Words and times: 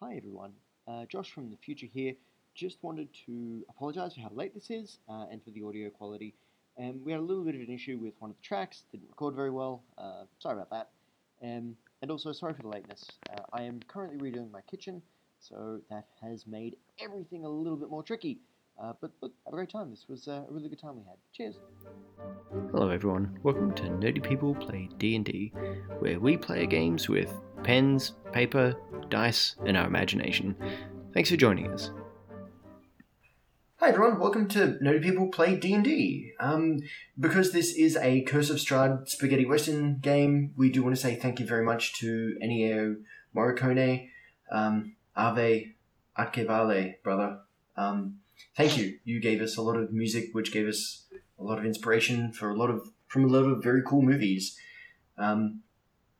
Hi 0.00 0.14
everyone, 0.14 0.52
uh, 0.86 1.06
Josh 1.06 1.32
from 1.32 1.50
the 1.50 1.56
future 1.56 1.88
here. 1.92 2.14
Just 2.54 2.78
wanted 2.82 3.08
to 3.26 3.64
apologise 3.68 4.14
for 4.14 4.20
how 4.20 4.30
late 4.32 4.54
this 4.54 4.70
is 4.70 4.98
uh, 5.08 5.26
and 5.28 5.42
for 5.42 5.50
the 5.50 5.64
audio 5.64 5.90
quality. 5.90 6.34
Um, 6.78 7.00
we 7.04 7.10
had 7.10 7.20
a 7.20 7.24
little 7.24 7.42
bit 7.42 7.56
of 7.56 7.62
an 7.62 7.70
issue 7.70 7.98
with 8.00 8.14
one 8.20 8.30
of 8.30 8.36
the 8.36 8.42
tracks, 8.44 8.84
didn't 8.92 9.08
record 9.08 9.34
very 9.34 9.50
well. 9.50 9.82
Uh, 9.98 10.22
sorry 10.38 10.54
about 10.54 10.70
that. 10.70 10.90
Um, 11.42 11.76
and 12.00 12.12
also, 12.12 12.30
sorry 12.30 12.54
for 12.54 12.62
the 12.62 12.68
lateness. 12.68 13.10
Uh, 13.28 13.42
I 13.52 13.62
am 13.62 13.80
currently 13.88 14.30
redoing 14.30 14.52
my 14.52 14.60
kitchen, 14.70 15.02
so 15.40 15.80
that 15.90 16.06
has 16.22 16.46
made 16.46 16.76
everything 17.02 17.44
a 17.44 17.48
little 17.48 17.76
bit 17.76 17.90
more 17.90 18.04
tricky. 18.04 18.38
Uh, 18.80 18.92
but 19.00 19.10
look, 19.20 19.32
have 19.44 19.52
a 19.52 19.56
great 19.56 19.70
time. 19.70 19.90
This 19.90 20.06
was 20.08 20.28
uh, 20.28 20.44
a 20.48 20.52
really 20.52 20.68
good 20.68 20.80
time 20.80 20.94
we 20.96 21.02
had. 21.02 21.16
Cheers. 21.32 21.56
Hello 22.70 22.90
everyone, 22.90 23.36
welcome 23.42 23.74
to 23.74 23.82
Nerdy 23.82 24.22
People 24.22 24.54
Play 24.54 24.88
D&D, 24.98 25.52
where 25.98 26.20
we 26.20 26.36
play 26.36 26.64
games 26.64 27.08
with 27.08 27.32
pens, 27.64 28.14
paper, 28.30 28.76
dice, 29.08 29.56
and 29.66 29.76
our 29.76 29.86
imagination. 29.86 30.54
Thanks 31.12 31.28
for 31.28 31.36
joining 31.36 31.72
us. 31.72 31.90
Hi 33.80 33.88
everyone, 33.88 34.20
welcome 34.20 34.46
to 34.50 34.78
Nerdy 34.80 35.02
People 35.02 35.26
Play 35.26 35.56
D&D. 35.56 36.34
Um, 36.38 36.78
because 37.18 37.50
this 37.50 37.74
is 37.74 37.96
a 37.96 38.20
Curse 38.22 38.50
of 38.50 38.58
Strahd 38.58 39.08
spaghetti 39.08 39.44
western 39.44 39.98
game, 39.98 40.52
we 40.56 40.70
do 40.70 40.84
want 40.84 40.94
to 40.94 41.02
say 41.02 41.16
thank 41.16 41.40
you 41.40 41.46
very 41.46 41.64
much 41.64 41.94
to 41.94 42.38
Ennio 42.40 42.98
Morricone, 43.34 44.10
um, 44.52 44.94
Ave 45.16 45.74
Atque 46.16 46.46
Vale, 46.46 46.94
brother. 47.02 47.40
Um, 47.76 48.18
thank 48.56 48.76
you. 48.76 48.98
You 49.04 49.20
gave 49.20 49.40
us 49.40 49.56
a 49.56 49.62
lot 49.62 49.76
of 49.76 49.92
music, 49.92 50.26
which 50.32 50.52
gave 50.52 50.66
us 50.66 51.06
a 51.38 51.42
lot 51.42 51.58
of 51.58 51.64
inspiration 51.64 52.32
for 52.32 52.50
a 52.50 52.56
lot 52.56 52.70
of 52.70 52.90
from 53.06 53.24
a 53.24 53.28
lot 53.28 53.44
of 53.44 53.62
very 53.62 53.82
cool 53.86 54.02
movies. 54.02 54.58
Um, 55.16 55.62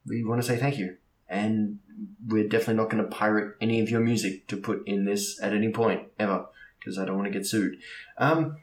we 0.07 0.25
want 0.25 0.41
to 0.41 0.47
say 0.47 0.57
thank 0.57 0.79
you, 0.79 0.97
and 1.29 1.79
we're 2.27 2.49
definitely 2.49 2.75
not 2.75 2.91
going 2.91 3.03
to 3.03 3.11
pirate 3.11 3.57
any 3.61 3.81
of 3.81 3.91
your 3.91 4.01
music 4.01 4.47
to 4.49 4.57
put 4.57 4.87
in 4.87 5.05
this 5.05 5.41
at 5.43 5.53
any 5.53 5.71
point 5.71 6.03
ever, 6.19 6.47
because 6.79 6.99
I 6.99 7.05
don't 7.05 7.17
want 7.17 7.33
to 7.33 7.39
get 7.39 7.47
sued. 7.47 7.79
Um, 8.17 8.57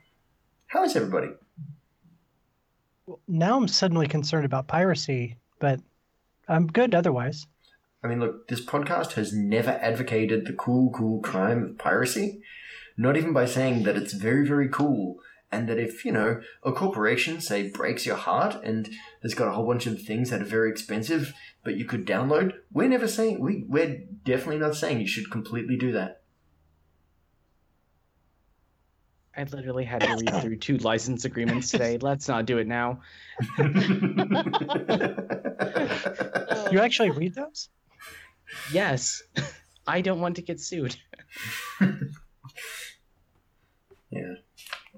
how 0.68 0.84
is 0.84 0.96
everybody? 0.96 1.30
Well, 3.06 3.20
now 3.28 3.58
I'm 3.58 3.68
suddenly 3.68 4.08
concerned 4.08 4.46
about 4.46 4.68
piracy, 4.68 5.38
but 5.60 5.80
I'm 6.48 6.68
good 6.68 6.96
otherwise. 6.96 7.46
I 8.04 8.08
mean, 8.08 8.20
look, 8.20 8.48
this 8.48 8.64
podcast 8.64 9.14
has 9.14 9.34
never 9.34 9.72
advocated 9.72 10.46
the 10.46 10.54
cool, 10.54 10.92
cool 10.92 11.22
crime 11.22 11.64
of 11.64 11.78
piracy. 11.78 12.42
Not 12.98 13.18
even 13.18 13.34
by 13.34 13.46
saying 13.46 13.84
that 13.84 13.98
it's 13.98 14.14
very, 14.14 14.48
very 14.48 14.70
cool 14.70 15.18
and 15.52 15.70
that 15.70 15.78
if, 15.78 16.06
you 16.06 16.12
know, 16.12 16.42
a 16.64 16.72
corporation, 16.72 17.40
say, 17.40 17.70
breaks 17.70 18.06
your 18.06 18.16
heart 18.16 18.62
and 18.64 18.90
has 19.22 19.34
got 19.34 19.48
a 19.48 19.52
whole 19.52 19.68
bunch 19.68 19.86
of 19.86 20.02
things 20.02 20.30
that 20.30 20.42
are 20.42 20.46
very 20.46 20.70
expensive, 20.70 21.34
but 21.64 21.78
you 21.78 21.86
could 21.86 22.06
download, 22.06 22.54
we're 22.72 22.90
never 22.90 23.08
saying, 23.08 23.40
we, 23.40 23.64
we're 23.68 24.02
definitely 24.24 24.60
not 24.60 24.76
saying 24.76 25.00
you 25.00 25.08
should 25.08 25.32
completely 25.32 25.78
do 25.78 25.92
that. 25.92 26.22
I 29.38 29.44
literally 29.44 29.84
had 29.84 30.02
to 30.02 30.16
read 30.16 30.42
through 30.42 30.58
two 30.58 30.78
license 30.78 31.26
agreements 31.26 31.70
today. 31.70 31.98
Let's 32.02 32.30
not 32.30 32.46
do 32.46 32.58
it 32.58 32.68
now. 32.68 33.02
You 36.72 36.80
actually 36.80 37.12
read 37.12 37.36
those? 37.36 37.70
Yes, 38.72 39.22
I 39.88 40.02
don't 40.02 40.20
want 40.20 40.38
to 40.38 40.42
get 40.42 40.60
sued. 40.60 40.96
Yeah. 44.16 44.36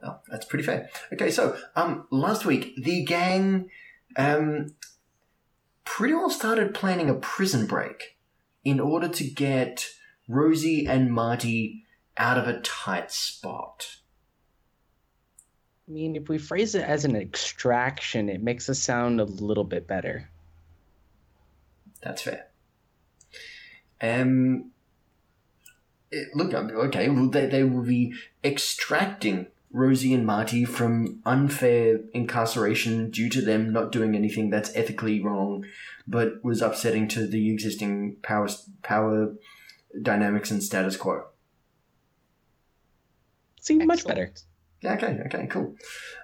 Well, 0.02 0.22
that's 0.30 0.46
pretty 0.46 0.64
fair. 0.64 0.90
Okay, 1.12 1.32
so 1.32 1.58
um, 1.76 2.08
last 2.12 2.46
week 2.46 2.76
the 2.78 3.04
gang 3.04 3.70
um, 4.16 4.76
pretty 5.84 6.14
well 6.14 6.30
started 6.30 6.76
planning 6.76 7.10
a 7.10 7.16
prison 7.16 7.66
break 7.66 8.18
in 8.64 8.80
order 8.80 9.08
to 9.10 9.24
get 9.24 9.88
Rosie 10.28 10.86
and 10.86 11.12
Marty 11.12 11.86
out 12.18 12.38
of 12.38 12.48
a 12.48 12.60
tight 12.62 13.12
spot. 13.12 13.98
I 15.88 15.92
mean, 15.92 16.16
if 16.16 16.30
we 16.30 16.38
phrase 16.38 16.76
it 16.76 16.84
as 16.84 17.06
an 17.06 17.16
extraction, 17.16 18.30
it 18.30 18.44
makes 18.44 18.70
us 18.70 18.80
sound 18.80 19.22
a 19.22 19.24
little 19.24 19.64
bit 19.64 19.88
better. 19.88 20.30
That's 22.04 22.22
fair. 22.22 22.48
Um, 24.02 24.72
it- 26.12 26.36
look, 26.36 26.54
um, 26.54 26.70
okay, 26.72 27.10
well, 27.10 27.30
they, 27.30 27.46
they 27.48 27.64
will 27.64 27.84
be 27.84 28.14
extracting 28.44 29.48
Rosie 29.72 30.14
and 30.14 30.26
Marty 30.26 30.64
from 30.66 31.20
unfair 31.26 32.00
incarceration 32.14 33.10
due 33.12 33.30
to 33.30 33.42
them 33.42 33.72
not 33.74 33.92
doing 33.92 34.16
anything 34.16 34.50
that's 34.50 34.74
ethically 34.76 35.22
wrong, 35.22 35.66
but 36.08 36.44
was 36.44 36.62
upsetting 36.62 37.08
to 37.10 37.28
the 37.28 37.52
existing 37.52 38.18
power 38.24 38.48
power 38.84 39.36
dynamics 40.02 40.52
and 40.52 40.64
status 40.64 40.96
quo. 40.96 41.26
Seems 43.60 43.86
much 43.86 44.06
better. 44.06 44.34
Yeah, 44.82 44.94
okay, 44.94 45.20
okay, 45.26 45.48
cool. 45.48 45.76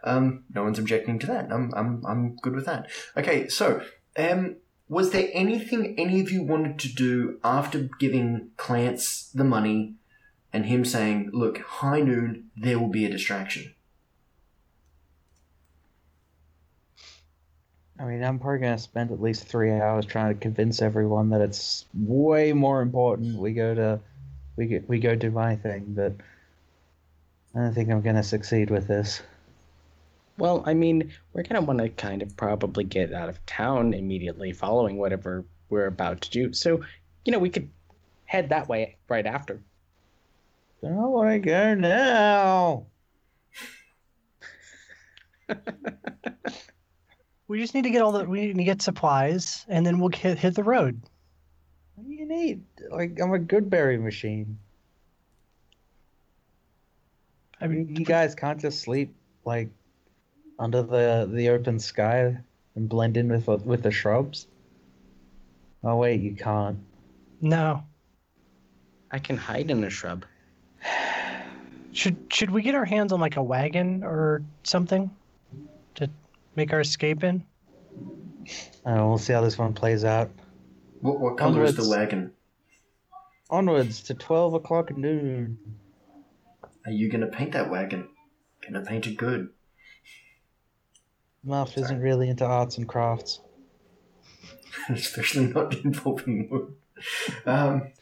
Um, 0.03 0.45
no 0.53 0.63
one's 0.63 0.79
objecting 0.79 1.19
to 1.19 1.27
that. 1.27 1.51
I'm, 1.51 1.73
I'm, 1.75 2.03
I'm 2.05 2.35
good 2.37 2.55
with 2.55 2.65
that. 2.67 2.89
Okay, 3.17 3.49
so, 3.49 3.81
um, 4.17 4.57
was 4.93 5.09
there 5.09 5.27
anything 5.33 5.95
any 5.97 6.21
of 6.21 6.31
you 6.31 6.43
wanted 6.43 6.77
to 6.77 6.87
do 6.87 7.39
after 7.43 7.89
giving 7.99 8.51
Clance 8.57 9.31
the 9.33 9.43
money 9.43 9.95
and 10.53 10.67
him 10.67 10.85
saying, 10.85 11.31
look, 11.33 11.57
high 11.57 11.99
noon, 11.99 12.51
there 12.55 12.77
will 12.77 12.89
be 12.89 13.03
a 13.03 13.09
distraction? 13.09 13.73
I 17.99 18.05
mean, 18.05 18.23
I'm 18.23 18.37
probably 18.37 18.59
gonna 18.59 18.77
spend 18.77 19.11
at 19.11 19.19
least 19.19 19.45
three 19.45 19.71
hours 19.71 20.05
trying 20.05 20.31
to 20.31 20.39
convince 20.39 20.79
everyone 20.79 21.31
that 21.31 21.41
it's 21.41 21.85
way 21.95 22.53
more 22.53 22.83
important. 22.83 23.39
We 23.39 23.53
go 23.53 23.73
to, 23.73 23.99
we 24.57 24.67
get, 24.67 24.87
we 24.87 24.99
go 24.99 25.15
do 25.15 25.31
my 25.31 25.55
thing, 25.55 25.85
but 25.87 26.13
I 27.55 27.61
don't 27.61 27.73
think 27.73 27.89
I'm 27.89 28.01
gonna 28.01 28.23
succeed 28.23 28.69
with 28.69 28.87
this. 28.87 29.23
Well, 30.37 30.63
I 30.65 30.73
mean, 30.73 31.11
we're 31.33 31.43
gonna 31.43 31.61
want 31.61 31.79
to 31.79 31.89
kind 31.89 32.21
of 32.21 32.35
probably 32.35 32.83
get 32.83 33.13
out 33.13 33.29
of 33.29 33.45
town 33.45 33.93
immediately 33.93 34.51
following 34.51 34.97
whatever 34.97 35.45
we're 35.69 35.87
about 35.87 36.21
to 36.21 36.29
do. 36.31 36.53
So, 36.53 36.81
you 37.25 37.31
know, 37.31 37.39
we 37.39 37.49
could 37.49 37.69
head 38.25 38.49
that 38.49 38.67
way 38.67 38.97
right 39.07 39.25
after. 39.25 39.61
Don't 40.81 41.11
want 41.11 41.31
to 41.31 41.39
go 41.39 41.75
now. 41.75 42.85
We 47.47 47.59
just 47.59 47.75
need 47.75 47.83
to 47.83 47.89
get 47.91 48.01
all 48.01 48.11
the 48.11 48.25
we 48.25 48.47
need 48.47 48.57
to 48.57 48.63
get 48.63 48.81
supplies, 48.81 49.65
and 49.67 49.85
then 49.85 49.99
we'll 49.99 50.09
hit 50.09 50.39
hit 50.39 50.55
the 50.55 50.63
road. 50.63 50.99
What 51.95 52.07
do 52.07 52.13
you 52.13 52.25
need? 52.25 52.63
Like, 52.89 53.19
I'm 53.21 53.31
a 53.33 53.39
good 53.39 53.69
berry 53.69 53.97
machine. 53.97 54.57
I 57.61 57.67
mean, 57.67 57.95
you 57.95 58.05
guys 58.05 58.33
can't 58.33 58.59
just 58.59 58.81
sleep 58.81 59.13
like 59.45 59.69
under 60.59 60.81
the 60.83 61.29
the 61.31 61.49
open 61.49 61.79
sky 61.79 62.37
and 62.75 62.89
blend 62.89 63.17
in 63.17 63.29
with 63.29 63.47
with 63.47 63.83
the 63.83 63.91
shrubs. 63.91 64.47
Oh 65.83 65.97
wait, 65.97 66.21
you 66.21 66.35
can't. 66.35 66.79
no. 67.41 67.83
I 69.11 69.19
can 69.19 69.37
hide 69.37 69.69
in 69.69 69.83
a 69.83 69.91
shrub. 69.91 70.25
Should 71.91 72.17
should 72.33 72.49
we 72.49 72.63
get 72.63 72.73
our 72.73 72.85
hands 72.85 73.13
on 73.13 73.19
like 73.19 73.35
a 73.37 73.43
wagon 73.43 74.03
or 74.03 74.41
something 74.63 75.11
to 75.95 76.09
make 76.55 76.73
our 76.73 76.79
escape 76.79 77.23
in? 77.23 77.43
Oh, 78.85 79.09
we'll 79.09 79.17
see 79.19 79.33
how 79.33 79.41
this 79.41 79.57
one 79.59 79.73
plays 79.73 80.03
out. 80.03 80.31
What, 81.01 81.19
what 81.19 81.37
color 81.37 81.63
is 81.63 81.75
the 81.75 81.87
wagon? 81.87 82.31
Onwards 83.51 84.01
to 84.03 84.15
twelve 84.15 84.55
o'clock 84.55 84.97
noon. 84.97 85.59
Are 86.87 86.91
you 86.91 87.09
going 87.09 87.21
to 87.21 87.27
paint 87.27 87.51
that 87.51 87.69
wagon? 87.69 88.09
Going 88.63 88.73
to 88.73 88.81
paint 88.89 89.05
it 89.05 89.15
good? 89.17 89.49
Muff 91.43 91.77
isn't 91.77 91.99
really 91.99 92.29
into 92.29 92.45
arts 92.45 92.77
and 92.77 92.87
crafts. 92.87 93.41
especially 94.89 95.47
not 95.47 95.73
involving 95.83 96.49
wood. 96.49 96.75
Um, 97.45 97.93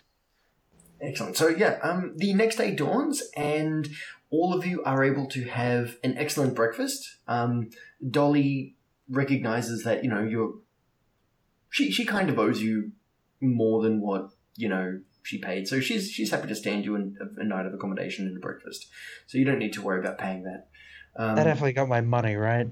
excellent. 1.02 1.38
So 1.38 1.47
yeah, 1.49 1.79
um, 1.82 2.14
the 2.16 2.34
next 2.34 2.58
day 2.58 2.73
dawns, 2.73 3.23
and 3.35 3.90
all 4.29 4.53
of 4.53 4.66
you 4.66 4.84
are 4.84 5.03
able 5.03 5.28
to 5.28 5.46
have 5.46 5.97
an 6.03 6.17
excellent 6.17 6.55
breakfast. 6.55 7.17
Um, 7.28 7.70
Dolly 8.08 8.76
recognizes 9.09 9.84
that 9.84 10.03
you 10.03 10.09
know 10.09 10.23
you're. 10.23 10.55
She 11.70 11.91
she 11.91 12.05
kind 12.05 12.29
of 12.29 12.38
owes 12.38 12.61
you 12.61 12.91
more 13.40 13.82
than 13.82 14.02
what 14.02 14.29
you 14.55 14.70
know 14.70 15.02
she 15.23 15.38
paid, 15.38 15.67
so 15.67 15.79
she's 15.79 16.11
she's 16.11 16.32
happy 16.32 16.47
to 16.47 16.55
stand 16.55 16.85
you 16.85 16.96
in 16.96 17.17
a, 17.20 17.41
a 17.41 17.43
night 17.43 17.66
of 17.66 17.73
accommodation 17.73 18.28
and 18.28 18.38
a 18.38 18.40
breakfast. 18.40 18.88
So 19.28 19.38
you 19.38 19.46
don't 19.46 19.59
need 19.59 19.73
to 19.73 19.82
worry 19.82 19.99
about 19.99 20.17
paying 20.17 20.43
that. 20.43 20.67
Um, 21.16 21.35
That 21.35 21.43
definitely 21.46 21.73
got 21.73 21.90
my 21.90 22.02
money, 22.02 22.35
right? 22.35 22.67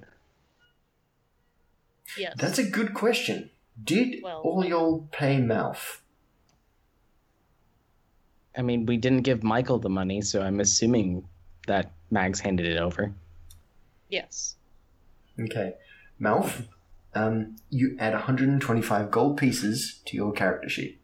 Yes. 2.18 2.34
that's 2.38 2.58
a 2.60 2.64
good 2.70 2.94
question. 2.94 3.50
Did 3.82 4.22
Well- 4.24 4.42
all 4.42 4.66
y'all 4.66 5.08
pay 5.12 5.38
Malf? 5.38 6.00
I 8.58 8.62
mean, 8.62 8.86
we 8.86 8.98
didn't 8.98 9.22
give 9.22 9.44
Michael 9.44 9.80
the 9.80 9.90
money, 9.90 10.22
so 10.22 10.42
I'm 10.42 10.60
assuming 10.60 11.28
that 11.68 11.92
Mags 12.12 12.40
handed 12.40 12.66
it 12.66 12.78
over. 12.78 13.14
yes. 14.10 14.56
Okay. 15.40 15.76
Malf, 16.20 16.66
um, 17.16 17.56
you 17.70 17.96
add 18.00 18.14
125 18.14 19.10
gold 19.12 19.38
pieces 19.38 20.02
to 20.06 20.18
your 20.18 20.34
character 20.34 20.68
sheet. 20.68 21.00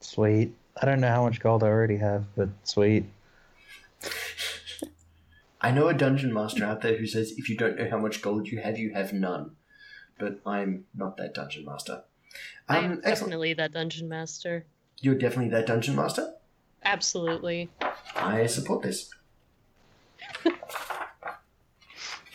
Sweet. 0.00 0.54
I 0.80 0.86
don't 0.86 1.00
know 1.00 1.08
how 1.08 1.24
much 1.24 1.40
gold 1.40 1.64
I 1.64 1.68
already 1.68 1.96
have, 1.96 2.26
but 2.36 2.50
sweet. 2.62 3.06
I 5.60 5.70
know 5.72 5.88
a 5.88 5.94
dungeon 5.94 6.32
master 6.32 6.64
out 6.64 6.82
there 6.82 6.96
who 6.98 7.06
says 7.06 7.32
if 7.36 7.48
you 7.48 7.56
don't 7.56 7.76
know 7.78 7.88
how 7.90 7.98
much 7.98 8.20
gold 8.22 8.46
you 8.48 8.58
have, 8.60 8.78
you 8.78 8.92
have 8.92 9.12
none. 9.12 9.52
But 10.18 10.40
I'm 10.46 10.84
not 10.94 11.16
that 11.16 11.34
dungeon 11.34 11.64
master. 11.64 12.02
I'm 12.68 12.84
Um, 12.84 12.90
excellent. 12.92 13.04
definitely 13.04 13.54
that 13.54 13.72
dungeon 13.72 14.08
master. 14.08 14.64
You're 15.00 15.14
definitely 15.16 15.50
that 15.50 15.66
dungeon 15.66 15.96
master. 15.96 16.34
Absolutely. 16.84 17.70
I 18.16 18.46
support 18.46 18.82
this. 18.82 19.10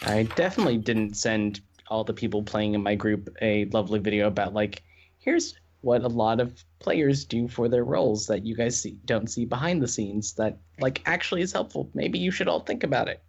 I 0.01 0.23
definitely 0.35 0.77
didn't 0.77 1.15
send 1.17 1.61
all 1.87 2.03
the 2.03 2.13
people 2.13 2.43
playing 2.43 2.73
in 2.73 2.81
my 2.83 2.95
group 2.95 3.29
a 3.41 3.65
lovely 3.65 3.99
video 3.99 4.27
about 4.27 4.53
like, 4.53 4.83
here's 5.19 5.55
what 5.81 6.03
a 6.03 6.07
lot 6.07 6.39
of 6.39 6.63
players 6.79 7.25
do 7.25 7.47
for 7.47 7.67
their 7.69 7.83
roles 7.83 8.27
that 8.27 8.45
you 8.45 8.55
guys 8.55 8.79
see, 8.79 8.97
don't 9.05 9.29
see 9.29 9.45
behind 9.45 9.81
the 9.81 9.87
scenes 9.87 10.33
that 10.33 10.57
like 10.79 11.01
actually 11.05 11.41
is 11.41 11.51
helpful. 11.51 11.89
Maybe 11.93 12.19
you 12.19 12.31
should 12.31 12.47
all 12.47 12.59
think 12.61 12.83
about 12.83 13.07
it. 13.09 13.21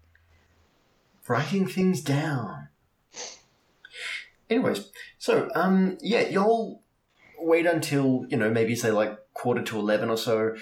Writing 1.29 1.67
things 1.67 2.01
down. 2.03 2.69
Anyways, 4.51 4.91
so 5.17 5.49
um, 5.55 5.97
yeah, 6.03 6.29
you'll 6.29 6.83
wait 7.39 7.67
until 7.67 8.27
you 8.29 8.37
know 8.37 8.51
maybe 8.51 8.75
say 8.75 8.91
like 8.91 9.17
quarter 9.33 9.63
to 9.63 9.79
eleven 9.79 10.11
or 10.11 10.17
so, 10.17 10.57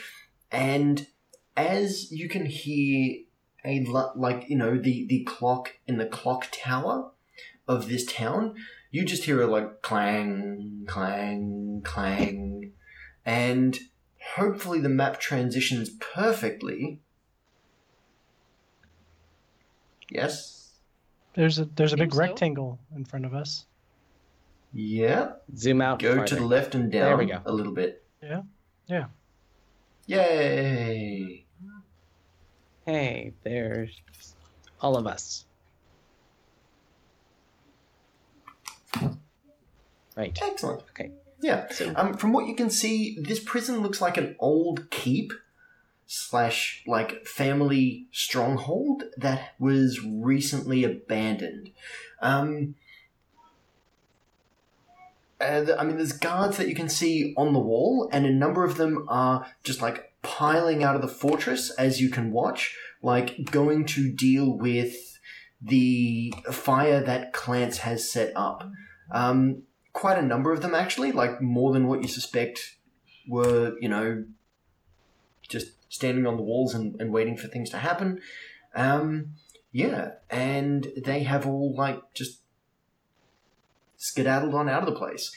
and 0.52 1.06
as 1.56 2.12
you 2.12 2.29
can 2.29 2.44
hear 2.44 3.25
a 3.64 3.85
lo- 3.85 4.12
like 4.14 4.44
you 4.49 4.56
know 4.56 4.76
the 4.79 5.06
the 5.08 5.25
clock 5.25 5.79
in 5.87 5.96
the 5.96 6.06
clock 6.06 6.49
tower 6.52 7.11
of 7.67 7.88
this 7.88 8.05
town, 8.05 8.55
you 8.90 9.05
just 9.05 9.25
hear 9.25 9.40
a 9.40 9.46
like 9.46 9.81
clang, 9.81 10.85
clang, 10.87 11.81
clang, 11.82 12.73
and 13.25 13.79
hopefully 14.37 14.81
the 14.81 14.88
map 14.88 15.19
transitions 15.19 15.90
perfectly. 15.99 17.00
Yes. 20.11 20.73
There's 21.35 21.58
a 21.58 21.64
there's 21.64 21.93
a 21.93 21.96
big 21.96 22.12
so. 22.12 22.19
rectangle 22.19 22.79
in 22.94 23.05
front 23.05 23.25
of 23.25 23.35
us. 23.35 23.64
Yeah. 24.72 25.32
Zoom 25.56 25.80
out. 25.80 25.98
Go 26.00 26.24
to 26.24 26.34
the 26.34 26.44
left 26.44 26.74
and 26.74 26.90
down 26.92 27.04
There 27.04 27.16
we 27.16 27.26
go. 27.26 27.40
a 27.44 27.52
little 27.52 27.72
bit. 27.72 28.04
Yeah. 28.22 28.42
Yeah. 28.86 29.06
Yay! 30.06 31.44
Hey, 32.86 33.34
there's 33.44 33.90
all 34.80 34.96
of 34.96 35.06
us. 35.06 35.44
Right. 40.16 40.36
Excellent. 40.42 40.82
Okay. 40.90 41.12
Yeah. 41.40 41.68
So 41.70 41.92
Um, 41.94 42.16
from 42.16 42.32
what 42.32 42.46
you 42.46 42.56
can 42.56 42.70
see, 42.70 43.16
this 43.20 43.38
prison 43.40 43.80
looks 43.80 44.00
like 44.00 44.16
an 44.16 44.34
old 44.40 44.90
keep 44.90 45.32
slash 46.06 46.82
like 46.86 47.26
family 47.26 48.06
stronghold 48.10 49.04
that 49.16 49.50
was 49.60 50.00
recently 50.04 50.82
abandoned. 50.82 51.70
Um, 52.20 52.74
and 55.40 55.70
I 55.70 55.85
mean, 55.85 55.96
there's 55.96 56.12
guards 56.12 56.56
that 56.56 56.69
you 56.69 56.75
can 56.75 56.88
see 56.88 57.35
on 57.37 57.52
the 57.52 57.58
wall, 57.58 58.08
and 58.12 58.26
a 58.26 58.31
number 58.31 58.64
of 58.64 58.76
them 58.76 59.06
are 59.08 59.46
just 59.62 59.81
like 59.81 60.12
piling 60.23 60.82
out 60.82 60.96
of 60.96 61.02
the 61.02 61.08
fortress 61.08 61.70
as 61.70 62.00
you 62.00 62.11
can 62.11 62.32
watch, 62.32 62.76
like 63.02 63.50
going 63.50 63.87
to 63.87 64.11
deal 64.11 64.56
with 64.56 65.19
the 65.61 66.32
fire 66.50 67.02
that 67.02 67.32
Clance 67.32 67.79
has 67.79 68.11
set 68.11 68.32
up. 68.37 68.69
Um, 69.12 69.62
quite 69.93 70.19
a 70.19 70.23
number 70.23 70.52
of 70.52 70.61
them 70.61 70.75
actually, 70.75 71.12
like 71.12 71.40
more 71.40 71.73
than 71.73 71.87
what 71.87 72.02
you 72.02 72.08
suspect 72.08 72.76
were, 73.29 73.76
you 73.81 73.88
know, 73.88 74.25
just 75.49 75.73
standing 75.88 76.26
on 76.26 76.37
the 76.37 76.43
walls 76.43 76.75
and, 76.75 77.00
and 77.00 77.12
waiting 77.12 77.37
for 77.37 77.49
things 77.49 77.70
to 77.70 77.79
happen. 77.79 78.20
Um, 78.75 79.35
yeah, 79.73 80.12
and 80.31 80.88
they 81.05 81.23
have 81.25 81.46
all 81.46 81.75
like 81.76 82.00
just 82.14 82.40
skedaddled 83.98 84.54
on 84.54 84.68
out 84.68 84.82
of 84.82 84.92
the 84.92 84.98
place. 84.98 85.30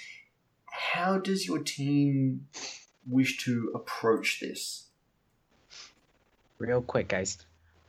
How 0.72 1.18
does 1.18 1.46
your 1.46 1.60
team 1.60 2.48
wish 3.06 3.44
to 3.44 3.72
approach 3.76 4.40
this? 4.40 4.88
real 6.62 6.82
quick, 6.82 7.10
guys. 7.10 7.38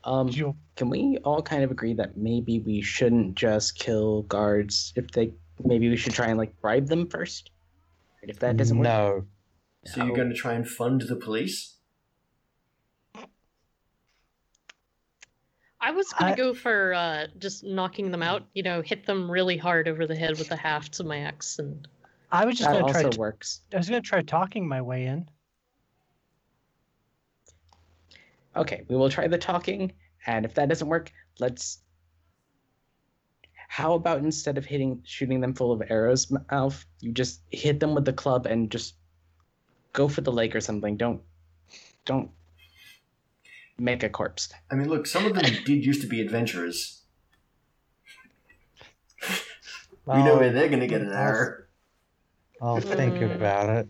Um, 0.04 0.28
You 0.28 0.56
can 0.74 0.90
we 0.90 1.18
all 1.22 1.42
kind 1.42 1.62
of 1.62 1.70
agree 1.70 1.94
that 1.94 2.16
maybe 2.16 2.58
we 2.58 2.80
shouldn't 2.80 3.36
just 3.36 3.78
kill 3.78 4.22
guards 4.22 4.92
if 4.96 5.10
they 5.12 5.32
maybe 5.62 5.88
we 5.88 5.96
should 5.96 6.14
try 6.14 6.26
and 6.26 6.38
like 6.38 6.60
bribe 6.60 6.88
them 6.88 7.06
first? 7.06 7.50
If 8.22 8.40
that 8.40 8.56
doesn't 8.56 8.78
work, 8.78 8.84
no. 8.84 9.26
So 9.84 10.04
you're 10.04 10.16
going 10.16 10.30
to 10.30 10.34
try 10.34 10.54
and 10.54 10.66
fund 10.66 11.02
the 11.02 11.16
police? 11.16 11.76
I 15.84 15.90
was 15.90 16.12
gonna 16.12 16.32
I- 16.32 16.36
go 16.36 16.54
for 16.54 16.94
uh, 16.94 17.26
just 17.38 17.64
knocking 17.64 18.12
them 18.12 18.22
out. 18.22 18.44
You 18.54 18.62
know, 18.62 18.80
hit 18.82 19.04
them 19.04 19.28
really 19.30 19.56
hard 19.56 19.88
over 19.88 20.06
the 20.06 20.14
head 20.14 20.38
with 20.38 20.48
the 20.48 20.56
hafts 20.56 21.00
of 21.00 21.06
my 21.06 21.18
axe, 21.18 21.58
and 21.58 21.86
I 22.30 22.44
was 22.46 22.56
just 22.56 22.70
that 22.70 22.80
gonna 22.80 22.92
try. 22.92 23.02
also 23.02 23.18
works. 23.18 23.60
I 23.74 23.78
was 23.78 23.88
gonna 23.88 24.00
try 24.00 24.22
talking 24.22 24.66
my 24.66 24.80
way 24.80 25.06
in. 25.06 25.28
Okay, 28.54 28.84
we 28.88 28.96
will 28.96 29.10
try 29.10 29.26
the 29.26 29.38
talking, 29.38 29.92
and 30.26 30.44
if 30.44 30.54
that 30.54 30.68
doesn't 30.68 30.88
work, 30.88 31.12
let's. 31.40 31.78
How 33.68 33.94
about 33.94 34.18
instead 34.18 34.58
of 34.58 34.66
hitting 34.66 35.02
shooting 35.04 35.40
them 35.40 35.54
full 35.54 35.72
of 35.72 35.82
arrows, 35.88 36.30
M- 36.30 36.44
Alf, 36.50 36.86
you 37.00 37.10
just 37.10 37.40
hit 37.50 37.80
them 37.80 37.94
with 37.94 38.04
the 38.04 38.12
club 38.12 38.46
and 38.46 38.70
just 38.70 38.94
go 39.94 40.08
for 40.08 40.20
the 40.20 40.30
leg 40.30 40.54
or 40.54 40.60
something. 40.60 40.96
Don't, 40.98 41.22
don't 42.04 42.30
make 43.82 44.02
a 44.02 44.08
corpse. 44.08 44.48
I 44.70 44.74
mean, 44.76 44.88
look, 44.88 45.06
some 45.06 45.26
of 45.26 45.34
them 45.34 45.44
did 45.64 45.84
used 45.84 46.00
to 46.02 46.06
be 46.06 46.20
adventurers. 46.20 47.00
We 50.04 50.14
know 50.24 50.32
Oh, 50.32 50.38
where 50.40 50.50
they're 50.52 50.66
going 50.68 50.80
to 50.80 50.88
get 50.88 51.00
an 51.00 51.10
I'll- 51.10 51.14
arrow. 51.16 51.62
I'll 52.60 52.80
think 52.80 53.14
Mm. 53.14 53.36
about 53.36 53.68
it. 53.70 53.88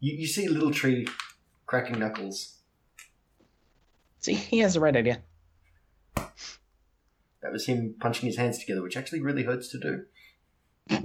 You, 0.00 0.16
you 0.16 0.26
see 0.26 0.48
little 0.48 0.72
tree 0.72 1.06
cracking 1.66 2.00
knuckles. 2.00 2.56
See, 4.18 4.34
he 4.34 4.58
has 4.58 4.74
the 4.74 4.80
right 4.80 4.96
idea. 4.96 5.22
That 6.16 7.52
was 7.52 7.66
him 7.66 7.94
punching 8.00 8.26
his 8.26 8.36
hands 8.36 8.58
together, 8.58 8.82
which 8.82 8.96
actually 8.96 9.20
really 9.20 9.44
hurts 9.44 9.68
to 9.68 9.78
do. 9.78 10.04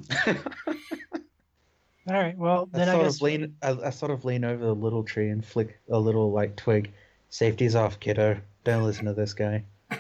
All 2.10 2.16
right. 2.18 2.36
Well, 2.38 2.68
I 2.74 2.78
then 2.80 2.90
I 2.90 2.94
sort 2.94 3.06
guess 3.06 3.16
of 3.18 3.22
lean. 3.22 3.56
I, 3.62 3.70
I 3.86 3.90
sort 3.92 4.12
of 4.12 4.26
lean 4.26 4.44
over 4.44 4.66
the 4.66 4.74
little 4.76 5.04
tree 5.04 5.30
and 5.30 5.46
flick 5.46 5.80
a 5.92 6.00
little 6.00 6.32
like 6.32 6.56
twig. 6.56 6.94
Safety's 7.32 7.76
off, 7.76 8.00
kiddo. 8.00 8.40
Don't 8.66 8.84
listen 8.84 9.06
to 9.06 9.14
this 9.14 9.34
guy. 9.34 9.64
All 9.90 9.98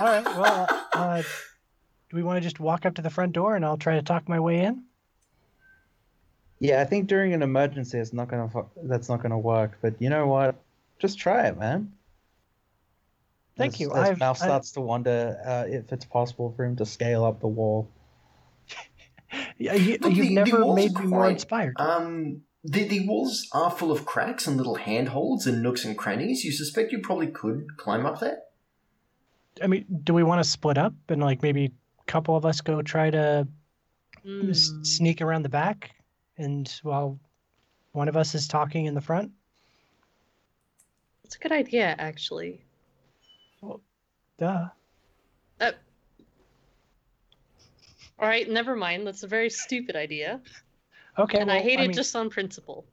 right. 0.00 0.24
Well, 0.24 0.66
uh, 0.94 1.22
do 1.22 2.16
we 2.16 2.22
want 2.22 2.38
to 2.38 2.40
just 2.40 2.58
walk 2.58 2.86
up 2.86 2.94
to 2.94 3.02
the 3.02 3.10
front 3.10 3.32
door 3.32 3.56
and 3.56 3.64
I'll 3.64 3.76
try 3.76 3.94
to 3.96 4.02
talk 4.02 4.26
my 4.28 4.40
way 4.40 4.60
in? 4.64 4.84
Yeah, 6.60 6.80
I 6.80 6.86
think 6.86 7.08
during 7.08 7.34
an 7.34 7.42
emergency, 7.42 7.98
it's 7.98 8.12
not 8.14 8.28
gonna. 8.28 8.48
fu- 8.48 8.66
That's 8.84 9.08
not 9.08 9.22
gonna 9.22 9.38
work. 9.38 9.78
But 9.82 10.00
you 10.00 10.08
know 10.10 10.26
what? 10.26 10.56
Just 10.98 11.18
try 11.18 11.46
it, 11.46 11.58
man. 11.58 11.92
Thank 13.56 13.74
As- 13.74 13.80
you. 13.80 13.92
As 13.92 14.08
I've- 14.10 14.18
Mal 14.18 14.30
I- 14.30 14.34
starts 14.34 14.72
to 14.72 14.80
wonder 14.80 15.38
uh, 15.46 15.64
if 15.68 15.92
it's 15.92 16.04
possible 16.06 16.52
for 16.56 16.64
him 16.64 16.74
to 16.76 16.86
scale 16.86 17.24
up 17.24 17.40
the 17.40 17.48
wall. 17.48 17.88
Yeah, 19.58 19.74
you, 19.74 19.90
you've 19.92 20.00
the- 20.02 20.10
the 20.10 20.34
never 20.34 20.64
walls 20.64 20.76
made 20.76 20.96
are 20.96 21.02
me 21.02 21.06
more 21.08 21.28
inspired. 21.28 21.74
Um, 21.78 22.40
the, 22.64 22.84
the 22.84 23.06
walls 23.06 23.48
are 23.52 23.70
full 23.70 23.90
of 23.92 24.04
cracks 24.04 24.46
and 24.46 24.56
little 24.56 24.74
handholds 24.76 25.46
and 25.46 25.62
nooks 25.62 25.84
and 25.84 25.96
crannies. 25.96 26.44
You 26.44 26.52
suspect 26.52 26.92
you 26.92 26.98
probably 27.00 27.28
could 27.28 27.76
climb 27.76 28.04
up 28.06 28.20
there? 28.20 28.38
I 29.62 29.66
mean, 29.66 29.84
do 30.04 30.14
we 30.14 30.22
want 30.22 30.42
to 30.42 30.48
split 30.48 30.78
up 30.78 30.92
and 31.08 31.20
like 31.20 31.42
maybe 31.42 31.64
a 31.66 32.04
couple 32.06 32.36
of 32.36 32.44
us 32.44 32.60
go 32.60 32.82
try 32.82 33.10
to 33.10 33.46
s- 34.24 34.70
Mm. 34.70 34.84
sneak 34.86 35.22
around 35.22 35.42
the 35.42 35.48
back, 35.48 35.92
and 36.36 36.68
while 36.82 37.18
one 37.92 38.08
of 38.08 38.16
us 38.16 38.34
is 38.34 38.46
talking 38.48 38.86
in 38.86 38.94
the 38.94 39.00
front? 39.00 39.32
it's 41.24 41.36
a 41.36 41.38
good 41.38 41.52
idea, 41.52 41.94
actually. 41.98 42.62
Duh. 44.38 44.68
All 48.20 48.26
right, 48.28 48.48
never 48.50 48.74
mind. 48.74 49.06
That's 49.06 49.22
a 49.22 49.28
very 49.28 49.50
stupid 49.50 49.94
idea, 49.94 50.40
Okay. 51.18 51.38
and 51.38 51.50
I 51.50 51.56
well, 51.56 51.62
hate 51.64 51.80
it 51.80 51.88
mean- 51.88 51.92
just 51.92 52.14
on 52.16 52.30
principle. 52.30 52.86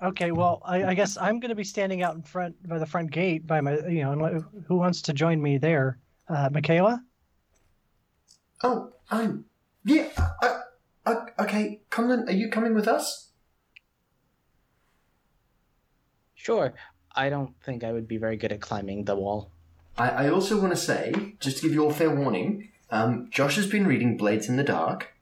Okay, 0.00 0.30
well, 0.30 0.62
I, 0.64 0.84
I 0.84 0.94
guess 0.94 1.16
I'm 1.16 1.40
going 1.40 1.48
to 1.48 1.56
be 1.56 1.64
standing 1.64 2.02
out 2.02 2.14
in 2.14 2.22
front 2.22 2.54
by 2.68 2.78
the 2.78 2.86
front 2.86 3.10
gate 3.10 3.48
by 3.48 3.60
my, 3.60 3.78
you 3.88 4.02
know, 4.02 4.12
and 4.12 4.44
who 4.68 4.76
wants 4.76 5.02
to 5.02 5.12
join 5.12 5.42
me 5.42 5.58
there? 5.58 5.98
Uh, 6.28 6.48
Michaela? 6.52 7.02
Oh, 8.62 8.92
um, 9.10 9.44
yeah. 9.84 10.08
Uh, 10.40 10.60
uh, 11.04 11.14
okay, 11.40 11.80
Conlon, 11.90 12.28
are 12.28 12.32
you 12.32 12.48
coming 12.48 12.74
with 12.74 12.86
us? 12.86 13.30
Sure. 16.36 16.74
I 17.16 17.28
don't 17.28 17.60
think 17.64 17.82
I 17.82 17.92
would 17.92 18.06
be 18.06 18.18
very 18.18 18.36
good 18.36 18.52
at 18.52 18.60
climbing 18.60 19.04
the 19.04 19.16
wall. 19.16 19.50
I, 19.96 20.10
I 20.10 20.30
also 20.30 20.60
want 20.60 20.72
to 20.72 20.76
say, 20.76 21.12
just 21.40 21.56
to 21.56 21.62
give 21.64 21.72
you 21.72 21.82
all 21.82 21.90
fair 21.90 22.14
warning, 22.14 22.68
um, 22.90 23.28
Josh 23.30 23.56
has 23.56 23.66
been 23.66 23.86
reading 23.86 24.16
Blades 24.16 24.48
in 24.48 24.56
the 24.56 24.62
Dark, 24.62 25.14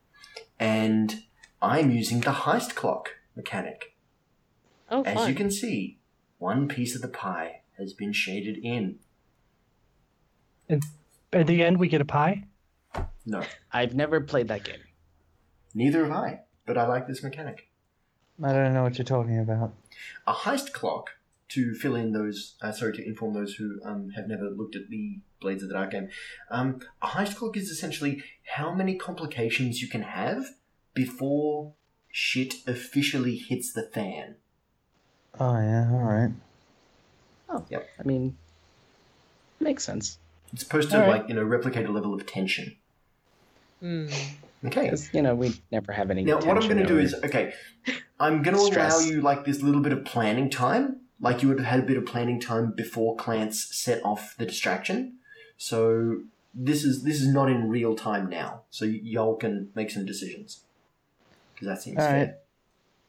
and 0.61 1.23
I'm 1.61 1.91
using 1.91 2.21
the 2.21 2.33
heist 2.33 2.75
clock 2.75 3.11
mechanic. 3.35 3.95
Oh, 4.91 5.03
As 5.03 5.15
fun. 5.15 5.29
you 5.29 5.35
can 5.35 5.51
see, 5.51 5.99
one 6.39 6.69
piece 6.69 6.95
of 6.95 7.03
the 7.03 7.09
pie 7.09 7.63
has 7.79 7.93
been 7.93 8.13
shaded 8.13 8.59
in. 8.63 8.99
At 11.33 11.47
the 11.47 11.63
end, 11.63 11.79
we 11.79 11.89
get 11.89 12.01
a 12.01 12.05
pie. 12.05 12.45
No, 13.25 13.43
I've 13.73 13.95
never 13.95 14.21
played 14.21 14.49
that 14.49 14.65
game. 14.65 14.81
neither 15.75 16.05
have 16.05 16.13
I, 16.13 16.41
but 16.65 16.79
I 16.79 16.87
like 16.87 17.07
this 17.07 17.23
mechanic. 17.23 17.69
I 18.43 18.53
don't 18.53 18.73
know 18.75 18.83
what 18.83 18.99
you're 18.99 19.05
talking 19.05 19.39
about. 19.39 19.75
A 20.27 20.33
heist 20.33 20.73
clock, 20.73 21.11
to 21.49 21.75
fill 21.75 21.95
in 21.95 22.13
those, 22.13 22.57
uh, 22.61 22.73
sorry, 22.73 22.93
to 22.93 23.07
inform 23.07 23.35
those 23.35 23.55
who 23.55 23.81
um, 23.85 24.11
have 24.17 24.27
never 24.29 24.51
looked 24.51 24.75
at 24.77 24.89
the 24.89 25.21
Blades 25.41 25.63
of 25.63 25.69
the 25.69 25.75
Dark 25.75 25.93
game, 25.93 26.09
um, 26.51 26.81
a 27.01 27.09
heist 27.09 27.37
clock 27.37 27.57
is 27.57 27.69
essentially 27.69 28.23
how 28.55 28.75
many 28.75 28.97
complications 28.97 29.81
you 29.81 29.89
can 29.89 30.03
have 30.03 30.45
before 30.97 31.75
shit 32.11 32.55
officially 32.67 33.37
hits 33.37 33.73
the 33.73 33.83
fan. 33.83 34.35
Oh 35.39 35.61
yeah, 35.61 35.89
all 35.93 36.01
right. 36.01 36.33
Oh 37.49 37.65
yep. 37.69 37.89
I 38.01 38.03
mean, 38.03 38.37
makes 39.61 39.85
sense. 39.85 40.19
It's 40.53 40.63
supposed 40.63 40.91
to, 40.91 40.97
All 40.97 41.03
right. 41.03 41.21
like, 41.21 41.29
you 41.29 41.35
know, 41.35 41.43
replicate 41.43 41.87
a 41.87 41.93
level 41.93 42.15
of 42.15 42.25
tension. 42.25 42.77
Hmm. 43.81 44.07
Okay. 44.65 44.85
Because, 44.85 45.13
you 45.13 45.21
know, 45.21 45.35
we 45.35 45.55
never 45.71 45.93
have 45.93 46.11
any. 46.11 46.25
Now, 46.25 46.37
what 46.37 46.57
I'm 46.57 46.69
going 46.69 46.79
to 46.79 46.87
do 46.87 46.99
is, 46.99 47.15
okay, 47.15 47.53
I'm 48.19 48.43
going 48.43 48.57
to 48.57 48.63
allow 48.63 48.99
you 49.01 49.21
like 49.21 49.45
this 49.45 49.61
little 49.61 49.83
bit 49.83 49.93
of 49.93 50.05
planning 50.05 50.49
time, 50.49 51.01
like 51.21 51.43
you 51.43 51.49
would 51.49 51.59
have 51.59 51.67
had 51.67 51.81
a 51.81 51.83
bit 51.83 51.99
of 51.99 52.07
planning 52.07 52.41
time 52.41 52.73
before 52.75 53.17
Clance 53.17 53.55
set 53.55 54.03
off 54.05 54.35
the 54.39 54.47
distraction. 54.47 55.19
So 55.59 56.23
this 56.55 56.85
is 56.85 57.03
this 57.03 57.21
is 57.21 57.29
not 57.29 57.51
in 57.51 57.69
real 57.69 57.95
time 57.95 58.31
now, 58.31 58.63
so 58.71 58.87
y- 58.87 59.01
y'all 59.03 59.37
can 59.37 59.71
make 59.75 59.91
some 59.91 60.07
decisions 60.07 60.63
because 61.57 61.69
that 61.69 61.83
seems 61.83 61.99
All 61.99 62.05
right. 62.05 62.13
fair. 62.27 62.39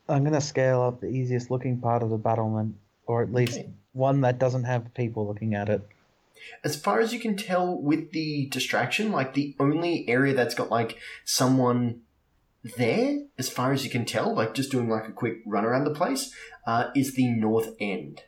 I'm 0.10 0.24
gonna 0.24 0.40
scale 0.42 0.82
up 0.82 1.02
the 1.02 1.08
easiest 1.08 1.52
looking 1.52 1.80
part 1.80 2.02
of 2.02 2.10
the 2.10 2.18
battlement, 2.18 2.76
or 3.06 3.22
at 3.22 3.34
least 3.34 3.60
Okay. 3.60 3.70
one 3.94 4.22
that 4.22 4.40
doesn't 4.40 4.64
have 4.64 4.94
people 4.94 5.28
looking 5.28 5.54
at 5.54 5.68
it. 5.70 5.82
As 6.64 6.76
far 6.80 7.00
as 7.02 7.14
you 7.14 7.20
can 7.20 7.36
tell, 7.36 7.76
with 7.78 8.12
the 8.12 8.46
distraction, 8.48 9.12
like 9.12 9.34
the 9.34 9.56
only 9.60 10.08
area 10.08 10.34
that's 10.34 10.56
got 10.56 10.70
like 10.72 10.98
someone 11.26 12.02
there, 12.78 13.20
as 13.38 13.50
far 13.50 13.74
as 13.74 13.84
you 13.84 13.90
can 13.90 14.06
tell, 14.06 14.34
like 14.36 14.54
just 14.54 14.72
doing 14.72 14.88
like 14.90 15.08
a 15.08 15.12
quick 15.12 15.40
run 15.46 15.66
around 15.66 15.84
the 15.84 15.94
place, 15.94 16.34
uh, 16.66 16.90
is 16.96 17.14
the 17.16 17.28
north 17.28 17.76
end. 17.80 18.22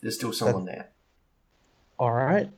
There's 0.00 0.14
still 0.16 0.32
someone 0.32 0.64
there. 0.64 0.90
All 1.98 2.12
right. 2.12 2.50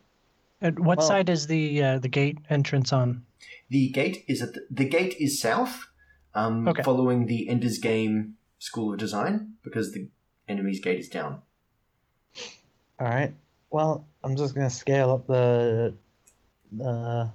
And 0.61 0.79
what 0.81 0.99
Well- 0.99 1.07
side 1.09 1.29
is 1.29 1.49
the 1.49 1.83
uh, 1.83 1.99
the 1.99 2.09
gate 2.09 2.39
entrance 2.49 2.93
on? 2.93 3.25
The 3.69 3.89
gate 3.89 4.25
is 4.29 4.43
at 4.43 4.55
the, 4.55 4.65
the 4.71 4.85
gate 4.85 5.17
is 5.19 5.41
south, 5.41 5.89
um, 6.35 6.67
Okay. 6.69 6.83
following 6.83 7.27
the 7.27 7.49
Ender's 7.49 7.79
Game 7.79 8.37
School 8.59 8.93
of 8.93 8.99
Design 8.99 9.55
because 9.63 9.93
the 9.93 10.09
enemy's 10.49 10.81
gate 10.81 10.99
is 11.01 11.09
down. 11.09 11.43
All 13.01 13.07
right. 13.09 13.33
Well, 13.71 14.05
I'm 14.23 14.37
just 14.37 14.55
gonna 14.55 14.71
scale 14.71 15.11
up 15.11 15.27
the. 15.27 15.95
Uh, 16.83 17.29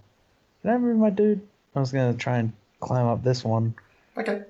can 0.61 0.71
I 0.71 0.77
move 0.77 0.97
my 0.97 1.09
dude? 1.09 1.41
I 1.75 1.79
was 1.79 1.91
gonna 1.91 2.13
try 2.13 2.37
and 2.37 2.53
climb 2.79 3.05
up 3.07 3.23
this 3.23 3.43
one. 3.43 3.75
Okay, 4.17 4.41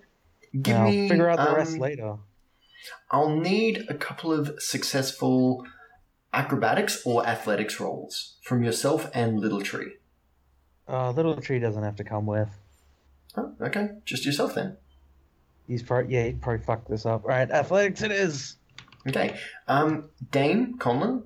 give 0.61 0.75
and 0.75 0.83
I'll 0.83 0.91
me. 0.91 1.09
figure 1.09 1.29
out 1.29 1.37
the 1.49 1.55
rest 1.55 1.73
um, 1.73 1.79
later. 1.79 2.15
I'll 3.11 3.35
need 3.35 3.85
a 3.89 3.93
couple 3.95 4.31
of 4.31 4.61
successful 4.61 5.65
acrobatics 6.33 7.01
or 7.05 7.25
athletics 7.25 7.79
rolls 7.79 8.37
from 8.43 8.63
yourself 8.63 9.09
and 9.13 9.39
Little 9.39 9.61
Tree. 9.61 9.93
Uh, 10.87 11.11
little 11.11 11.35
tree 11.41 11.59
doesn't 11.59 11.83
have 11.83 11.97
to 11.97 12.03
come 12.03 12.25
with. 12.25 12.49
Oh, 13.35 13.53
okay, 13.61 13.89
just 14.05 14.25
yourself 14.25 14.55
then. 14.55 14.77
He's 15.67 15.83
probably 15.83 16.13
yeah, 16.13 16.23
he'd 16.25 16.41
probably 16.41 16.63
fuck 16.63 16.87
this 16.87 17.05
up. 17.05 17.23
All 17.23 17.29
right, 17.29 17.49
athletics 17.49 18.01
it 18.01 18.11
is. 18.11 18.55
Okay, 19.07 19.37
um, 19.67 20.09
Dame 20.31 20.77
Conlon. 20.77 21.23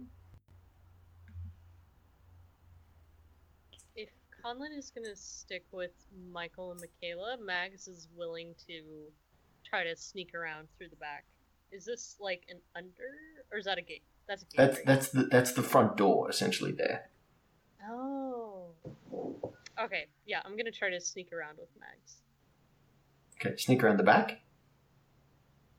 If 3.95 4.09
Conlon 4.43 4.77
is 4.77 4.91
going 4.91 5.05
to 5.05 5.15
stick 5.15 5.65
with 5.71 5.91
Michael 6.31 6.71
and 6.71 6.81
Michaela, 6.81 7.37
Mags 7.43 7.87
is 7.87 8.07
willing 8.15 8.55
to 8.67 8.81
try 9.63 9.83
to 9.83 9.95
sneak 9.95 10.33
around 10.33 10.67
through 10.77 10.89
the 10.89 10.95
back. 10.95 11.25
Is 11.71 11.85
this 11.85 12.17
like 12.19 12.43
an 12.49 12.59
under, 12.75 13.15
or 13.51 13.59
is 13.59 13.65
that 13.65 13.77
a 13.77 13.81
gate? 13.81 14.03
That's 14.27 14.43
a 14.43 14.45
gate. 14.45 14.57
That's 14.57 14.77
right? 14.77 14.85
that's 14.85 15.09
the 15.09 15.23
that's 15.23 15.51
the 15.53 15.63
front 15.63 15.97
door 15.97 16.29
essentially 16.29 16.71
there. 16.71 17.09
Oh. 17.87 18.71
Okay, 19.83 20.07
yeah, 20.25 20.41
I'm 20.45 20.55
gonna 20.55 20.71
try 20.71 20.89
to 20.89 20.99
sneak 20.99 21.33
around 21.33 21.57
with 21.57 21.69
Mags. 21.79 22.17
Okay, 23.39 23.57
sneak 23.57 23.83
around 23.83 23.97
the 23.97 24.03
back. 24.03 24.41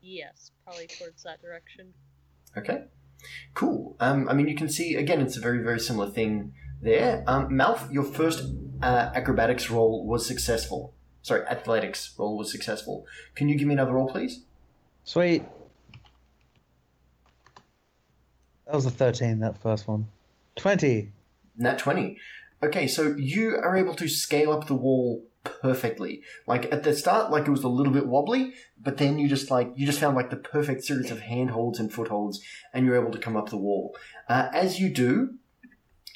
Yes, 0.01 0.51
probably 0.65 0.87
towards 0.87 1.23
that 1.23 1.41
direction. 1.41 1.93
Okay, 2.57 2.83
cool. 3.53 3.95
Um, 3.99 4.27
I 4.27 4.33
mean, 4.33 4.47
you 4.47 4.55
can 4.55 4.67
see 4.67 4.95
again, 4.95 5.21
it's 5.21 5.37
a 5.37 5.39
very 5.39 5.63
very 5.63 5.79
similar 5.79 6.09
thing 6.09 6.53
there. 6.81 7.23
Um, 7.27 7.49
Malf, 7.49 7.91
your 7.91 8.03
first 8.03 8.43
uh, 8.81 9.11
acrobatics 9.15 9.69
roll 9.69 10.05
was 10.05 10.25
successful. 10.27 10.93
Sorry, 11.21 11.45
athletics 11.47 12.13
roll 12.17 12.37
was 12.37 12.51
successful. 12.51 13.05
Can 13.35 13.47
you 13.47 13.55
give 13.57 13.67
me 13.67 13.73
another 13.73 13.93
roll, 13.93 14.09
please? 14.09 14.41
Sweet. 15.05 15.43
That 18.65 18.75
was 18.75 18.85
a 18.85 18.91
thirteen. 18.91 19.39
That 19.39 19.57
first 19.61 19.87
one. 19.87 20.07
Twenty. 20.57 21.13
Nat 21.55 21.77
20. 21.77 22.17
Okay, 22.63 22.87
so 22.87 23.13
you 23.17 23.57
are 23.57 23.75
able 23.75 23.93
to 23.95 24.07
scale 24.07 24.53
up 24.53 24.67
the 24.67 24.73
wall 24.73 25.25
perfectly. 25.43 26.21
Like 26.47 26.71
at 26.71 26.83
the 26.83 26.95
start, 26.95 27.29
like 27.29 27.45
it 27.45 27.51
was 27.51 27.65
a 27.65 27.67
little 27.67 27.91
bit 27.91 28.07
wobbly, 28.07 28.53
but 28.81 28.97
then 28.97 29.19
you 29.19 29.27
just 29.27 29.51
like 29.51 29.73
you 29.75 29.85
just 29.85 29.99
found 29.99 30.15
like 30.15 30.29
the 30.29 30.37
perfect 30.37 30.85
series 30.85 31.11
of 31.11 31.19
handholds 31.19 31.77
and 31.77 31.91
footholds, 31.91 32.41
and 32.73 32.85
you're 32.85 32.99
able 32.99 33.11
to 33.11 33.19
come 33.19 33.35
up 33.35 33.49
the 33.49 33.57
wall. 33.57 33.93
Uh, 34.29 34.47
as 34.53 34.79
you 34.79 34.89
do, 34.89 35.35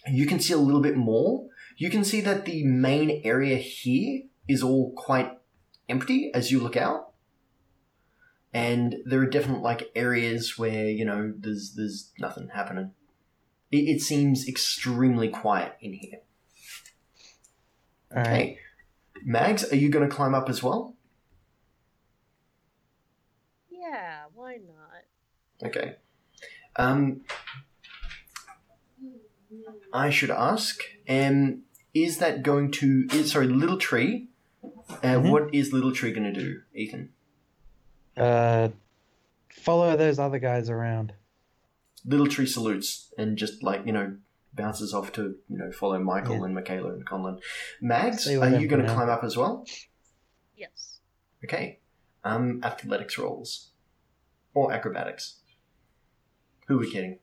you 0.10 0.26
can 0.26 0.40
see 0.40 0.54
a 0.54 0.58
little 0.58 0.82
bit 0.82 0.96
more. 0.96 1.48
You 1.76 1.90
can 1.90 2.06
see 2.06 2.22
that 2.22 2.46
the 2.46 2.64
main 2.64 3.22
area 3.26 3.58
here 3.58 4.24
is 4.48 4.64
all 4.64 4.94
quite 4.96 5.38
empty 5.90 6.32
as 6.34 6.50
you 6.50 6.62
look 6.62 6.78
out. 6.78 7.12
And 8.54 8.96
there 9.06 9.20
are 9.20 9.30
definite 9.30 9.62
like 9.62 9.92
areas 9.96 10.58
where, 10.58 10.88
you 10.88 11.04
know, 11.04 11.34
there's 11.38 11.74
there's 11.76 12.14
nothing 12.18 12.52
happening. 12.54 12.92
It, 13.70 13.90
it 13.90 14.02
seems 14.02 14.48
extremely 14.48 15.28
quiet 15.28 15.76
in 15.82 15.92
here. 15.92 16.20
All 18.16 18.24
right. 18.24 18.28
Okay. 18.28 18.60
Mags, 19.24 19.72
are 19.72 19.76
you 19.76 19.90
going 19.90 20.08
to 20.08 20.14
climb 20.16 20.34
up 20.36 20.50
as 20.50 20.62
well? 20.64 20.96
Yeah, 23.70 24.24
why 24.34 24.58
not? 24.58 25.68
Okay. 25.70 25.96
Um, 26.76 27.22
I 29.94 30.10
should 30.10 30.30
ask, 30.32 30.80
um, 31.10 31.64
is 31.94 32.20
that 32.20 32.44
going 32.44 32.72
to, 32.74 33.08
is, 33.12 33.32
sorry, 33.32 33.48
Little 33.48 33.78
Tree, 33.78 34.28
uh, 34.64 34.98
Mhm. 35.02 35.32
what 35.32 35.54
is 35.54 35.74
Little 35.74 35.92
Tree 35.92 36.12
going 36.12 36.32
to 36.32 36.40
do, 36.40 36.62
Ethan? 36.74 37.14
Uh, 38.16 38.70
follow 39.50 39.96
those 39.98 40.20
other 40.20 40.40
guys 40.40 40.70
around. 40.70 41.14
Little 42.06 42.28
Tree 42.28 42.46
salutes 42.46 43.12
and 43.18 43.38
just 43.38 43.64
like, 43.64 43.86
you 43.86 43.92
know, 43.92 44.18
bounces 44.58 44.94
off 44.94 45.14
to, 45.14 45.36
you 45.48 45.58
know, 45.58 45.72
follow 45.72 46.00
Michael 46.00 46.38
Yeah. 46.38 46.46
and 46.46 46.56
Michaela 46.56 46.94
and 46.94 47.06
Conlon. 47.06 47.40
Mags, 47.82 48.24
Stay 48.24 48.36
are 48.36 48.50
you 48.60 48.68
going 48.68 48.84
to 48.86 48.94
climb 48.94 49.10
up 49.10 49.24
as 49.24 49.38
well? 49.38 49.66
Yes. 50.56 51.00
Okay. 51.46 51.80
Um, 52.24 52.62
athletics 52.64 53.18
rolls. 53.18 53.72
Or 54.54 54.74
acrobatics. 54.74 55.40
Who 56.68 56.76
are 56.76 56.80
we 56.80 56.92
kidding? 56.92 57.20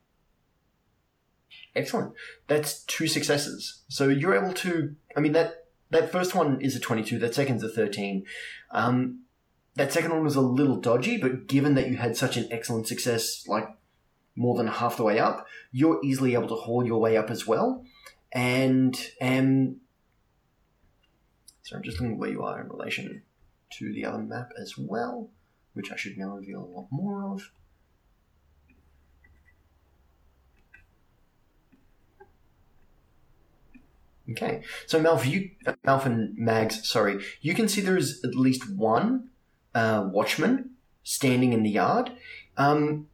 Excellent. 1.75 2.13
That's 2.47 2.83
two 2.85 3.07
successes. 3.07 3.83
So 3.89 4.07
you're 4.07 4.33
able 4.35 4.53
to. 4.53 4.95
I 5.15 5.19
mean 5.19 5.33
that 5.33 5.65
that 5.89 6.11
first 6.11 6.33
one 6.33 6.61
is 6.61 6.75
a 6.75 6.79
twenty-two. 6.79 7.19
That 7.19 7.35
second's 7.35 7.63
a 7.63 7.69
thirteen. 7.69 8.23
Um, 8.71 9.23
that 9.75 9.91
second 9.91 10.11
one 10.11 10.23
was 10.23 10.37
a 10.37 10.41
little 10.41 10.77
dodgy, 10.77 11.17
but 11.17 11.47
given 11.47 11.75
that 11.75 11.89
you 11.89 11.97
had 11.97 12.15
such 12.15 12.37
an 12.37 12.47
excellent 12.49 12.87
success, 12.87 13.43
like 13.47 13.67
more 14.35 14.55
than 14.57 14.67
half 14.67 14.97
the 14.97 15.03
way 15.03 15.19
up, 15.19 15.45
you're 15.71 15.99
easily 16.03 16.33
able 16.33 16.47
to 16.47 16.55
haul 16.55 16.85
your 16.85 16.99
way 16.99 17.17
up 17.17 17.29
as 17.29 17.47
well. 17.47 17.85
And 18.33 18.95
and 19.21 19.77
so 21.63 21.75
I'm 21.75 21.83
just 21.83 21.99
looking 21.99 22.17
where 22.17 22.29
you 22.29 22.43
are 22.43 22.61
in 22.61 22.69
relation 22.69 23.23
to 23.77 23.93
the 23.93 24.05
other 24.05 24.19
map 24.19 24.51
as 24.61 24.77
well, 24.77 25.29
which 25.73 25.91
I 25.91 25.95
should 25.95 26.17
now 26.17 26.35
reveal 26.35 26.61
a 26.61 26.71
lot 26.77 26.87
more 26.91 27.33
of. 27.33 27.51
Okay, 34.31 34.63
so 34.87 34.99
Malf, 34.99 35.25
you, 35.25 35.51
Malf 35.85 36.05
and 36.05 36.35
Mags, 36.35 36.89
sorry, 36.89 37.23
you 37.41 37.53
can 37.53 37.67
see 37.67 37.79
there 37.79 37.97
is 37.97 38.23
at 38.23 38.33
least 38.33 38.67
one 38.75 39.29
uh, 39.75 40.09
watchman 40.11 40.71
standing 41.03 41.53
in 41.53 41.61
the 41.61 41.69
yard. 41.69 42.11
Um, 42.57 43.07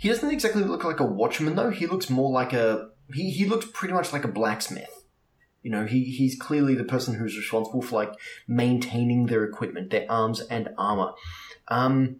he 0.00 0.08
doesn't 0.08 0.30
exactly 0.30 0.62
look 0.64 0.82
like 0.82 0.98
a 1.00 1.04
watchman 1.04 1.54
though. 1.56 1.68
He 1.70 1.86
looks 1.86 2.08
more 2.08 2.30
like 2.30 2.52
a 2.54 2.88
he. 3.12 3.30
He 3.30 3.44
looks 3.44 3.66
pretty 3.72 3.92
much 3.94 4.12
like 4.12 4.24
a 4.24 4.28
blacksmith. 4.28 5.04
You 5.62 5.70
know, 5.70 5.84
he 5.84 6.04
he's 6.04 6.36
clearly 6.38 6.74
the 6.74 6.84
person 6.84 7.14
who's 7.14 7.36
responsible 7.36 7.82
for 7.82 7.96
like 7.96 8.12
maintaining 8.48 9.26
their 9.26 9.44
equipment, 9.44 9.90
their 9.90 10.06
arms 10.10 10.40
and 10.40 10.70
armor. 10.78 11.12
Um, 11.68 12.16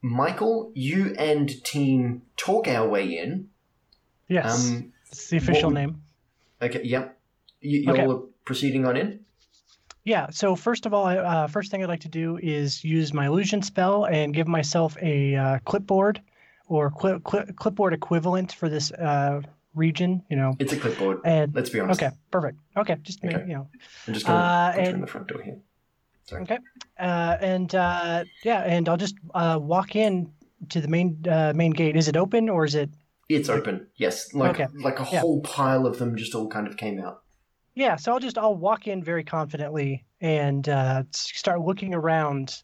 Michael, 0.00 0.72
you 0.74 1.14
and 1.18 1.48
team 1.64 2.22
talk 2.36 2.66
our 2.66 2.88
way 2.88 3.06
in. 3.18 3.48
Yes, 4.28 4.70
Um, 4.70 4.92
it's 5.06 5.28
the 5.28 5.36
official 5.36 5.68
would- 5.70 5.74
name. 5.74 6.02
okay, 6.60 6.80
yep. 6.82 7.18
You, 7.60 7.80
you're 7.80 7.92
Okay. 7.92 8.06
all 8.06 8.28
proceeding 8.44 8.86
on 8.86 8.96
in. 8.96 9.20
Yeah. 10.04 10.30
So 10.30 10.56
first 10.56 10.86
of 10.86 10.94
all, 10.94 11.04
I- 11.04 11.18
uh, 11.18 11.46
first 11.46 11.70
thing 11.70 11.82
I'd 11.82 11.88
like 11.88 12.00
to 12.00 12.08
do 12.08 12.38
is 12.42 12.82
use 12.82 13.12
my 13.12 13.26
illusion 13.26 13.62
spell 13.62 14.06
and 14.06 14.34
give 14.34 14.48
myself 14.48 14.96
a 15.00 15.36
uh, 15.36 15.58
clipboard 15.64 16.20
or 16.72 16.90
cli- 16.90 17.20
cli- 17.20 17.52
clipboard 17.54 17.92
equivalent 17.92 18.52
for 18.52 18.68
this 18.68 18.90
uh, 18.92 19.40
region. 19.74 20.22
You 20.30 20.36
know, 20.36 20.56
It's 20.58 20.72
a 20.72 20.76
clipboard. 20.78 21.18
and 21.24 21.54
Let's 21.54 21.70
be 21.70 21.80
honest. 21.80 22.02
okay, 22.02 22.12
perfect. 22.30 22.58
Okay, 22.76 22.96
just 23.02 23.22
Okay. 23.24 23.44
you 23.46 23.54
know, 23.54 23.68
I'm 24.08 24.14
just 24.14 24.26
going 24.26 24.38
to 24.38 24.44
Uh, 24.44 24.72
put 24.72 24.84
you 24.84 24.90
in 24.90 25.00
the 25.02 25.06
front 25.06 25.26
door 25.28 25.42
here. 25.42 25.58
Sorry. 26.24 26.42
Okay. 26.42 26.58
uh, 26.98 27.36
and 27.40 27.74
uh, 27.74 28.24
yeah, 28.44 28.60
and 28.62 28.88
I'll 28.88 28.96
just 28.96 29.16
uh, 29.34 29.58
walk 29.60 29.96
in 29.96 30.32
to 30.70 30.80
the 30.80 30.88
main 30.88 31.18
uh, 31.28 31.52
main 31.54 31.72
gate. 31.72 31.96
Is 31.96 32.08
it 32.08 32.16
open 32.16 32.48
or 32.48 32.64
is 32.64 32.74
it? 32.74 32.90
It's 33.28 33.48
open. 33.48 33.86
Yes, 33.96 34.32
like 34.34 34.52
Okay. 34.60 34.66
like 34.82 34.98
a 35.00 35.06
Yeah. 35.12 35.20
whole 35.20 35.40
pile 35.42 35.84
of 35.86 35.98
them 35.98 36.16
just 36.16 36.34
all 36.34 36.48
kind 36.48 36.66
of 36.68 36.76
came 36.76 37.00
out. 37.00 37.22
Yeah. 37.74 37.96
So 37.96 38.12
I'll 38.12 38.20
just 38.20 38.38
I'll 38.38 38.56
walk 38.56 38.86
in 38.86 39.02
very 39.04 39.24
confidently 39.24 40.04
and 40.20 40.68
uh, 40.68 41.02
start 41.12 41.60
looking 41.60 41.92
around. 41.94 42.62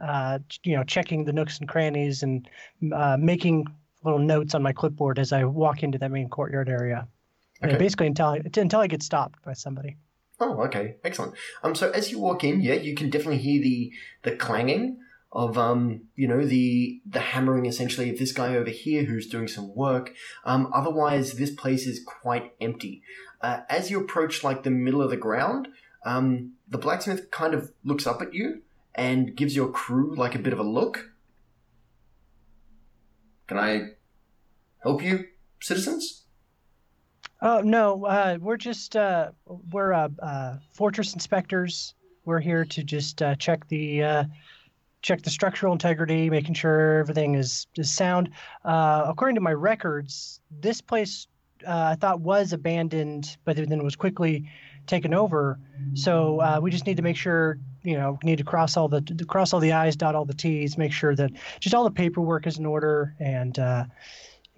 Uh, 0.00 0.38
you 0.62 0.76
know, 0.76 0.84
checking 0.84 1.24
the 1.24 1.32
nooks 1.32 1.58
and 1.58 1.68
crannies 1.68 2.22
and 2.22 2.48
uh, 2.94 3.16
making 3.18 3.66
little 4.04 4.18
notes 4.18 4.54
on 4.54 4.62
my 4.62 4.72
clipboard 4.72 5.18
as 5.18 5.32
I 5.32 5.44
walk 5.44 5.82
into 5.82 5.98
that 5.98 6.10
main 6.10 6.28
courtyard 6.28 6.68
area. 6.68 7.08
And 7.62 7.78
basically 7.78 8.06
until 8.06 8.26
I, 8.26 8.40
until 8.56 8.80
I 8.80 8.86
get 8.86 9.02
stopped 9.02 9.42
by 9.42 9.54
somebody. 9.54 9.96
Oh, 10.38 10.62
okay, 10.64 10.96
excellent. 11.02 11.34
Um, 11.62 11.74
so 11.74 11.90
as 11.90 12.10
you 12.10 12.18
walk 12.18 12.44
in, 12.44 12.60
yeah, 12.60 12.74
you 12.74 12.94
can 12.94 13.08
definitely 13.08 13.38
hear 13.38 13.62
the 13.62 13.92
the 14.22 14.36
clanging 14.36 14.98
of 15.32 15.56
um, 15.56 16.02
you 16.14 16.28
know, 16.28 16.44
the 16.44 17.00
the 17.06 17.20
hammering 17.20 17.66
essentially 17.66 18.10
of 18.10 18.18
this 18.18 18.32
guy 18.32 18.54
over 18.54 18.70
here 18.70 19.04
who's 19.04 19.26
doing 19.26 19.48
some 19.48 19.74
work. 19.74 20.14
Um, 20.44 20.70
otherwise, 20.74 21.34
this 21.34 21.50
place 21.50 21.86
is 21.86 22.04
quite 22.04 22.52
empty. 22.60 23.02
Uh, 23.40 23.60
as 23.68 23.90
you 23.90 24.00
approach 24.00 24.44
like 24.44 24.62
the 24.62 24.70
middle 24.70 25.02
of 25.02 25.10
the 25.10 25.16
ground, 25.16 25.68
um, 26.04 26.52
the 26.68 26.78
blacksmith 26.78 27.30
kind 27.30 27.54
of 27.54 27.72
looks 27.84 28.06
up 28.06 28.20
at 28.20 28.34
you 28.34 28.62
and 28.96 29.36
gives 29.36 29.54
your 29.54 29.68
crew 29.68 30.14
like 30.16 30.34
a 30.34 30.38
bit 30.38 30.52
of 30.52 30.58
a 30.58 30.64
look. 30.64 31.10
Can 33.46 33.58
I 33.58 33.90
help 34.82 35.02
you, 35.02 35.26
citizens? 35.60 36.24
Oh 37.42 37.60
no, 37.60 38.06
uh, 38.06 38.38
we're 38.40 38.56
just 38.56 38.96
uh, 38.96 39.30
we're 39.70 39.92
uh, 39.92 40.08
uh, 40.20 40.56
fortress 40.72 41.12
inspectors. 41.12 41.94
We're 42.24 42.40
here 42.40 42.64
to 42.64 42.82
just 42.82 43.22
uh, 43.22 43.36
check 43.36 43.68
the 43.68 44.26
check 45.02 45.22
the 45.22 45.30
structural 45.30 45.72
integrity, 45.72 46.30
making 46.30 46.54
sure 46.54 46.98
everything 46.98 47.34
is 47.34 47.66
is 47.76 47.92
sound. 47.92 48.30
According 48.64 49.34
to 49.36 49.40
my 49.42 49.52
records, 49.52 50.40
this 50.50 50.80
place 50.80 51.28
I 51.68 51.94
thought 51.94 52.20
was 52.20 52.52
abandoned, 52.52 53.36
but 53.44 53.56
then 53.56 53.84
was 53.84 53.96
quickly 53.96 54.50
taken 54.86 55.12
over. 55.12 55.58
So 55.94 56.60
we 56.60 56.70
just 56.70 56.86
need 56.86 56.96
to 56.96 57.02
make 57.02 57.16
sure 57.16 57.58
you 57.86 57.96
know 57.96 58.18
need 58.22 58.38
to 58.38 58.44
cross 58.44 58.76
all 58.76 58.88
the 58.88 59.02
cross 59.28 59.52
all 59.52 59.60
the 59.60 59.72
i's, 59.72 59.96
dot 59.96 60.14
all 60.14 60.24
the 60.24 60.34
t's, 60.34 60.76
make 60.76 60.92
sure 60.92 61.14
that 61.14 61.30
just 61.60 61.74
all 61.74 61.84
the 61.84 61.90
paperwork 61.90 62.46
is 62.46 62.58
in 62.58 62.66
order 62.66 63.14
and. 63.20 63.58
Uh, 63.58 63.84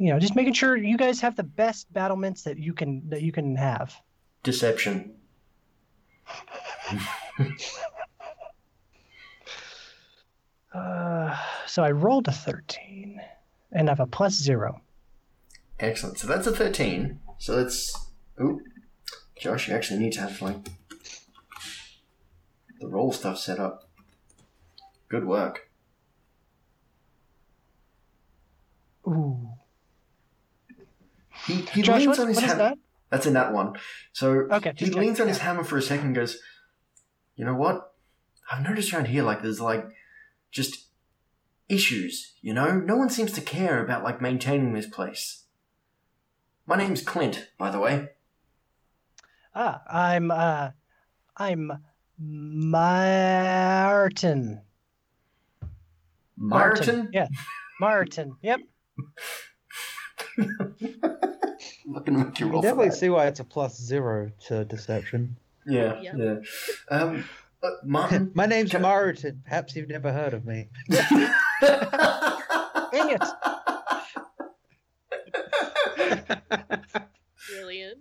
you 0.01 0.13
know, 0.13 0.21
just 0.21 0.37
making 0.37 0.53
sure 0.53 0.77
you 0.77 0.97
guys 0.97 1.21
have 1.21 1.35
the 1.35 1.43
best 1.43 1.93
battlements 1.93 2.43
that 2.43 2.57
you 2.57 2.73
can 2.73 3.03
that 3.09 3.23
you 3.23 3.33
can 3.33 3.57
have. 3.57 3.95
Deception. 4.43 5.15
Uh, 10.71 11.35
so 11.67 11.83
I 11.83 11.91
rolled 11.91 12.29
a 12.29 12.33
thirteen, 12.33 13.21
and 13.73 13.89
I 13.89 13.93
have 13.93 14.01
a 14.01 14.07
plus 14.07 14.35
zero. 14.35 14.83
Excellent. 15.81 16.19
So 16.19 16.27
that's 16.27 16.47
a 16.47 16.53
13. 16.55 17.21
So 17.39 17.57
let's. 17.57 17.95
Ooh. 18.41 18.61
Josh, 19.39 19.69
you 19.69 19.75
actually 19.75 20.01
need 20.01 20.13
to 20.15 20.21
have, 20.21 20.43
like, 20.43 20.57
the 22.81 22.89
roll 22.89 23.13
stuff 23.13 23.39
set 23.39 23.59
up. 23.59 23.89
Good 25.09 25.25
work. 25.27 25.71
Ooh, 29.07 29.49
He, 31.47 31.63
he 31.73 31.83
Josh, 31.83 32.01
leans 32.01 32.09
what, 32.09 32.19
on 32.21 32.29
his 32.29 32.37
what 32.37 32.45
is 32.45 32.51
hammer. 32.51 32.63
that? 32.63 32.79
That's 33.11 33.27
in 33.27 33.33
that 33.35 33.53
one. 33.53 33.75
So 34.13 34.31
Okay, 34.53 34.73
he 34.77 34.87
check, 34.87 34.95
leans 34.97 35.21
on 35.21 35.29
his 35.29 35.39
hammer 35.39 35.65
for 35.65 35.79
a 35.79 35.83
second 35.83 36.09
and 36.09 36.15
goes, 36.15 36.39
You 37.37 37.45
know 37.47 37.55
what? 37.55 37.95
I've 38.51 38.63
noticed 38.63 38.93
around 38.93 39.07
here, 39.07 39.23
like, 39.23 39.43
there's, 39.43 39.61
like, 39.61 39.87
just 40.51 40.87
issues, 41.69 42.35
you 42.41 42.53
know? 42.55 42.73
No 42.79 42.97
one 42.97 43.11
seems 43.11 43.33
to 43.33 43.41
care 43.41 43.83
about, 43.83 44.03
like, 44.05 44.21
maintaining 44.21 44.73
this 44.73 44.87
place. 44.87 45.45
My 46.67 46.77
name's 46.77 47.03
Clint, 47.03 47.49
by 47.59 47.71
the 47.71 47.79
way. 47.79 48.11
Ah, 49.55 49.83
I'm 49.91 50.31
uh, 50.31 50.71
I'm 51.37 51.73
Martin. 52.19 53.41
Martin? 56.37 57.09
Yeah, 57.13 57.29
Martin. 57.81 58.37
Yep. 58.43 58.61
Looking 61.87 62.15
to 62.15 62.25
make 62.25 62.39
you 62.41 62.47
You 62.47 62.53
roll 62.53 62.63
can 62.63 62.71
definitely 62.71 62.91
see 62.97 63.09
why 63.09 63.27
it's 63.27 63.41
a 63.41 63.45
plus 63.45 63.81
zero 63.81 64.31
to 64.47 64.65
deception. 64.65 65.37
Yeah, 65.67 66.01
Yeah. 66.01 66.15
yeah. 66.17 66.37
Um, 66.91 67.25
uh, 67.63 67.71
Martin. 67.85 68.31
My 68.35 68.47
name's 68.47 68.71
Can- 68.71 68.83
Martin. 68.83 69.43
Perhaps 69.45 69.75
you've 69.77 69.89
never 69.89 70.13
heard 70.13 70.35
of 70.35 70.45
me. 70.45 70.69
Dang 70.91 71.31
it! 73.11 73.23
Brilliant. 77.51 77.99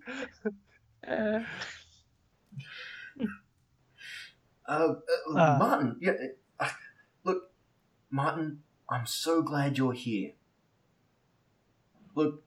Uh, 1.08 1.40
Uh, 4.68 4.96
uh, 5.30 5.38
Uh. 5.38 5.58
Martin, 5.60 5.98
yeah. 6.02 6.14
Uh, 6.60 6.70
look, 7.24 7.52
Martin, 8.10 8.62
I'm 8.90 9.06
so 9.06 9.42
glad 9.42 9.78
you're 9.78 9.94
here. 9.94 10.32
Look, 12.16 12.44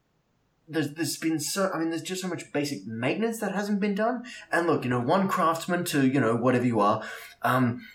there's 0.68 0.94
there's 0.94 1.16
been 1.16 1.40
so 1.40 1.70
I 1.72 1.78
mean, 1.78 1.90
there's 1.90 2.02
just 2.02 2.22
so 2.22 2.28
much 2.28 2.52
basic 2.52 2.86
maintenance 2.86 3.40
that 3.40 3.54
hasn't 3.54 3.80
been 3.80 3.94
done. 3.94 4.24
And 4.52 4.66
look, 4.66 4.84
you 4.84 4.90
know, 4.90 5.00
one 5.00 5.28
craftsman 5.28 5.84
to 5.86 6.06
you 6.06 6.20
know 6.20 6.36
whatever 6.36 6.66
you 6.66 6.80
are, 6.80 7.02
um, 7.42 7.86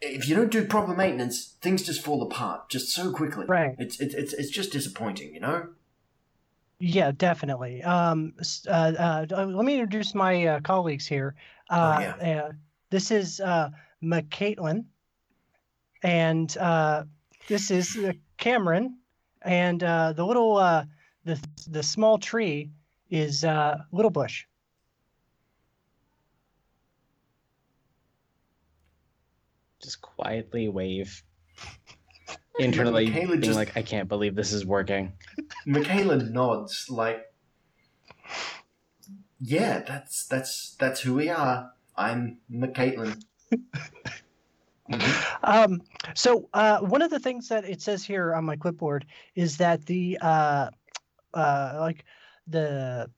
if 0.00 0.28
you 0.28 0.34
don't 0.36 0.50
do 0.50 0.64
proper 0.66 0.94
maintenance, 0.94 1.56
things 1.60 1.82
just 1.82 2.02
fall 2.02 2.22
apart 2.22 2.68
just 2.68 2.88
so 2.88 3.12
quickly. 3.12 3.46
Right. 3.46 3.74
It's 3.78 4.00
it's 4.00 4.14
it's, 4.14 4.32
it's 4.32 4.50
just 4.50 4.72
disappointing, 4.72 5.34
you 5.34 5.40
know. 5.40 5.68
Yeah, 6.80 7.12
definitely. 7.12 7.82
Um, 7.82 8.34
uh, 8.68 8.70
uh, 8.70 9.26
let 9.30 9.64
me 9.64 9.74
introduce 9.74 10.14
my 10.14 10.46
uh, 10.46 10.60
colleagues 10.60 11.06
here. 11.06 11.34
Uh, 11.70 11.96
Oh, 11.96 12.00
yeah. 12.20 12.50
This 12.94 13.10
is 13.10 13.40
uh, 13.40 13.70
McCaitlin, 14.04 14.84
and 16.04 16.56
uh, 16.58 17.02
this 17.48 17.72
is 17.72 17.96
uh, 17.96 18.12
Cameron, 18.38 18.98
and 19.42 19.82
uh, 19.82 20.12
the 20.12 20.24
little 20.24 20.56
uh, 20.56 20.84
the 21.24 21.36
the 21.68 21.82
small 21.82 22.18
tree 22.18 22.70
is 23.10 23.44
uh, 23.44 23.78
Little 23.90 24.12
Bush. 24.12 24.44
just 29.82 30.00
quietly 30.00 30.68
wave. 30.68 31.22
Internally 32.60 33.06
Michaela 33.06 33.32
being 33.32 33.42
just- 33.42 33.56
like, 33.56 33.76
I 33.76 33.82
can't 33.82 34.08
believe 34.08 34.34
this 34.36 34.52
is 34.52 34.64
working. 34.64 35.12
Michaela 35.66 36.16
nods 36.16 36.86
like, 36.88 37.26
yeah, 39.40 39.80
that's 39.80 40.26
that's 40.26 40.76
that's 40.78 41.00
who 41.00 41.14
we 41.14 41.28
are. 41.28 41.72
I'm 41.96 42.38
McCaitlin. 42.50 43.20
Um, 45.42 45.80
so 46.14 46.48
uh, 46.52 46.80
one 46.80 47.00
of 47.00 47.10
the 47.10 47.18
things 47.18 47.48
that 47.48 47.64
it 47.64 47.80
says 47.80 48.04
here 48.04 48.34
on 48.34 48.44
my 48.44 48.56
clipboard 48.56 49.06
is 49.34 49.56
that 49.56 49.86
the 49.86 50.18
uh, 50.20 50.68
uh, 51.32 51.76
like 51.80 52.04
the 52.46 53.10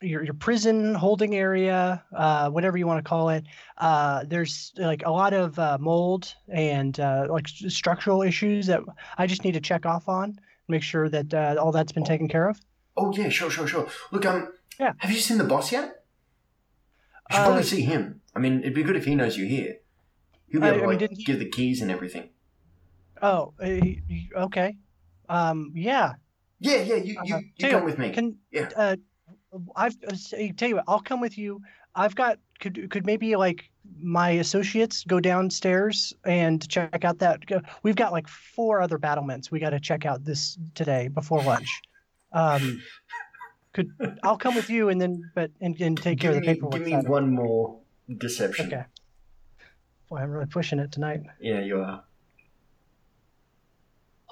your 0.00 0.22
your 0.24 0.34
prison 0.34 0.94
holding 0.94 1.34
area, 1.34 2.02
uh, 2.14 2.48
whatever 2.50 2.78
you 2.78 2.86
want 2.86 3.04
to 3.04 3.08
call 3.08 3.28
it, 3.30 3.44
uh, 3.78 4.24
there's 4.26 4.72
like 4.76 5.02
a 5.04 5.10
lot 5.10 5.32
of 5.32 5.58
uh, 5.58 5.78
mold 5.80 6.34
and 6.48 6.98
uh, 7.00 7.26
like 7.28 7.48
structural 7.48 8.22
issues 8.22 8.66
that 8.66 8.80
I 9.18 9.26
just 9.26 9.44
need 9.44 9.54
to 9.54 9.60
check 9.60 9.86
off 9.86 10.08
on, 10.08 10.38
make 10.68 10.82
sure 10.82 11.08
that 11.08 11.34
uh, 11.34 11.56
all 11.60 11.72
that's 11.72 11.92
been 11.92 12.04
taken 12.04 12.28
care 12.28 12.48
of. 12.48 12.60
Oh 12.96 13.12
yeah, 13.16 13.28
sure, 13.28 13.50
sure, 13.50 13.66
sure. 13.66 13.88
Look, 14.10 14.26
um, 14.26 14.52
Yeah. 14.78 14.92
Have 14.98 15.10
you 15.10 15.18
seen 15.18 15.38
the 15.38 15.44
boss 15.44 15.72
yet? 15.72 15.99
You 17.30 17.36
should 17.36 17.42
probably 17.44 17.62
see 17.62 17.82
him. 17.82 18.20
I 18.34 18.40
mean, 18.40 18.60
it'd 18.60 18.74
be 18.74 18.82
good 18.82 18.96
if 18.96 19.04
he 19.04 19.14
knows 19.14 19.38
you're 19.38 19.46
here. 19.46 19.76
He'll 20.48 20.60
be 20.60 20.66
I- 20.66 20.70
able 20.70 20.78
to 20.80 20.84
I 20.84 20.86
mean, 20.86 20.90
like, 20.90 20.98
didn't 20.98 21.16
he- 21.18 21.24
give 21.24 21.38
the 21.38 21.48
keys 21.48 21.80
and 21.80 21.90
everything. 21.90 22.30
Oh, 23.22 23.52
uh, 23.62 24.40
okay. 24.44 24.76
Um, 25.28 25.72
yeah. 25.76 26.14
Yeah, 26.58 26.76
yeah. 26.82 26.94
You 26.96 27.20
you, 27.24 27.34
Uh, 27.34 27.38
you 27.38 27.44
tell 27.58 27.70
come 27.72 27.84
with 27.84 27.98
me. 27.98 28.10
Can 28.10 28.36
Yeah. 28.50 28.68
uh, 28.76 28.96
I've 29.76 29.96
uh, 30.08 30.14
say- 30.14 30.52
tell 30.52 30.68
you 30.68 30.76
what, 30.76 30.84
I'll 30.88 31.00
come 31.00 31.20
with 31.20 31.38
you. 31.38 31.60
I've 31.94 32.14
got 32.14 32.38
could 32.60 32.90
could 32.90 33.06
maybe 33.06 33.36
like 33.36 33.70
my 34.00 34.30
associates 34.30 35.04
go 35.04 35.20
downstairs 35.20 36.12
and 36.24 36.66
check 36.68 37.04
out 37.04 37.18
that 37.18 37.46
go- 37.46 37.62
we've 37.82 37.96
got 37.96 38.12
like 38.12 38.26
four 38.28 38.80
other 38.80 38.98
battlements 38.98 39.50
we 39.50 39.58
got 39.60 39.70
to 39.70 39.80
check 39.80 40.04
out 40.06 40.24
this 40.24 40.58
today 40.74 41.08
before 41.08 41.42
lunch. 41.42 41.68
Um, 42.32 42.80
could 43.72 43.90
I'll 44.22 44.38
come 44.38 44.54
with 44.54 44.68
you 44.70 44.88
and 44.88 45.00
then 45.00 45.30
but 45.34 45.50
and, 45.60 45.80
and 45.80 45.96
take 45.96 46.18
care 46.20 46.32
give 46.32 46.38
of 46.38 46.42
the 46.42 46.48
me, 46.48 46.54
paperwork. 46.54 46.72
give 46.74 46.82
me 46.86 46.90
side 46.92 47.04
it. 47.04 47.10
one 47.10 47.32
more 47.34 47.80
deception. 48.18 48.66
Okay. 48.66 48.84
Boy, 50.08 50.16
I'm 50.18 50.30
really 50.30 50.46
pushing 50.46 50.78
it 50.80 50.90
tonight. 50.90 51.20
Yeah, 51.40 51.60
you 51.60 51.80
are. 51.80 52.02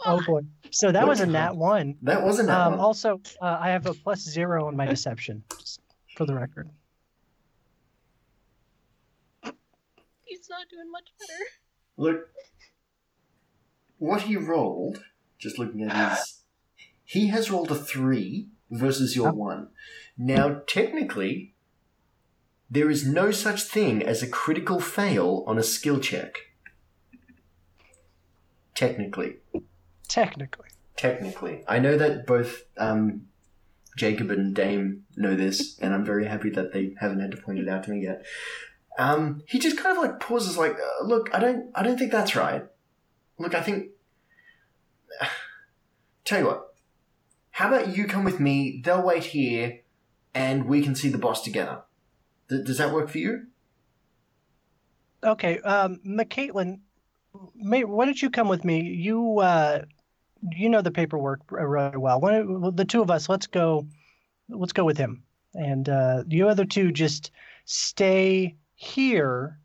Oh 0.04 0.20
boy. 0.26 0.42
So 0.70 0.92
that 0.92 1.06
was 1.06 1.20
a 1.20 1.24
What? 1.24 1.32
nat 1.32 1.56
one. 1.56 1.96
That 2.02 2.22
wasn't 2.22 2.48
that 2.48 2.60
Um, 2.66 2.72
one. 2.72 2.80
also, 2.80 3.20
uh, 3.40 3.58
I 3.60 3.70
have 3.70 3.86
a 3.86 3.94
plus 3.94 4.20
zero 4.20 4.66
on 4.66 4.76
my 4.76 4.86
deception, 4.86 5.42
just 5.58 5.80
for 6.16 6.24
the 6.26 6.34
record. 6.34 6.68
He's 10.24 10.48
not 10.50 10.68
doing 10.70 10.90
much 10.92 11.08
better. 11.18 11.44
Look, 11.96 12.28
what 13.98 14.22
he 14.22 14.36
rolled, 14.36 15.02
just 15.38 15.58
looking 15.58 15.82
at 15.82 16.18
his. 16.18 16.42
He 17.04 17.28
has 17.28 17.50
rolled 17.50 17.70
a 17.70 17.74
three 17.74 18.48
versus 18.70 19.16
your 19.16 19.32
one. 19.32 19.68
Now, 20.16 20.62
technically, 20.66 21.54
there 22.70 22.90
is 22.90 23.06
no 23.06 23.30
such 23.30 23.62
thing 23.62 24.02
as 24.02 24.22
a 24.22 24.28
critical 24.28 24.80
fail 24.80 25.44
on 25.46 25.58
a 25.58 25.62
skill 25.62 26.00
check. 26.00 26.38
Technically. 28.74 29.36
Technically. 30.06 30.68
Technically. 30.96 31.64
I 31.66 31.78
know 31.78 31.96
that 31.96 32.26
both 32.26 32.64
um, 32.76 33.26
Jacob 33.96 34.30
and 34.30 34.54
Dame 34.54 35.04
know 35.16 35.34
this, 35.34 35.78
and 35.80 35.94
I'm 35.94 36.04
very 36.04 36.26
happy 36.26 36.50
that 36.50 36.72
they 36.72 36.94
haven't 37.00 37.20
had 37.20 37.30
to 37.32 37.36
point 37.36 37.58
it 37.58 37.68
out 37.68 37.84
to 37.84 37.90
me 37.90 38.02
yet. 38.02 38.24
Um, 38.98 39.42
he 39.46 39.58
just 39.58 39.78
kind 39.78 39.96
of 39.96 40.02
like 40.02 40.20
pauses, 40.20 40.58
like, 40.58 40.74
uh, 40.74 41.04
"Look, 41.04 41.32
I 41.32 41.38
don't, 41.38 41.70
I 41.74 41.82
don't 41.82 41.98
think 41.98 42.10
that's 42.10 42.34
right. 42.34 42.64
Look, 43.38 43.54
I 43.54 43.62
think. 43.62 43.90
Tell 46.24 46.40
you 46.40 46.46
what. 46.46 46.67
How 47.58 47.66
about 47.66 47.96
you 47.96 48.06
come 48.06 48.22
with 48.22 48.38
me? 48.38 48.80
They'll 48.84 49.02
wait 49.02 49.24
here, 49.24 49.80
and 50.32 50.66
we 50.66 50.80
can 50.80 50.94
see 50.94 51.08
the 51.08 51.18
boss 51.18 51.42
together. 51.42 51.80
Th- 52.48 52.64
does 52.64 52.78
that 52.78 52.92
work 52.92 53.08
for 53.08 53.18
you? 53.18 53.48
Okay, 55.24 55.58
um, 55.62 55.98
McCaitlin, 56.06 56.78
may, 57.56 57.82
why 57.82 58.04
don't 58.04 58.22
you 58.22 58.30
come 58.30 58.46
with 58.46 58.64
me? 58.64 58.82
You, 58.82 59.40
uh, 59.40 59.82
you 60.52 60.68
know 60.68 60.82
the 60.82 60.92
paperwork 60.92 61.40
really 61.50 61.96
well. 61.96 62.20
Why 62.20 62.44
the 62.70 62.84
two 62.84 63.02
of 63.02 63.10
us, 63.10 63.28
let's 63.28 63.48
go. 63.48 63.88
Let's 64.48 64.72
go 64.72 64.84
with 64.84 64.96
him, 64.96 65.24
and 65.52 65.88
uh, 65.88 66.22
you 66.28 66.48
other 66.48 66.64
two 66.64 66.92
just 66.92 67.32
stay 67.64 68.54
here, 68.76 69.58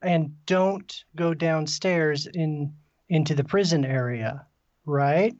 and 0.00 0.34
don't 0.46 1.04
go 1.14 1.34
downstairs 1.34 2.26
in 2.26 2.72
into 3.10 3.34
the 3.34 3.44
prison 3.44 3.84
area, 3.84 4.46
right? 4.86 5.36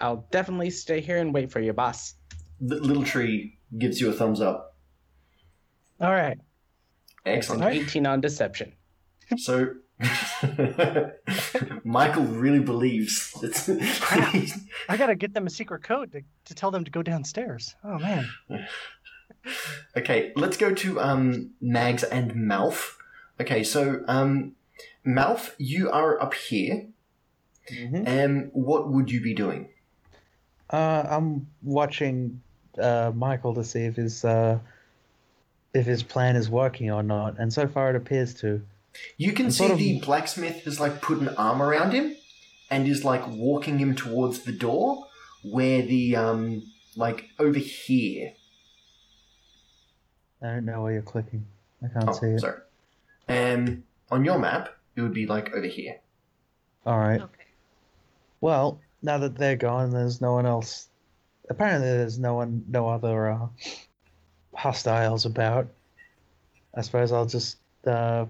I'll 0.00 0.26
definitely 0.30 0.70
stay 0.70 1.00
here 1.00 1.18
and 1.18 1.32
wait 1.32 1.50
for 1.50 1.60
you, 1.60 1.72
boss. 1.72 2.14
The 2.60 2.76
little 2.76 3.04
tree 3.04 3.58
gives 3.78 4.00
you 4.00 4.10
a 4.10 4.12
thumbs 4.12 4.40
up. 4.40 4.76
All 6.00 6.12
right. 6.12 6.38
Excellent. 7.24 7.62
All 7.62 7.68
right. 7.68 7.82
18 7.82 8.06
on 8.06 8.20
deception. 8.20 8.72
So, 9.36 9.74
Michael 11.84 12.24
really 12.24 12.60
believes 12.60 13.34
it's. 13.42 13.68
I 14.88 14.96
gotta 14.96 15.14
get 15.16 15.34
them 15.34 15.46
a 15.46 15.50
secret 15.50 15.82
code 15.82 16.12
to, 16.12 16.22
to 16.44 16.54
tell 16.54 16.70
them 16.70 16.84
to 16.84 16.90
go 16.90 17.02
downstairs. 17.02 17.74
Oh 17.82 17.98
man. 17.98 18.28
okay, 19.96 20.32
let's 20.36 20.56
go 20.56 20.72
to 20.74 21.00
um, 21.00 21.50
Mags 21.60 22.04
and 22.04 22.32
Malf. 22.32 22.96
Okay, 23.40 23.64
so 23.64 24.02
um, 24.06 24.54
Malf, 25.06 25.52
you 25.58 25.90
are 25.90 26.20
up 26.22 26.34
here. 26.34 26.88
Mhm. 27.72 28.24
Um, 28.24 28.50
what 28.52 28.92
would 28.92 29.10
you 29.10 29.20
be 29.20 29.34
doing? 29.34 29.70
Uh, 30.70 31.04
I'm 31.08 31.46
watching 31.62 32.40
uh, 32.80 33.12
Michael 33.14 33.54
to 33.54 33.64
see 33.64 33.84
if 33.84 33.96
his 33.96 34.24
uh, 34.24 34.58
if 35.74 35.86
his 35.86 36.02
plan 36.02 36.36
is 36.36 36.48
working 36.50 36.90
or 36.90 37.02
not, 37.02 37.38
and 37.38 37.52
so 37.52 37.66
far 37.68 37.90
it 37.90 37.96
appears 37.96 38.34
to. 38.34 38.62
You 39.18 39.32
can 39.32 39.46
I'm 39.46 39.50
see 39.52 39.58
sort 39.58 39.70
of- 39.72 39.78
the 39.78 40.00
blacksmith 40.00 40.64
has 40.64 40.80
like 40.80 41.00
put 41.02 41.18
an 41.18 41.28
arm 41.30 41.62
around 41.62 41.92
him, 41.92 42.16
and 42.70 42.88
is 42.88 43.04
like 43.04 43.26
walking 43.28 43.78
him 43.78 43.94
towards 43.94 44.40
the 44.40 44.52
door, 44.52 45.06
where 45.44 45.82
the 45.82 46.16
um, 46.16 46.62
like 46.96 47.26
over 47.38 47.58
here. 47.58 48.32
I 50.42 50.46
don't 50.48 50.64
know 50.66 50.82
where 50.82 50.92
you're 50.92 51.02
clicking. 51.02 51.46
I 51.82 51.88
can't 51.88 52.08
Oh, 52.08 52.12
see 52.12 52.26
it. 52.26 52.40
sorry. 52.40 52.60
Um, 53.28 53.84
on 54.10 54.24
your 54.24 54.38
map, 54.38 54.68
it 54.94 55.02
would 55.02 55.14
be 55.14 55.26
like 55.26 55.52
over 55.52 55.66
here. 55.66 55.96
All 56.84 56.98
right. 56.98 57.20
Okay. 57.20 57.44
Well, 58.40 58.80
now 59.02 59.18
that 59.18 59.36
they're 59.36 59.56
gone, 59.56 59.90
there's 59.90 60.20
no 60.20 60.34
one 60.34 60.46
else. 60.46 60.88
Apparently, 61.48 61.88
there's 61.88 62.18
no 62.18 62.34
one, 62.34 62.64
no 62.68 62.88
other 62.88 63.30
uh, 63.30 63.46
hostiles 64.54 65.26
about. 65.26 65.68
I 66.74 66.82
suppose 66.82 67.12
I'll 67.12 67.26
just 67.26 67.58
uh, 67.86 68.26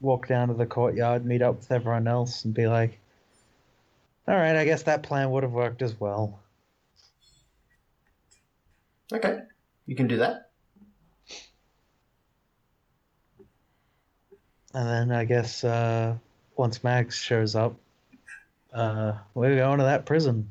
walk 0.00 0.28
down 0.28 0.48
to 0.48 0.54
the 0.54 0.66
courtyard, 0.66 1.24
meet 1.24 1.42
up 1.42 1.56
with 1.56 1.72
everyone 1.72 2.06
else, 2.06 2.44
and 2.44 2.54
be 2.54 2.66
like, 2.66 2.98
"All 4.28 4.34
right, 4.34 4.56
I 4.56 4.64
guess 4.64 4.84
that 4.84 5.02
plan 5.02 5.30
would 5.30 5.42
have 5.42 5.52
worked 5.52 5.82
as 5.82 5.98
well." 5.98 6.38
Okay, 9.12 9.40
you 9.86 9.96
can 9.96 10.08
do 10.08 10.18
that. 10.18 10.50
And 14.74 14.86
then 14.86 15.10
I 15.10 15.24
guess 15.24 15.64
uh, 15.64 16.16
once 16.56 16.84
Mags 16.84 17.16
shows 17.16 17.54
up, 17.54 17.76
uh, 18.72 19.12
we're 19.34 19.56
going 19.56 19.78
to 19.78 19.84
that 19.84 20.06
prison. 20.06 20.50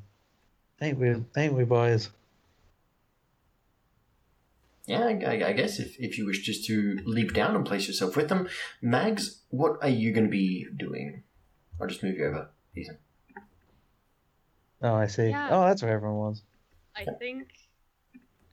Ain't 0.81 0.97
we? 0.99 1.15
Ain't 1.37 1.53
we, 1.53 1.63
boys? 1.63 2.09
Yeah, 4.87 4.99
I, 5.05 5.11
I- 5.25 5.47
I 5.49 5.53
guess 5.53 5.79
if, 5.79 5.99
if 5.99 6.17
you 6.17 6.25
wish 6.27 6.41
just 6.41 6.65
to 6.65 6.99
leap 7.05 7.33
down 7.33 7.55
and 7.55 7.65
place 7.65 7.87
yourself 7.87 8.15
with 8.15 8.29
them. 8.29 8.47
Mags, 8.81 9.41
what 9.49 9.77
are 9.81 9.89
you 9.89 10.11
going 10.13 10.25
to 10.25 10.29
be 10.31 10.67
doing? 10.77 11.23
I'll 11.81 11.87
just 11.87 12.03
move 12.03 12.17
you 12.17 12.25
over. 12.25 12.49
Ethan. 12.75 12.97
Oh, 14.81 14.93
I 14.95 15.07
see. 15.07 15.29
Yeah. 15.29 15.47
Oh, 15.51 15.61
that's 15.65 15.81
where 15.81 15.91
everyone 15.93 16.17
was. 16.17 16.43
I 16.95 17.05
think 17.19 17.47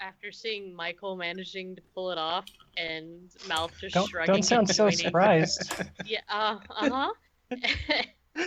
after 0.00 0.32
seeing 0.32 0.74
Michael 0.74 1.16
managing 1.16 1.76
to 1.76 1.82
pull 1.94 2.10
it 2.10 2.18
off 2.18 2.46
and 2.76 3.28
Malf 3.46 3.70
just 3.78 3.94
Don't 3.94 4.08
shrugging 4.08 4.34
don't 4.34 4.42
sound 4.42 4.68
so 4.68 4.90
surprised. 4.90 5.72
Yeah, 6.04 6.20
uh 6.28 6.58
huh. 6.68 7.12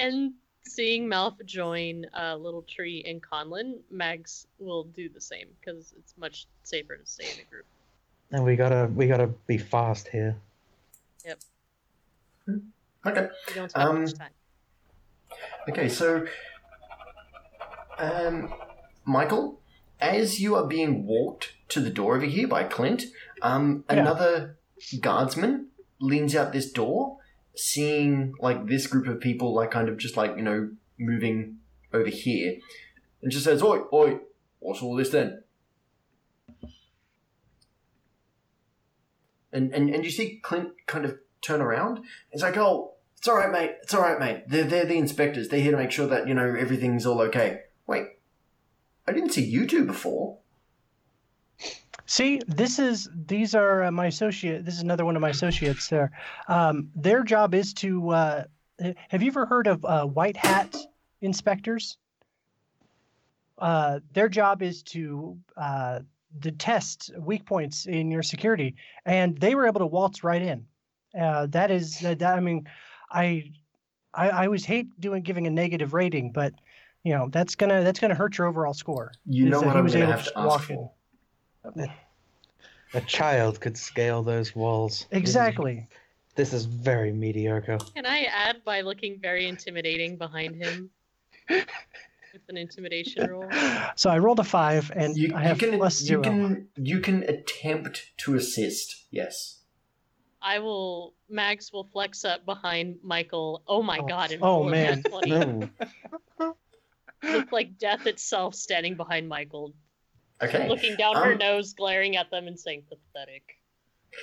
and 0.00 0.32
seeing 0.64 1.06
Malf 1.06 1.44
join 1.44 2.06
uh, 2.18 2.36
Little 2.36 2.62
Tree 2.62 3.04
and 3.06 3.22
Conlon, 3.22 3.78
Mags 3.90 4.46
will 4.58 4.84
do 4.84 5.08
the 5.08 5.20
same 5.20 5.46
because 5.60 5.92
it's 5.98 6.14
much 6.18 6.46
safer 6.62 6.96
to 6.96 7.06
stay 7.06 7.24
in 7.24 7.40
a 7.46 7.50
group. 7.50 7.66
And 8.32 8.44
we 8.44 8.56
gotta 8.56 8.90
we 8.94 9.06
gotta 9.06 9.26
be 9.46 9.58
fast 9.58 10.08
here. 10.08 10.36
Yep. 11.24 11.38
Okay. 13.06 13.28
We 13.48 13.54
don't 13.54 13.70
spend 13.70 13.88
Um, 13.88 14.00
much 14.02 14.14
time. 14.14 14.30
Okay, 15.68 15.88
so, 15.88 16.26
um, 17.98 18.52
Michael, 19.04 19.60
as 20.00 20.40
you 20.40 20.54
are 20.54 20.66
being 20.66 21.06
walked 21.06 21.52
to 21.68 21.80
the 21.80 21.90
door 21.90 22.16
over 22.16 22.24
here 22.24 22.48
by 22.48 22.64
Clint, 22.64 23.04
um, 23.42 23.84
Yeah. 23.88 23.96
another 24.00 24.56
guardsman 25.00 25.68
leans 26.00 26.34
out 26.34 26.52
this 26.52 26.70
door, 26.72 27.18
seeing 27.60 28.34
like 28.40 28.66
this 28.66 28.86
group 28.86 29.06
of 29.06 29.20
people, 29.20 29.54
like 29.54 29.70
kind 29.70 29.88
of 29.88 29.96
just 29.96 30.16
like 30.16 30.36
you 30.36 30.42
know 30.42 30.70
moving 30.98 31.58
over 31.92 32.08
here, 32.08 32.56
and 33.22 33.30
just 33.30 33.44
says, 33.44 33.62
"Oi, 33.62 33.80
oi, 33.92 34.18
what's 34.58 34.82
all 34.82 34.96
this 34.96 35.10
then?" 35.10 35.42
And 39.52 39.72
and 39.74 39.90
and 39.90 40.04
you 40.04 40.10
see 40.10 40.40
Clint 40.42 40.72
kind 40.86 41.04
of 41.04 41.18
turn 41.42 41.60
around. 41.60 42.00
It's 42.32 42.42
like, 42.42 42.56
"Oh, 42.56 42.94
it's 43.20 43.28
all 43.28 43.36
right, 43.36 43.52
mate. 43.52 43.72
It's 43.82 43.92
all 43.92 44.00
right, 44.00 44.18
mate. 44.18 44.44
They're, 44.48 44.64
they're 44.64 44.86
the 44.86 44.96
inspectors. 44.96 45.48
They're 45.48 45.60
here 45.60 45.72
to 45.72 45.76
make 45.76 45.90
sure 45.90 46.06
that, 46.06 46.26
you 46.26 46.32
know, 46.32 46.54
everything's 46.58 47.04
all 47.04 47.20
okay. 47.20 47.64
Wait, 47.86 48.06
I 49.06 49.12
didn't 49.12 49.32
see 49.34 49.44
you 49.44 49.66
two 49.66 49.84
before. 49.84 50.38
See, 52.10 52.40
this 52.48 52.80
is 52.80 53.08
these 53.14 53.54
are 53.54 53.84
uh, 53.84 53.90
my 53.92 54.06
associate. 54.06 54.64
This 54.64 54.74
is 54.74 54.80
another 54.80 55.04
one 55.04 55.14
of 55.14 55.22
my 55.22 55.28
associates. 55.28 55.86
There, 55.86 56.10
um, 56.48 56.90
their 56.96 57.22
job 57.22 57.54
is 57.54 57.72
to. 57.74 58.10
Uh, 58.10 58.44
have 59.08 59.22
you 59.22 59.28
ever 59.28 59.46
heard 59.46 59.68
of 59.68 59.84
uh, 59.84 60.06
white 60.06 60.36
hat 60.36 60.74
inspectors? 61.20 61.98
Uh, 63.58 64.00
their 64.12 64.28
job 64.28 64.60
is 64.60 64.82
to 64.94 65.38
uh, 65.56 66.00
to 66.40 66.50
test 66.50 67.12
weak 67.16 67.46
points 67.46 67.86
in 67.86 68.10
your 68.10 68.24
security, 68.24 68.74
and 69.06 69.38
they 69.38 69.54
were 69.54 69.68
able 69.68 69.78
to 69.78 69.86
waltz 69.86 70.24
right 70.24 70.42
in. 70.42 70.66
Uh, 71.16 71.46
that 71.46 71.70
is, 71.70 72.00
that, 72.00 72.20
I 72.24 72.40
mean, 72.40 72.68
I, 73.12 73.52
I, 74.14 74.30
I 74.30 74.46
always 74.46 74.64
hate 74.64 74.88
doing 75.00 75.22
giving 75.22 75.46
a 75.46 75.50
negative 75.50 75.94
rating, 75.94 76.32
but 76.32 76.54
you 77.04 77.12
know 77.12 77.28
that's 77.30 77.54
gonna 77.54 77.84
that's 77.84 78.00
gonna 78.00 78.16
hurt 78.16 78.36
your 78.36 78.48
overall 78.48 78.74
score. 78.74 79.12
You 79.26 79.48
know 79.48 79.60
what 79.60 79.74
he 79.74 79.78
I'm 79.78 79.84
was 79.84 79.94
going 79.94 80.06
to 80.06 80.12
able 80.12 80.18
have 80.18 80.26
to 80.26 80.32
to 80.32 80.38
ask 80.40 80.48
walk 80.48 80.62
for. 80.62 80.90
In. 81.76 81.90
A 82.94 83.00
child 83.02 83.60
could 83.60 83.76
scale 83.76 84.22
those 84.22 84.54
walls. 84.56 85.06
Exactly. 85.12 85.86
This 86.34 86.52
is 86.52 86.64
very 86.64 87.12
mediocre. 87.12 87.78
Can 87.94 88.06
I 88.06 88.24
add 88.24 88.64
by 88.64 88.80
looking 88.80 89.18
very 89.20 89.46
intimidating 89.46 90.16
behind 90.16 90.56
him 90.56 90.90
with 91.48 91.66
an 92.48 92.56
intimidation 92.56 93.28
roll? 93.30 93.48
So 93.96 94.10
I 94.10 94.18
rolled 94.18 94.38
a 94.40 94.44
five, 94.44 94.90
and 94.94 95.16
You, 95.16 95.32
I 95.34 95.50
you 95.50 95.56
can 95.56 95.76
plus 95.76 96.02
you 96.02 96.20
can 96.20 96.68
you 96.76 97.00
can 97.00 97.22
attempt 97.24 98.12
to 98.18 98.34
assist. 98.36 99.06
Yes. 99.10 99.58
I 100.42 100.58
will. 100.60 101.14
Mags 101.28 101.72
will 101.72 101.84
flex 101.84 102.24
up 102.24 102.44
behind 102.46 102.98
Michael. 103.04 103.62
Oh 103.68 103.82
my 103.82 103.98
Oh, 103.98 104.06
god! 104.06 104.32
and 104.32 104.42
oh, 104.42 104.64
man. 104.64 105.02
20. 105.02 105.30
No. 105.30 105.68
With 107.22 107.52
like 107.52 107.76
death 107.78 108.06
itself 108.06 108.54
standing 108.54 108.96
behind 108.96 109.28
Michael, 109.28 109.74
Okay. 110.42 110.68
looking 110.68 110.96
down 110.96 111.16
her 111.16 111.32
Um, 111.32 111.38
nose, 111.38 111.74
glaring 111.74 112.16
at 112.16 112.30
them, 112.30 112.46
and 112.46 112.58
saying 112.58 112.84
pathetic. 112.88 113.42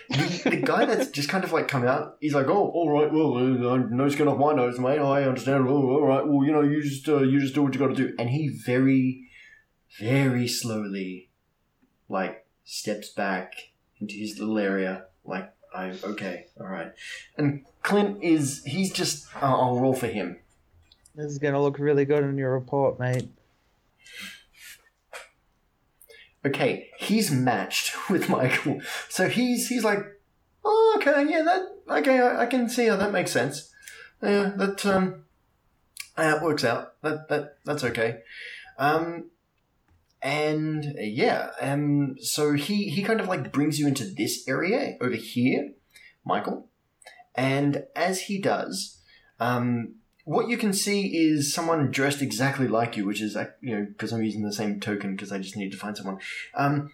the, 0.09 0.49
the 0.49 0.57
guy 0.57 0.83
that's 0.85 1.09
just 1.11 1.29
kind 1.29 1.43
of 1.43 1.51
like 1.53 1.67
come 1.67 1.85
out, 1.85 2.17
he's 2.19 2.33
like, 2.33 2.47
"Oh, 2.47 2.69
all 2.71 2.89
right, 2.89 3.11
well, 3.11 3.37
uh, 3.37 3.77
nose 3.77 4.13
skin 4.13 4.27
off 4.27 4.37
my 4.37 4.53
nose, 4.53 4.79
mate. 4.79 4.99
I 4.99 5.23
understand. 5.23 5.67
Oh, 5.67 5.91
all 5.91 6.05
right, 6.05 6.25
well, 6.27 6.43
you 6.45 6.51
know, 6.51 6.61
you 6.61 6.81
just 6.81 7.07
uh, 7.07 7.19
you 7.21 7.39
just 7.39 7.53
do 7.55 7.63
what 7.63 7.73
you 7.73 7.79
got 7.79 7.87
to 7.87 7.95
do." 7.95 8.13
And 8.19 8.29
he 8.29 8.47
very, 8.49 9.29
very 9.99 10.47
slowly, 10.47 11.29
like, 12.09 12.45
steps 12.65 13.09
back 13.09 13.53
into 14.01 14.15
his 14.15 14.37
little 14.39 14.57
area, 14.57 15.05
like, 15.23 15.53
"I 15.73 15.91
okay, 16.03 16.47
all 16.59 16.67
right." 16.67 16.91
And 17.37 17.63
Clint 17.83 18.21
is 18.23 18.63
he's 18.65 18.91
just, 18.91 19.27
uh, 19.35 19.45
I'll 19.45 19.79
roll 19.79 19.93
for 19.93 20.07
him. 20.07 20.39
This 21.15 21.31
is 21.31 21.37
gonna 21.39 21.61
look 21.61 21.79
really 21.79 22.03
good 22.05 22.23
in 22.23 22.37
your 22.37 22.51
report, 22.53 22.99
mate. 22.99 23.29
Okay, 26.45 26.89
he's 26.97 27.31
matched 27.31 27.95
with 28.09 28.29
Michael, 28.29 28.81
so 29.09 29.27
he's 29.27 29.67
he's 29.67 29.83
like, 29.83 29.99
oh, 30.63 30.95
okay, 30.97 31.29
yeah, 31.29 31.43
that 31.43 31.97
okay, 31.99 32.19
I, 32.19 32.43
I 32.43 32.45
can 32.45 32.69
see 32.69 32.87
how 32.87 32.95
that 32.97 33.11
makes 33.11 33.31
sense. 33.31 33.73
Yeah, 34.21 34.51
that 34.55 34.85
um, 34.85 35.25
that 36.15 36.41
works 36.41 36.63
out. 36.63 36.93
That 37.01 37.27
that 37.29 37.57
that's 37.65 37.83
okay. 37.83 38.19
Um, 38.77 39.31
and 40.21 40.95
yeah, 40.99 41.51
um, 41.61 42.15
so 42.19 42.53
he 42.53 42.89
he 42.89 43.03
kind 43.03 43.19
of 43.19 43.27
like 43.27 43.51
brings 43.51 43.79
you 43.79 43.87
into 43.87 44.05
this 44.05 44.47
area 44.47 44.97
over 45.01 45.15
here, 45.15 45.71
Michael, 46.25 46.69
and 47.35 47.85
as 47.95 48.21
he 48.21 48.39
does, 48.39 48.99
um, 49.39 49.95
what 50.27 50.49
you 50.49 50.57
can 50.57 50.73
see 50.73 51.17
is 51.17 51.53
someone 51.53 51.89
dressed 51.89 52.21
exactly 52.21 52.67
like 52.67 52.97
you, 52.97 53.05
which 53.05 53.21
is, 53.21 53.37
you 53.61 53.73
know, 53.73 53.85
because 53.85 54.11
I'm 54.11 54.23
using 54.23 54.43
the 54.43 54.51
same 54.51 54.81
token 54.81 55.15
because 55.15 55.31
I 55.31 55.37
just 55.37 55.55
need 55.55 55.71
to 55.71 55.77
find 55.77 55.95
someone. 55.95 56.19
Um, 56.53 56.91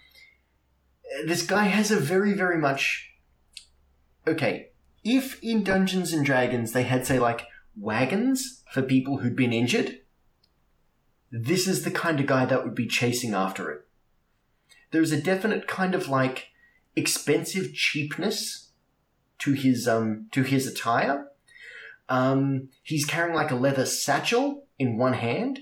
this 1.25 1.41
guy 1.41 1.63
has 1.63 1.89
a 1.89 1.95
very, 1.95 2.33
very 2.33 2.59
much. 2.59 3.09
Okay, 4.27 4.69
if 5.03 5.43
in 5.43 5.63
Dungeons 5.63 6.13
and 6.13 6.23
Dragons 6.23 6.73
they 6.73 6.83
had, 6.83 7.07
say, 7.07 7.17
like, 7.17 7.47
wagons 7.75 8.61
for 8.71 8.83
people 8.83 9.17
who'd 9.17 9.35
been 9.35 9.51
injured, 9.51 10.01
this 11.31 11.67
is 11.67 11.83
the 11.83 11.91
kind 11.91 12.19
of 12.19 12.27
guy 12.27 12.45
that 12.45 12.63
would 12.63 12.75
be 12.75 12.85
chasing 12.85 13.33
after 13.33 13.71
it. 13.71 13.87
There's 14.91 15.11
a 15.11 15.19
definite 15.19 15.67
kind 15.67 15.95
of 15.95 16.07
like 16.07 16.49
expensive 16.95 17.73
cheapness 17.73 18.69
to 19.39 19.53
his 19.53 19.87
um 19.87 20.27
to 20.33 20.43
his 20.43 20.67
attire. 20.67 21.29
Um, 22.09 22.69
he's 22.83 23.05
carrying 23.05 23.35
like 23.35 23.51
a 23.51 23.55
leather 23.55 23.85
satchel 23.85 24.65
in 24.77 24.97
one 24.97 25.13
hand, 25.13 25.59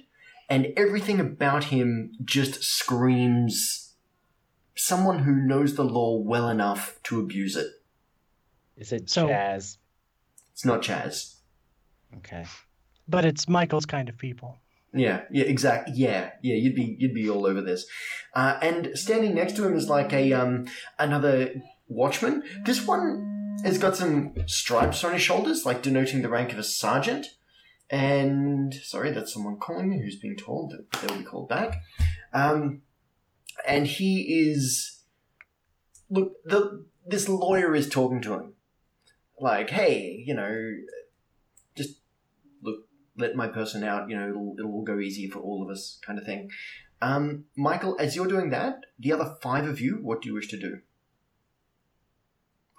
and 0.49 0.67
everything 0.75 1.19
about 1.19 1.65
him 1.65 2.11
just 2.23 2.63
screams 2.63 3.93
someone 4.75 5.19
who 5.19 5.35
knows 5.35 5.75
the 5.75 5.83
law 5.83 6.17
well 6.17 6.49
enough 6.49 6.99
to 7.03 7.19
abuse 7.19 7.55
it. 7.55 7.67
Is 8.77 8.91
it 8.91 9.09
So- 9.09 9.27
Chaz? 9.27 9.77
It's 10.53 10.65
not 10.65 10.81
Chaz. 10.81 11.35
Okay. 12.17 12.45
but 13.07 13.25
it's 13.25 13.47
Michael's 13.49 13.85
kind 13.85 14.09
of 14.09 14.17
people. 14.17 14.57
Yeah, 14.93 15.21
yeah, 15.31 15.45
exactly. 15.45 15.93
Yeah, 15.95 16.31
yeah, 16.41 16.55
you'd 16.55 16.75
be 16.75 16.95
you'd 16.99 17.13
be 17.13 17.29
all 17.29 17.45
over 17.45 17.61
this. 17.61 17.85
Uh, 18.33 18.57
and 18.61 18.91
standing 18.97 19.33
next 19.35 19.55
to 19.55 19.65
him 19.65 19.73
is 19.75 19.87
like 19.87 20.11
a 20.13 20.33
um 20.33 20.65
another 20.99 21.53
watchman. 21.87 22.43
This 22.65 22.85
one 22.85 23.30
has 23.63 23.77
got 23.77 23.95
some 23.95 24.33
stripes 24.47 25.03
on 25.03 25.13
his 25.13 25.21
shoulders, 25.21 25.65
like 25.65 25.81
denoting 25.81 26.21
the 26.21 26.29
rank 26.29 26.51
of 26.53 26.59
a 26.59 26.63
sergeant. 26.63 27.27
And 27.89 28.73
sorry, 28.73 29.11
that's 29.11 29.33
someone 29.33 29.57
calling 29.59 29.89
me 29.89 30.01
who's 30.01 30.19
being 30.19 30.37
told 30.37 30.71
that 30.71 30.91
they'll 30.91 31.17
be 31.17 31.23
called 31.23 31.49
back. 31.49 31.81
Um, 32.33 32.81
and 33.67 33.85
he 33.85 34.21
is 34.49 35.01
look 36.09 36.33
the 36.45 36.85
this 37.05 37.27
lawyer 37.27 37.75
is 37.75 37.89
talking 37.89 38.21
to 38.21 38.33
him, 38.33 38.53
like, 39.39 39.69
hey, 39.71 40.23
you 40.25 40.33
know, 40.33 40.73
just 41.75 41.95
look 42.61 42.87
let 43.17 43.35
my 43.35 43.47
person 43.47 43.83
out, 43.83 44.09
you 44.09 44.15
know, 44.15 44.29
it'll, 44.29 44.55
it'll 44.57 44.71
all 44.71 44.83
go 44.83 44.99
easier 44.99 45.29
for 45.29 45.39
all 45.39 45.63
of 45.63 45.69
us, 45.69 45.99
kind 46.05 46.17
of 46.17 46.25
thing. 46.25 46.49
Um, 47.01 47.45
Michael, 47.57 47.97
as 47.99 48.15
you're 48.15 48.27
doing 48.27 48.51
that, 48.51 48.85
the 48.99 49.11
other 49.11 49.35
five 49.41 49.67
of 49.67 49.81
you, 49.81 49.99
what 50.01 50.21
do 50.21 50.29
you 50.29 50.35
wish 50.35 50.47
to 50.49 50.59
do? 50.59 50.79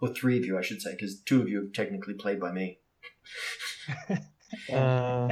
Or 0.03 0.09
three 0.09 0.37
of 0.37 0.45
you, 0.45 0.59
I 0.59 0.63
should 0.63 0.83
say, 0.83 0.91
because 0.91 1.21
two 1.21 1.41
of 1.41 1.49
you 1.49 1.63
have 1.63 1.73
technically 1.73 2.15
played 2.15 2.41
by 2.41 2.53
me. 2.53 2.79
Uh, 4.71 5.31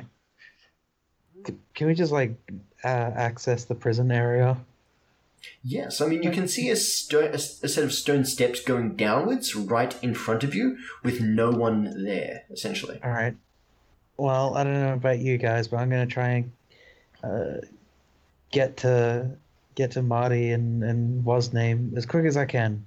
can 1.74 1.86
we 1.86 1.94
just 1.94 2.12
like 2.12 2.34
uh, 2.82 2.86
access 2.86 3.64
the 3.64 3.74
prison 3.74 4.10
area? 4.10 4.56
Yes, 5.62 6.00
I 6.00 6.06
mean, 6.06 6.22
you 6.22 6.30
can 6.30 6.48
see 6.48 6.70
a, 6.70 6.76
sto- 6.76 7.30
a, 7.30 7.34
a 7.34 7.38
set 7.68 7.84
of 7.84 7.92
stone 7.92 8.24
steps 8.24 8.62
going 8.62 8.96
downwards 8.96 9.54
right 9.54 9.94
in 10.02 10.14
front 10.14 10.44
of 10.44 10.54
you 10.54 10.78
with 11.02 11.20
no 11.20 11.50
one 11.50 12.04
there, 12.04 12.44
essentially. 12.50 13.00
All 13.04 13.10
right. 13.10 13.36
Well, 14.16 14.56
I 14.56 14.64
don't 14.64 14.74
know 14.74 14.94
about 14.94 15.18
you 15.18 15.36
guys, 15.36 15.68
but 15.68 15.78
I'm 15.78 15.90
gonna 15.90 16.06
try 16.06 16.28
and 16.28 16.52
uh, 17.22 17.66
get 18.52 18.76
to 18.78 19.30
get 19.74 19.90
to 19.92 20.02
Marty 20.02 20.52
and 20.52 20.84
and 20.84 21.24
was 21.24 21.52
name 21.52 21.92
as 21.96 22.06
quick 22.06 22.24
as 22.24 22.36
I 22.36 22.44
can. 22.44 22.84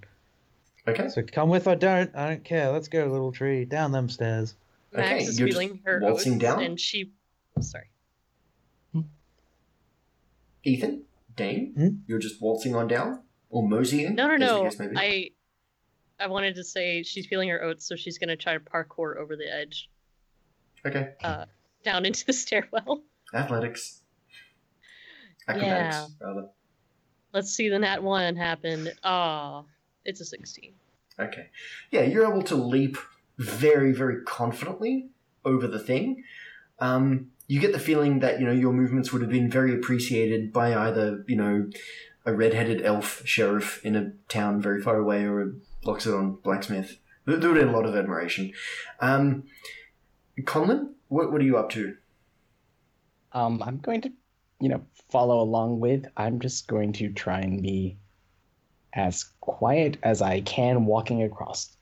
Okay? 0.88 1.08
So 1.10 1.22
come 1.24 1.50
with 1.50 1.68
or 1.68 1.76
don't, 1.76 2.14
I 2.16 2.30
don't 2.30 2.44
care. 2.44 2.72
Let's 2.72 2.88
go, 2.88 3.06
little 3.06 3.32
tree, 3.32 3.66
down 3.66 3.92
them 3.92 4.10
stairs. 4.10 4.56
Max 4.92 5.08
Okay, 5.08 5.24
is 5.24 5.40
you're 5.40 5.48
just 5.48 5.60
feeling 5.60 5.80
her 5.86 6.00
waltzing 6.02 6.34
oats, 6.34 6.42
down? 6.42 6.62
and 6.64 6.80
she. 6.80 7.12
Sorry. 7.62 7.86
Ethan, 10.66 11.04
Dane, 11.36 11.74
Hmm? 11.76 11.88
you're 12.08 12.20
just 12.20 12.42
waltzing 12.42 12.74
on 12.76 12.88
down? 12.88 13.22
Or 13.50 13.68
moseying? 13.68 14.16
No, 14.16 14.28
no, 14.28 14.36
no. 14.38 14.64
case 14.64 14.80
may 14.80 14.88
be. 14.88 14.96
I. 14.98 15.30
I 16.20 16.28
wanted 16.28 16.56
to 16.56 16.64
say 16.64 17.04
she's 17.04 17.26
feeling 17.26 17.50
her 17.50 17.62
oats, 17.62 17.86
so 17.88 17.96
she's 17.96 18.18
gonna 18.18 18.38
try 18.38 18.54
to 18.54 18.60
parkour 18.60 19.18
over 19.18 19.36
the 19.36 19.52
edge 19.54 19.90
Okay. 20.86 21.10
down 21.84 22.06
into 22.06 22.26
the 22.26 22.34
stairwell. 22.34 23.02
Athletics. 23.34 24.02
Acrobatics, 25.48 26.14
rather. 26.22 26.50
Let's 27.34 27.52
see 27.54 27.68
the 27.68 27.80
nat 27.80 28.02
one 28.02 28.36
happen. 28.38 28.90
Ah, 29.04 29.64
it's 30.06 30.22
a 30.22 30.26
sixteen. 30.26 30.74
Okay. 31.20 31.50
Yeah, 31.92 32.02
you're 32.02 32.28
able 32.28 32.44
to 32.44 32.56
leap 32.56 32.98
very, 33.38 33.92
very 33.92 34.24
confidently 34.24 35.10
over 35.46 35.68
the 35.68 35.80
thing. 35.80 36.24
Um, 36.80 37.32
you 37.48 37.60
get 37.60 37.72
the 37.72 37.80
feeling 37.80 38.20
that, 38.20 38.40
you 38.40 38.46
know, 38.46 38.52
your 38.52 38.74
movements 38.74 39.12
would 39.12 39.22
have 39.22 39.30
been 39.32 39.50
very 39.50 39.74
appreciated 39.74 40.52
by 40.52 40.74
either, 40.74 41.24
you 41.28 41.36
know, 41.36 41.70
a 42.26 42.34
red-headed 42.34 42.82
elf 42.84 43.22
sheriff 43.26 43.84
in 43.86 43.96
a 43.96 44.12
town 44.28 44.62
very 44.62 44.82
far 44.82 44.98
away 44.98 45.24
or 45.24 45.42
a 45.42 45.52
Loxodon 45.86 46.42
blacksmith. 46.42 46.98
There 47.26 47.38
there 47.38 47.52
would 47.52 47.62
have 47.62 47.70
a 47.70 47.74
lot 47.74 47.86
of 47.86 47.96
admiration. 47.96 48.54
Um, 49.00 49.44
Conlon, 50.40 50.94
what, 51.10 51.32
what 51.32 51.42
are 51.42 51.46
you 51.46 51.58
up 51.58 51.70
to? 51.72 51.96
Um, 53.34 53.62
I'm 53.62 53.78
going 53.78 54.02
to, 54.02 54.12
you 54.60 54.70
know, 54.70 54.86
follow 55.12 55.42
along 55.42 55.80
with. 55.80 56.06
I'm 56.18 56.40
just 56.40 56.68
going 56.68 56.94
to 56.94 57.12
try 57.12 57.40
and 57.40 57.62
be 57.62 57.98
as 58.96 59.26
quiet 59.42 59.98
as 60.04 60.22
I 60.22 60.42
can 60.42 60.86
walking 60.86 61.24
across. 61.24 61.76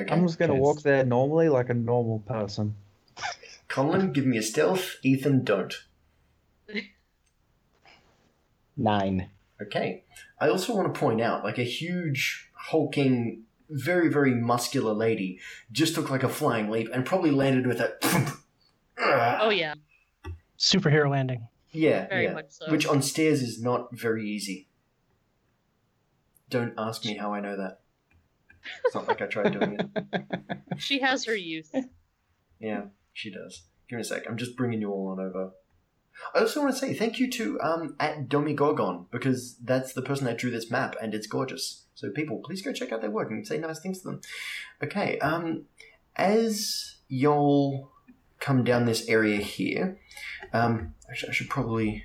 Okay. 0.00 0.12
I'm 0.12 0.26
just 0.26 0.38
gonna 0.38 0.54
Yes. 0.54 0.62
walk 0.62 0.82
there 0.82 1.04
normally, 1.04 1.48
like 1.48 1.70
a 1.70 1.74
normal 1.74 2.20
person. 2.20 2.76
Conlon, 3.68 4.12
give 4.12 4.26
me 4.26 4.38
a 4.38 4.42
stealth. 4.42 4.96
Ethan, 5.02 5.44
don't. 5.44 5.74
Nine. 8.76 9.30
Okay. 9.60 10.04
I 10.40 10.48
also 10.48 10.74
want 10.74 10.92
to 10.92 10.98
point 10.98 11.20
out, 11.20 11.44
like 11.44 11.58
a 11.58 11.64
huge, 11.64 12.50
hulking, 12.54 13.42
very, 13.68 14.08
very 14.08 14.34
muscular 14.34 14.94
lady 14.94 15.40
just 15.72 15.94
took 15.94 16.10
like 16.10 16.22
a 16.22 16.28
flying 16.28 16.70
leap 16.70 16.88
and 16.92 17.04
probably 17.04 17.30
landed 17.30 17.66
with 17.66 17.80
a. 17.80 18.36
Oh 19.00 19.50
yeah, 19.50 19.74
Superhero 20.58 21.08
landing. 21.08 21.46
Yeah, 21.70 22.08
very 22.08 22.24
yeah. 22.24 22.32
much 22.32 22.46
so. 22.48 22.68
Which 22.68 22.84
on 22.84 23.00
stairs 23.00 23.42
is 23.42 23.62
not 23.62 23.96
very 23.96 24.28
easy. 24.28 24.66
Don't 26.50 26.74
ask 26.78 27.04
me 27.04 27.16
how 27.16 27.34
I 27.34 27.40
know 27.40 27.56
that. 27.56 27.80
It's 28.84 28.94
not 28.94 29.08
like 29.08 29.22
I 29.22 29.26
tried 29.26 29.52
doing 29.52 29.78
it. 29.78 30.22
She 30.78 31.00
has 31.00 31.24
her 31.24 31.34
youth. 31.34 31.74
Yeah, 32.60 32.82
she 33.12 33.32
does. 33.32 33.62
Give 33.88 33.96
me 33.96 34.02
a 34.02 34.04
sec. 34.04 34.24
I'm 34.28 34.36
just 34.36 34.56
bringing 34.56 34.80
you 34.80 34.92
all 34.92 35.08
on 35.08 35.18
over. 35.18 35.50
I 36.34 36.40
also 36.40 36.60
want 36.60 36.72
to 36.72 36.78
say 36.78 36.94
thank 36.94 37.18
you 37.18 37.30
to 37.32 37.60
um, 37.60 37.96
at 37.98 38.28
Domigorgon 38.28 39.06
because 39.10 39.56
that's 39.56 39.92
the 39.92 40.02
person 40.02 40.26
that 40.26 40.38
drew 40.38 40.50
this 40.50 40.70
map 40.70 40.96
and 41.00 41.14
it's 41.14 41.26
gorgeous. 41.26 41.84
So 41.94 42.10
people, 42.10 42.40
please 42.44 42.62
go 42.62 42.72
check 42.72 42.92
out 42.92 43.00
their 43.00 43.10
work 43.10 43.30
and 43.30 43.46
say 43.46 43.58
nice 43.58 43.80
things 43.80 44.00
to 44.02 44.08
them. 44.08 44.20
Okay, 44.82 45.18
um, 45.18 45.64
as 46.16 46.96
y'all 47.08 47.90
come 48.40 48.62
down 48.62 48.84
this 48.84 49.08
area 49.08 49.38
here, 49.38 49.98
um, 50.52 50.94
actually 51.10 51.30
I 51.30 51.32
should 51.32 51.50
probably 51.50 52.04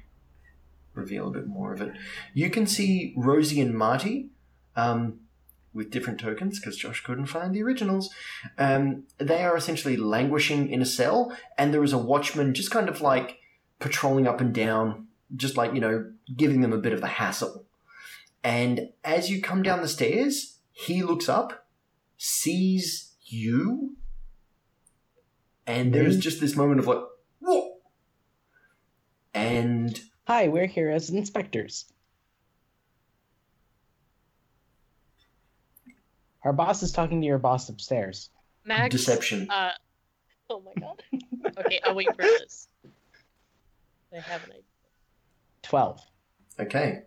reveal 0.94 1.28
a 1.28 1.32
bit 1.32 1.48
more 1.48 1.74
of 1.74 1.82
it. 1.82 1.94
You 2.34 2.50
can 2.50 2.68
see 2.68 3.14
Rosie 3.18 3.62
and 3.62 3.76
Marty. 3.76 4.30
Um, 4.76 5.20
with 5.74 5.92
different 5.92 6.20
tokens 6.20 6.60
because 6.60 6.78
Josh 6.78 7.02
couldn't 7.02 7.26
find 7.26 7.54
the 7.54 7.64
originals. 7.64 8.14
Um, 8.58 9.04
they 9.18 9.44
are 9.44 9.58
essentially 9.58 9.98
languishing 9.98 10.70
in 10.70 10.82
a 10.82 10.86
cell, 10.86 11.36
and 11.58 11.74
there 11.74 11.84
is 11.84 11.94
a 11.94 11.98
watchman 11.98 12.54
just 12.54 12.72
kind 12.72 12.88
of 12.88 13.02
like 13.02 13.40
patrolling 13.80 14.28
up 14.28 14.40
and 14.40 14.54
down, 14.54 15.08
just 15.36 15.58
like, 15.58 15.74
you 15.74 15.82
know, 15.82 16.12
giving 16.38 16.62
them 16.62 16.74
a 16.74 16.78
bit 16.78 16.94
of 16.94 17.04
a 17.04 17.08
hassle. 17.08 17.66
And 18.44 18.90
as 19.04 19.32
you 19.32 19.42
come 19.42 19.64
down 19.64 19.82
the 19.82 19.88
stairs, 19.88 20.60
he 20.72 21.02
looks 21.02 21.28
up, 21.28 21.66
sees 22.18 23.14
you, 23.24 23.96
and 25.66 25.94
there's 25.94 26.18
just 26.18 26.40
this 26.40 26.56
moment 26.56 26.80
of 26.80 26.88
like, 26.88 27.02
whoa! 27.40 27.78
And 29.34 30.00
Hi, 30.28 30.48
we're 30.48 30.68
here 30.68 30.90
as 30.90 31.10
inspectors. 31.10 31.86
Our 36.44 36.54
boss 36.54 36.84
is 36.84 36.92
talking 36.92 37.22
to 37.22 37.28
your 37.28 37.38
boss 37.40 37.70
upstairs. 37.70 38.30
Max. 38.66 38.92
deception. 38.92 39.50
Uh, 39.50 39.72
oh 40.50 40.62
my 40.62 40.72
god. 40.80 41.04
Okay, 41.56 41.80
I'll 41.84 41.94
wait 41.94 42.08
for 42.16 42.22
this. 42.24 42.68
I 44.12 44.20
have 44.20 44.44
an 44.46 44.52
idea. 44.52 44.64
12. 45.62 46.00
Okay. 46.60 47.02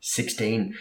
16. 0.00 0.74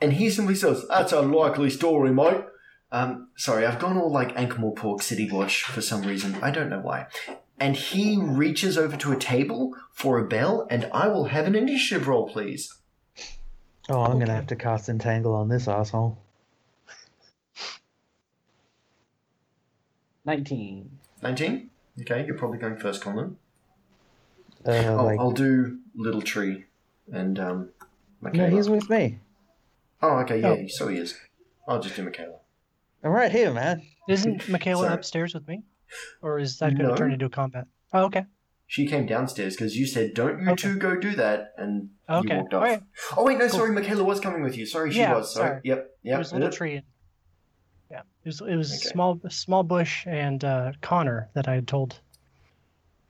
And 0.00 0.12
he 0.14 0.30
simply 0.30 0.54
says, 0.54 0.84
That's 0.88 1.12
a 1.12 1.20
likely 1.20 1.70
story, 1.70 2.12
mate. 2.12 2.42
Um, 2.90 3.28
sorry, 3.36 3.66
I've 3.66 3.78
gone 3.78 3.96
all 3.98 4.10
like 4.10 4.36
Ankh-Morpork 4.36 5.02
City 5.02 5.30
Watch 5.30 5.64
for 5.64 5.82
some 5.82 6.02
reason. 6.02 6.36
I 6.42 6.50
don't 6.50 6.70
know 6.70 6.80
why. 6.80 7.06
And 7.58 7.76
he 7.76 8.16
reaches 8.20 8.78
over 8.78 8.96
to 8.96 9.12
a 9.12 9.16
table 9.16 9.74
for 9.92 10.18
a 10.18 10.26
bell, 10.26 10.66
and 10.70 10.88
I 10.92 11.08
will 11.08 11.24
have 11.24 11.46
an 11.46 11.54
initiative 11.54 12.08
roll, 12.08 12.28
please. 12.28 12.72
Oh, 13.88 14.00
I'm 14.02 14.12
Okay. 14.12 14.20
gonna 14.20 14.34
have 14.34 14.46
to 14.48 14.56
cast 14.56 14.88
Entangle 14.88 15.34
on 15.34 15.48
this 15.48 15.68
asshole. 15.68 16.18
19. 20.24 20.98
19? 21.22 21.70
Okay, 22.00 22.26
you're 22.26 22.36
probably 22.36 22.58
going 22.58 22.76
first, 22.76 23.02
Colin. 23.02 23.36
Uh, 24.64 24.96
Oh, 24.98 25.04
like, 25.04 25.20
I'll 25.20 25.30
do 25.30 25.78
Little 25.94 26.22
Tree 26.22 26.64
and 27.12 27.38
um, 27.38 27.70
no, 28.32 28.48
he's 28.48 28.68
with 28.68 28.90
me. 28.90 29.20
Oh, 30.02 30.18
okay, 30.18 30.40
yeah, 30.40 30.48
Oh. 30.48 30.66
so 30.68 30.88
he 30.88 30.98
is. 30.98 31.16
I'll 31.68 31.80
just 31.80 31.94
do 31.96 32.02
Michaela. 32.02 32.38
I'm 33.04 33.12
right 33.12 33.30
here, 33.30 33.52
man. 33.52 33.82
Isn't 34.08 34.48
Michaela 34.50 34.92
upstairs 34.92 35.32
with 35.32 35.46
me? 35.46 35.62
Or 36.22 36.38
is 36.38 36.58
that 36.58 36.70
going 36.76 36.88
to 36.88 36.94
No. 36.94 36.96
turn 36.96 37.12
into 37.12 37.26
a 37.26 37.30
combat? 37.30 37.66
Oh, 37.92 38.04
okay. 38.06 38.24
She 38.68 38.86
came 38.86 39.06
downstairs 39.06 39.54
because 39.54 39.76
you 39.76 39.86
said, 39.86 40.12
"Don't 40.14 40.40
you 40.42 40.50
Okay. 40.50 40.62
two 40.70 40.76
go 40.76 40.96
do 40.96 41.14
that," 41.14 41.52
and 41.56 41.90
Okay. 42.08 42.34
you 42.34 42.40
walked 42.40 42.54
off. 42.54 42.62
Alright. 42.64 42.82
Oh 43.16 43.24
wait, 43.24 43.38
no, 43.38 43.48
Cool. 43.48 43.58
sorry, 43.60 43.72
Michaela 43.72 44.02
was 44.02 44.18
coming 44.20 44.42
with 44.42 44.56
you. 44.56 44.66
Sorry, 44.66 44.90
she 44.92 44.98
Yeah, 44.98 45.14
was. 45.14 45.32
Sorry. 45.32 45.48
sorry. 45.50 45.60
Yep, 45.64 45.78
It 45.78 46.08
yep. 46.08 46.18
was 46.18 46.32
a 46.32 46.34
little 46.34 46.48
yep. 46.48 46.56
tree. 46.56 46.82
Yeah. 47.90 48.00
It 48.24 48.26
was, 48.28 48.40
it 48.40 48.56
was 48.56 48.72
Okay. 48.72 48.88
small 48.90 49.20
small 49.30 49.62
bush 49.62 50.04
and 50.08 50.42
uh, 50.44 50.72
Connor 50.80 51.28
that 51.34 51.46
I 51.48 51.54
had 51.54 51.68
told. 51.68 52.00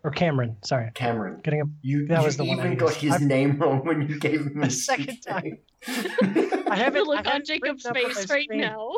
Or 0.04 0.10
Cameron, 0.10 0.56
sorry. 0.62 0.90
Cameron, 0.94 1.40
Getting 1.42 1.62
a 1.62 1.64
you, 1.82 2.06
That 2.06 2.20
you 2.20 2.24
was 2.26 2.36
the 2.36 2.44
one 2.44 2.58
even 2.58 2.76
got 2.76 2.94
his 2.94 3.12
I've- 3.14 3.24
name 3.34 3.58
wrong 3.58 3.84
when 3.84 4.02
you 4.08 4.20
gave 4.20 4.42
him 4.42 4.60
The 4.60 4.66
his 4.66 4.84
second 4.86 5.20
time. 5.22 5.58
I 5.88 6.76
haven't 6.76 7.04
The 7.04 7.10
look 7.10 7.26
on 7.26 7.44
Jacob's 7.44 7.84
written 7.86 8.02
up 8.04 8.08
on 8.10 8.14
face 8.14 8.30
right 8.30 8.44
screen. 8.44 8.60
now. 8.60 8.92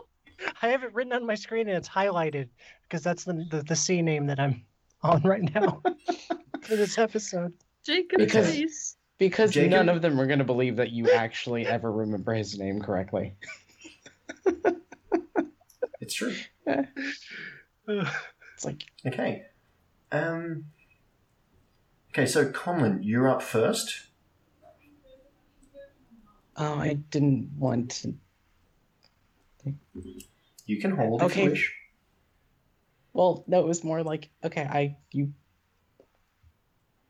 I 0.61 0.69
have 0.69 0.83
it 0.83 0.93
written 0.93 1.13
on 1.15 1.25
my 1.25 1.35
screen 1.35 1.69
and 1.69 1.79
it's 1.79 1.89
highlighted 1.89 2.49
because 2.83 3.03
that's 3.03 3.25
the, 3.25 3.47
the 3.51 3.63
the 3.63 3.77
C 3.77 4.03
name 4.03 4.27
that 4.27 4.39
I'm 4.39 4.65
on 5.03 5.23
right 5.23 5.43
now 5.55 5.83
for 6.65 6.77
this 6.77 6.99
episode. 6.99 7.53
Jacob, 7.85 8.19
Because- 8.19 8.51
face. 8.55 8.95
Because 9.19 9.51
Jacob? 9.51 9.71
none 9.73 9.89
of 9.89 10.01
them 10.01 10.21
are 10.21 10.27
going 10.27 10.39
to 10.39 10.45
believe 10.45 10.77
that 10.77 10.93
you 10.93 11.11
actually 11.11 11.67
ever 11.67 11.91
remember 11.91 12.33
his 12.35 12.57
name 12.57 12.81
correctly. 12.81 13.35
it's 16.01 16.15
true. 16.15 16.35
It's 17.89 18.65
like, 18.65 18.85
Okay. 19.07 19.45
Um. 20.13 20.67
Okay, 22.11 22.27
so 22.27 22.51
Colin, 22.51 23.03
you're 23.03 23.29
up 23.29 23.41
first. 23.43 24.09
oh, 26.57 26.75
I 26.75 26.95
didn't 26.95 27.51
want 27.57 27.91
to. 28.03 28.15
You 30.67 30.81
can 30.81 30.91
hold 30.91 31.23
if 31.23 31.31
Okay. 31.33 31.45
you 31.45 31.51
wish. 31.51 31.75
Well, 33.13 33.45
no, 33.47 33.61
it 33.61 33.67
was 33.67 33.83
more 33.85 34.03
like, 34.03 34.29
okay, 34.45 34.63
I 34.63 34.97
you 35.13 35.33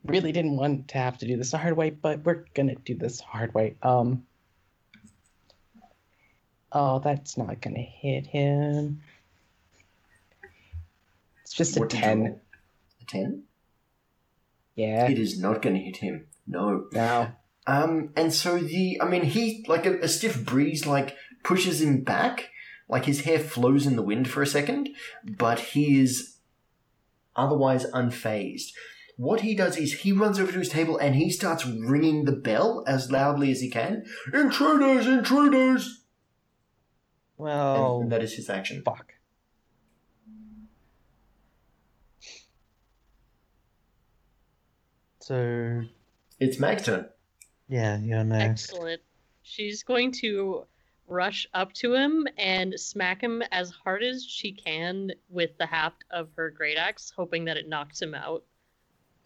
really 0.05 0.31
didn't 0.31 0.57
want 0.57 0.89
to 0.89 0.97
have 0.97 1.17
to 1.19 1.27
do 1.27 1.37
this 1.37 1.51
the 1.51 1.57
hard 1.57 1.75
way, 1.77 1.89
but 1.89 2.23
we're 2.23 2.45
gonna 2.53 2.75
do 2.75 2.95
this 2.95 3.19
hard 3.19 3.53
way. 3.53 3.75
Um. 3.81 4.25
Oh, 6.71 6.99
that's 6.99 7.37
not 7.37 7.61
gonna 7.61 7.79
hit 7.79 8.27
him. 8.27 9.01
It's 11.41 11.53
just 11.53 11.75
a 11.77 11.79
What 11.79 11.93
you 11.93 11.99
ten. 11.99 12.19
roll? 12.21 12.41
A 13.01 13.05
ten? 13.05 13.43
Yeah. 14.75 15.09
It 15.09 15.17
is 15.19 15.39
not 15.39 15.61
going 15.61 15.75
to 15.75 15.81
hit 15.81 15.97
him. 15.97 16.27
No. 16.47 16.85
No. 16.93 17.31
Um, 17.67 18.11
and 18.15 18.31
so 18.33 18.59
the, 18.59 19.01
I 19.01 19.09
mean, 19.09 19.23
he 19.23 19.65
like 19.67 19.85
a, 19.85 19.99
a 19.99 20.07
stiff 20.07 20.45
breeze 20.45 20.85
like 20.85 21.17
pushes 21.43 21.81
him 21.81 22.01
back, 22.03 22.49
like 22.87 23.05
his 23.05 23.21
hair 23.21 23.39
flows 23.39 23.85
in 23.85 23.95
the 23.95 24.01
wind 24.03 24.29
for 24.29 24.41
a 24.41 24.47
second, 24.47 24.89
but 25.25 25.59
he 25.59 25.99
is 25.99 26.37
otherwise 27.35 27.85
unfazed. 27.91 28.71
What 29.19 29.41
he 29.41 29.53
does 29.53 29.75
is 29.75 29.91
he 29.99 30.13
runs 30.13 30.39
over 30.39 30.49
to 30.53 30.59
his 30.59 30.69
table 30.69 30.97
and 30.97 31.13
he 31.13 31.29
starts 31.29 31.65
ringing 31.65 32.23
the 32.23 32.31
bell 32.31 32.85
as 32.87 33.11
loudly 33.11 33.51
as 33.51 33.59
he 33.59 33.69
can. 33.69 34.05
Intruders! 34.33 35.07
Intruders! 35.07 36.05
Well, 37.35 37.99
And 37.99 38.11
that 38.13 38.23
is 38.23 38.35
his 38.35 38.49
action. 38.49 38.81
fuck. 38.81 39.11
So, 45.19 45.81
It's 46.39 46.59
Mag's 46.59 46.83
turn. 46.85 47.09
yeah, 47.67 47.99
you're 47.99 48.23
next. 48.23 48.69
Excellent. 48.71 49.01
She's 49.43 49.83
going 49.83 50.11
to 50.13 50.65
rush 51.07 51.47
up 51.53 51.73
to 51.73 51.93
him 51.93 52.27
and 52.37 52.79
smack 52.79 53.21
him 53.21 53.41
as 53.51 53.71
hard 53.71 54.03
as 54.03 54.23
she 54.23 54.51
can 54.53 55.11
with 55.29 55.57
the 55.57 55.65
haft 55.65 56.03
of 56.11 56.29
her 56.35 56.49
great 56.49 56.77
axe, 56.77 57.11
hoping 57.15 57.45
that 57.45 57.57
it 57.57 57.67
knocks 57.67 58.01
him 58.01 58.13
out. 58.13 58.43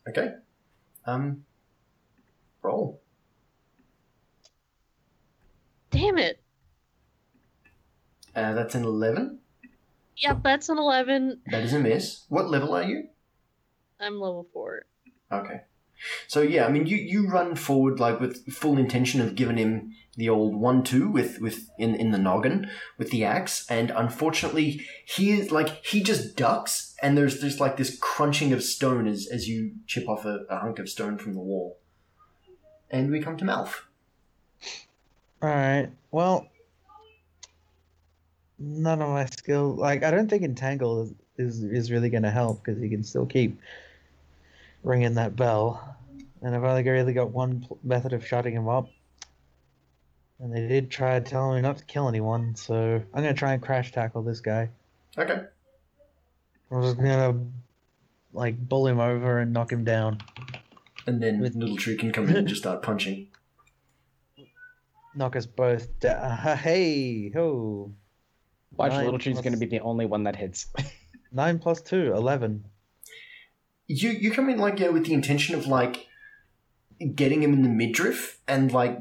Okay. 0.07 0.33
Um, 1.05 1.45
roll. 2.61 3.01
Damn 5.91 6.17
it! 6.17 6.41
Uh, 8.35 8.53
that's 8.53 8.73
an 8.75 8.83
11. 8.83 9.39
Yep, 10.17 10.39
that's 10.43 10.69
an 10.69 10.77
11. 10.77 11.41
That 11.47 11.63
is 11.63 11.73
a 11.73 11.79
miss. 11.79 12.25
What 12.29 12.49
level 12.49 12.73
are 12.73 12.83
you? 12.83 13.09
I'm 13.99 14.19
level 14.19 14.47
4. 14.53 14.85
Okay. 15.31 15.61
So 16.27 16.41
yeah, 16.41 16.65
I 16.65 16.69
mean, 16.69 16.87
you, 16.87 16.97
you 16.97 17.27
run 17.27 17.55
forward 17.55 17.99
like 17.99 18.19
with 18.19 18.51
full 18.51 18.77
intention 18.77 19.21
of 19.21 19.35
giving 19.35 19.57
him 19.57 19.93
the 20.15 20.29
old 20.29 20.55
one-two 20.55 21.09
with 21.09 21.39
with 21.39 21.69
in 21.77 21.95
in 21.95 22.11
the 22.11 22.17
noggin 22.17 22.69
with 22.97 23.09
the 23.09 23.23
axe, 23.23 23.65
and 23.69 23.91
unfortunately, 23.91 24.85
he 25.05 25.31
is 25.31 25.51
like 25.51 25.83
he 25.85 26.03
just 26.03 26.35
ducks, 26.35 26.95
and 27.01 27.17
there's 27.17 27.41
there's 27.41 27.59
like 27.59 27.77
this 27.77 27.97
crunching 27.99 28.53
of 28.53 28.63
stone 28.63 29.07
as 29.07 29.27
as 29.27 29.47
you 29.47 29.73
chip 29.87 30.07
off 30.07 30.25
a, 30.25 30.45
a 30.49 30.59
hunk 30.59 30.79
of 30.79 30.89
stone 30.89 31.17
from 31.17 31.33
the 31.33 31.39
wall, 31.39 31.77
and 32.91 33.11
we 33.11 33.21
come 33.21 33.37
to 33.37 33.45
Malf. 33.45 33.81
Alright, 35.43 35.91
well, 36.11 36.47
none 38.57 39.01
of 39.01 39.09
my 39.09 39.25
skill, 39.25 39.75
like, 39.75 40.01
I 40.03 40.09
don't 40.09 40.29
think 40.29 40.43
Entangle 40.43 41.01
is, 41.01 41.13
is, 41.37 41.63
is 41.63 41.91
really 41.91 42.09
going 42.09 42.23
to 42.23 42.31
help 42.31 42.63
because 42.63 42.81
you 42.81 42.89
can 42.89 43.03
still 43.03 43.25
keep 43.25 43.59
ringing 44.83 45.15
that 45.15 45.35
bell. 45.35 45.97
And 46.41 46.55
I've 46.55 46.63
only 46.63 46.89
really 46.89 47.11
got 47.11 47.31
one 47.31 47.65
pl- 47.67 47.77
method 47.83 48.13
of 48.13 48.25
shutting 48.25 48.53
him 48.53 48.69
up. 48.69 48.87
And 50.43 50.53
they 50.53 50.67
did 50.67 50.91
try 50.91 51.21
telling 51.21 51.55
me 51.55 51.61
not 51.61 51.77
to 51.77 51.85
kill 51.85 52.09
anyone, 52.09 52.53
so 52.57 53.01
I'm 53.13 53.23
going 53.23 53.33
to 53.33 53.39
try 53.39 53.53
and 53.53 53.61
crash 53.61 53.93
tackle 53.93 54.23
this 54.23 54.41
guy. 54.41 54.71
Okay. 55.17 55.41
I'm 56.69 56.81
just 56.81 56.97
going 56.97 57.07
to, 57.07 57.39
like, 58.33 58.57
bull 58.59 58.85
him 58.85 58.99
over 58.99 59.39
and 59.39 59.53
knock 59.53 59.71
him 59.71 59.85
down. 59.85 60.17
And 61.07 61.23
then 61.23 61.39
With- 61.39 61.55
Little 61.55 61.77
Tree 61.77 61.95
can 61.95 62.11
come 62.11 62.27
in 62.27 62.35
and 62.35 62.47
just 62.47 62.59
start 62.59 62.81
punching. 62.81 63.29
Knock 65.15 65.37
us 65.37 65.45
both 65.45 65.97
down. 66.01 66.57
Hey, 66.57 67.29
ho. 67.29 67.93
Watch 68.75 68.91
Nine 68.91 69.05
Little 69.05 69.19
Tree's 69.19 69.35
plus- 69.35 69.43
going 69.45 69.53
to 69.53 69.59
be 69.59 69.67
the 69.67 69.79
only 69.79 70.05
one 70.05 70.23
that 70.23 70.35
hits. 70.35 70.67
9 71.31 71.59
plus 71.59 71.79
plus 71.79 71.89
two, 71.89 72.13
eleven. 72.13 72.65
you 73.87 74.09
you 74.11 74.29
come 74.31 74.49
in 74.49 74.57
like 74.59 74.79
yeah 74.79 74.89
with 74.89 75.05
the 75.05 75.13
intention 75.13 75.55
of 75.55 75.65
like 75.67 76.05
getting 77.09 77.43
him 77.43 77.53
in 77.53 77.61
the 77.63 77.69
midriff 77.69 78.39
and 78.47 78.71
like 78.71 78.97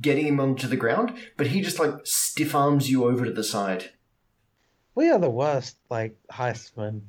getting 0.00 0.26
him 0.26 0.40
onto 0.40 0.66
the 0.66 0.76
ground, 0.76 1.14
but 1.36 1.48
he 1.48 1.60
just 1.60 1.78
like 1.78 1.94
stiff 2.04 2.54
arms 2.54 2.90
you 2.90 3.04
over 3.04 3.24
to 3.24 3.32
the 3.32 3.44
side. 3.44 3.90
We 4.94 5.08
are 5.10 5.18
the 5.18 5.30
worst, 5.30 5.76
like 5.90 6.16
heistmen. 6.30 7.02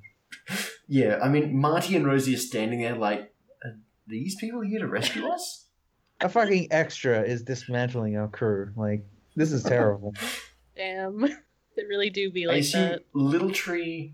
Yeah, 0.85 1.19
I 1.23 1.29
mean 1.29 1.57
Marty 1.57 1.95
and 1.95 2.05
Rosie 2.05 2.33
are 2.33 2.37
standing 2.37 2.81
there 2.81 2.95
like, 2.95 3.33
are 3.63 3.77
these 4.05 4.35
people 4.35 4.59
here 4.61 4.79
to 4.79 4.87
rescue 4.87 5.25
us? 5.27 5.65
A 6.19 6.27
fucking 6.27 6.67
extra 6.71 7.21
is 7.21 7.41
dismantling 7.43 8.17
our 8.17 8.27
crew. 8.27 8.71
Like 8.75 9.05
this 9.35 9.51
is 9.53 9.63
terrible. 9.63 10.13
Damn. 10.75 11.25
They 11.75 11.85
really 11.85 12.11
do 12.11 12.29
be 12.29 12.45
I 12.45 12.49
like 12.49 12.59
assume 12.61 12.89
that. 12.89 13.05
Little 13.13 13.49
Tree 13.51 14.13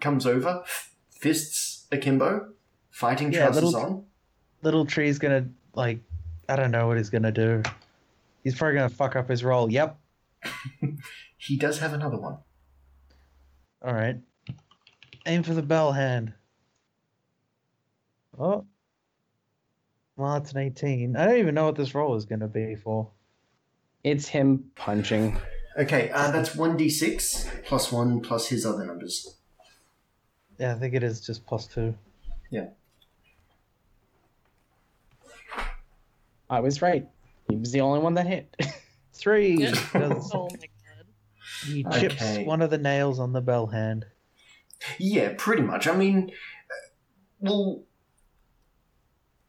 comes 0.00 0.24
over, 0.26 0.62
fists 1.10 1.86
akimbo, 1.92 2.52
fighting 2.90 3.32
Yeah, 3.32 3.40
trousers 3.46 3.64
Little- 3.64 3.80
on. 3.80 4.04
Little 4.62 4.86
Tree's 4.86 5.18
gonna 5.18 5.46
like, 5.74 6.00
I 6.48 6.56
don't 6.56 6.70
know 6.70 6.86
what 6.86 6.96
he's 6.96 7.10
gonna 7.10 7.32
do. 7.32 7.62
He's 8.44 8.54
probably 8.54 8.76
gonna 8.76 8.88
fuck 8.88 9.16
up 9.16 9.28
his 9.28 9.44
roll. 9.44 9.70
Yep. 9.70 9.98
He 11.46 11.56
does 11.56 11.78
have 11.78 11.92
another 11.92 12.16
one. 12.18 12.38
All 13.82 13.94
right. 13.94 14.16
Aim 15.26 15.42
for 15.42 15.54
the 15.54 15.62
bell 15.62 15.92
hand. 15.92 16.32
Oh. 18.38 18.64
Well, 20.16 20.36
it's 20.36 20.52
an 20.52 20.58
18. 20.58 21.16
I 21.16 21.26
don't 21.26 21.38
even 21.38 21.54
know 21.54 21.66
what 21.66 21.76
this 21.76 21.94
roll 21.94 22.16
is 22.16 22.24
going 22.24 22.40
to 22.40 22.48
be 22.48 22.74
for. 22.74 23.10
It's 24.02 24.26
him 24.26 24.70
punching. 24.74 25.38
Okay, 25.78 26.10
uh, 26.10 26.30
that's 26.30 26.50
1d6 26.56 27.64
plus 27.64 27.92
1 27.92 28.20
plus 28.22 28.48
his 28.48 28.64
other 28.64 28.84
numbers. 28.84 29.36
Yeah, 30.58 30.74
I 30.74 30.78
think 30.78 30.94
it 30.94 31.02
is 31.02 31.20
just 31.20 31.44
plus 31.46 31.66
two. 31.66 31.94
I 36.48 36.60
was 36.60 36.82
right. 36.82 37.06
He 37.48 37.56
was 37.56 37.72
the 37.72 37.80
only 37.80 38.00
one 38.00 38.14
that 38.14 38.26
hit. 38.26 38.54
Three. 39.12 39.56
Yeah. 39.58 39.70
Does- 39.92 40.30
Oh 40.34 40.48
my 40.50 40.56
god. 40.58 41.06
he 41.66 41.84
chips 42.00 42.14
Okay. 42.22 42.44
one 42.44 42.62
of 42.62 42.70
the 42.70 42.78
nails 42.78 43.18
on 43.18 43.32
the 43.32 43.40
bell 43.40 43.66
hand. 43.68 44.04
Yeah, 44.98 45.34
pretty 45.38 45.62
much. 45.62 45.86
I 45.88 45.96
mean, 45.96 46.30
well, 47.40 47.82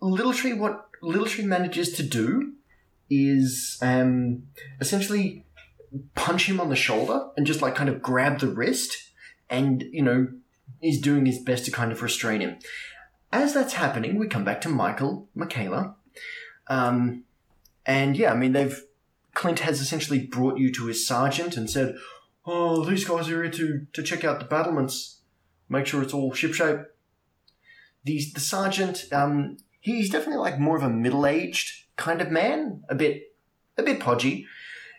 Little 0.01 0.33
Tree, 0.33 0.53
what 0.53 0.87
Little 1.01 1.25
Tree 1.25 1.43
manages 1.45 1.93
to 1.93 2.03
do 2.03 2.53
is 3.09 3.77
um, 3.81 4.43
essentially 4.79 5.45
punch 6.15 6.47
him 6.49 6.59
on 6.59 6.69
the 6.69 6.75
shoulder 6.75 7.29
and 7.35 7.45
just 7.47 7.61
like 7.61 7.75
kind 7.75 7.89
of 7.89 8.01
grab 8.01 8.39
the 8.39 8.47
wrist 8.47 8.97
and, 9.49 9.83
you 9.91 10.01
know, 10.01 10.27
is 10.81 10.99
doing 10.99 11.25
his 11.25 11.39
best 11.39 11.65
to 11.65 11.71
kind 11.71 11.91
of 11.91 12.01
restrain 12.01 12.41
him. 12.41 12.57
As 13.31 13.53
that's 13.53 13.73
happening, 13.73 14.17
we 14.17 14.27
come 14.27 14.43
back 14.45 14.61
to 14.61 14.69
Michael, 14.69 15.27
Michaela. 15.35 15.95
Um, 16.69 17.23
and 17.85 18.17
yeah, 18.17 18.31
I 18.31 18.35
mean, 18.35 18.53
they've. 18.53 18.83
Clint 19.33 19.59
has 19.59 19.79
essentially 19.79 20.25
brought 20.25 20.57
you 20.57 20.73
to 20.73 20.87
his 20.87 21.05
sergeant 21.07 21.57
and 21.57 21.69
said, 21.69 21.95
Oh, 22.47 22.83
these 22.83 23.05
guys 23.05 23.29
are 23.29 23.43
here 23.43 23.51
to, 23.51 23.85
to 23.93 24.01
check 24.01 24.23
out 24.23 24.39
the 24.39 24.45
battlements, 24.45 25.19
make 25.69 25.85
sure 25.85 26.01
it's 26.01 26.13
all 26.13 26.31
shipshape. 26.31 26.85
The, 28.03 28.19
the 28.33 28.39
sergeant, 28.39 29.05
um, 29.11 29.57
he's 29.79 30.09
definitely 30.09 30.39
like 30.39 30.59
more 30.59 30.75
of 30.75 30.81
a 30.81 30.89
middle 30.89 31.27
aged 31.27 31.85
kind 31.97 32.21
of 32.21 32.31
man, 32.31 32.83
a 32.89 32.95
bit 32.95 33.23
a 33.77 33.83
bit 33.83 33.99
podgy. 33.99 34.45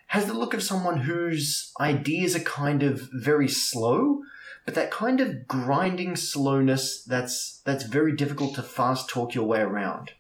Has 0.09 0.27
the 0.27 0.35
look 0.35 0.55
of 0.55 0.63
someone 0.63 0.99
whose 0.99 1.73
ideas 1.81 2.37
are 2.37 2.41
kind 2.41 2.83
of 2.83 3.09
very 3.13 3.49
slow, 3.49 4.21
but 4.65 4.75
that 4.75 4.91
kind 4.91 5.21
of 5.21 5.47
grinding 5.47 6.17
slowness 6.17 7.03
that's 7.03 7.61
that's 7.65 7.85
very 7.85 8.15
difficult 8.15 8.55
to 8.55 8.63
fast 8.63 9.09
talk 9.09 9.35
your 9.35 9.47
way 9.47 9.61
around. 9.61 10.13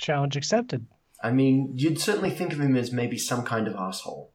Challenge 0.00 0.34
accepted. 0.36 0.86
I 1.22 1.30
mean, 1.30 1.72
you'd 1.76 2.00
certainly 2.00 2.30
think 2.30 2.52
of 2.54 2.60
him 2.60 2.74
as 2.74 2.90
maybe 2.90 3.18
some 3.18 3.44
kind 3.44 3.68
of 3.68 3.74
asshole. 3.76 4.32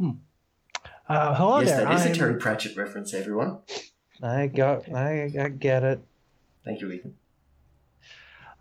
Uh, 0.00 1.34
hello 1.34 1.58
yes, 1.60 1.70
there. 1.70 1.84
that 1.84 1.94
is 1.94 2.02
a 2.02 2.04
I'm- 2.06 2.14
Terry 2.14 2.36
Pratchett 2.38 2.76
reference, 2.76 3.12
everyone. 3.12 3.58
I 4.22 4.46
got, 4.46 4.88
I, 4.94 5.30
I 5.38 5.48
get 5.48 5.82
it. 5.82 6.00
Thank 6.64 6.80
you, 6.80 6.90
Ethan. 6.92 7.14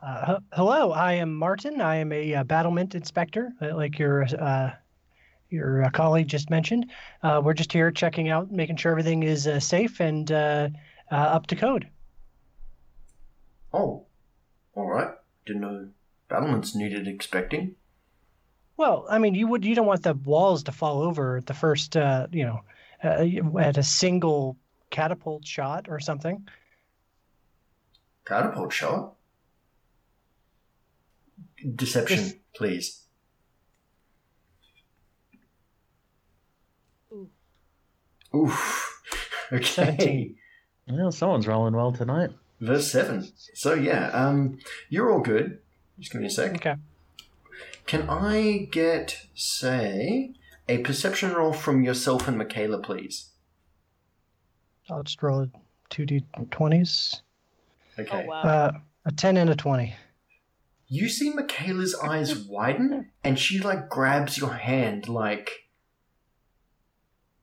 Uh, 0.01 0.25
h- 0.37 0.43
hello, 0.53 0.91
I 0.91 1.13
am 1.13 1.35
Martin. 1.35 1.79
I 1.79 1.97
am 1.97 2.11
a 2.11 2.33
uh, 2.35 2.43
battlement 2.43 2.95
inspector, 2.95 3.51
uh, 3.61 3.75
like 3.75 3.99
your 3.99 4.23
uh, 4.23 4.71
your 5.51 5.83
uh, 5.83 5.89
colleague 5.91 6.27
just 6.27 6.49
mentioned. 6.49 6.87
Uh, 7.21 7.39
we're 7.43 7.53
just 7.53 7.71
here 7.71 7.91
checking 7.91 8.29
out, 8.29 8.51
making 8.51 8.77
sure 8.77 8.91
everything 8.91 9.21
is 9.21 9.45
uh, 9.45 9.59
safe 9.59 9.99
and 9.99 10.31
uh, 10.31 10.69
uh, 11.11 11.15
up 11.15 11.45
to 11.47 11.55
code. 11.55 11.87
Oh, 13.71 14.05
all 14.73 14.87
right. 14.87 15.09
Didn't 15.45 15.61
know 15.61 15.89
battlements 16.29 16.75
needed 16.75 17.07
expecting. 17.07 17.75
Well, 18.77 19.05
I 19.09 19.19
mean, 19.19 19.35
you 19.35 19.47
would 19.47 19.65
you 19.65 19.75
don't 19.75 19.85
want 19.85 20.03
the 20.03 20.13
walls 20.13 20.63
to 20.63 20.71
fall 20.71 21.01
over 21.01 21.41
the 21.45 21.53
first, 21.53 21.95
uh, 21.97 22.27
you 22.31 22.45
know, 22.45 22.61
uh, 23.03 23.59
at 23.59 23.77
a 23.77 23.83
single 23.83 24.57
catapult 24.89 25.45
shot 25.45 25.87
or 25.89 25.99
something. 25.99 26.47
Catapult 28.25 28.71
shot. 28.73 29.13
Deception, 31.75 32.17
Yes. 32.19 32.33
please. 32.55 33.01
Ooh. 37.13 37.29
Oof. 38.35 38.87
Okay. 39.53 39.63
17. 39.65 40.35
Well, 40.91 41.11
someone's 41.11 41.45
rolling 41.45 41.73
well 41.75 41.91
tonight. 41.91 42.29
Verse 42.61 42.91
seven. 42.91 43.27
So 43.55 43.73
yeah, 43.73 44.09
um, 44.09 44.59
you're 44.87 45.11
all 45.11 45.19
good. 45.19 45.59
Just 45.99 46.11
give 46.13 46.21
me 46.21 46.27
a 46.27 46.29
sec. 46.29 46.55
Okay. 46.55 46.75
Can 47.87 48.07
I 48.07 48.69
get, 48.71 49.17
say, 49.33 50.33
a 50.69 50.77
perception 50.77 51.33
roll 51.33 51.53
from 51.53 51.83
yourself 51.83 52.27
and 52.27 52.37
Michaela, 52.37 52.79
please? 52.79 53.29
I'll 54.89 55.03
just 55.03 55.21
roll 55.23 55.47
two 55.89 56.05
d20s. 56.05 57.21
Okay. 57.97 58.23
Oh 58.23 58.27
wow. 58.27 58.41
Uh, 58.41 58.71
a 59.05 59.11
10 59.11 59.37
and 59.37 59.49
a 59.49 59.55
20. 59.55 59.95
You 60.87 61.09
see 61.09 61.31
Michaela's 61.31 61.95
eyes 61.95 62.37
widen, 62.37 63.09
and 63.23 63.39
she 63.39 63.59
like 63.59 63.89
grabs 63.89 64.37
your 64.37 64.53
hand, 64.53 65.07
like 65.07 65.67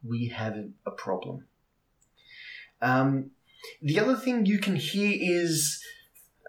we 0.07 0.29
have 0.29 0.57
a 0.87 0.91
problem. 0.91 1.47
Um, 2.81 3.33
the 3.83 3.99
other 4.01 4.17
thing 4.17 4.47
you 4.47 4.59
can 4.59 4.77
hear 4.77 5.17
is, 5.21 5.83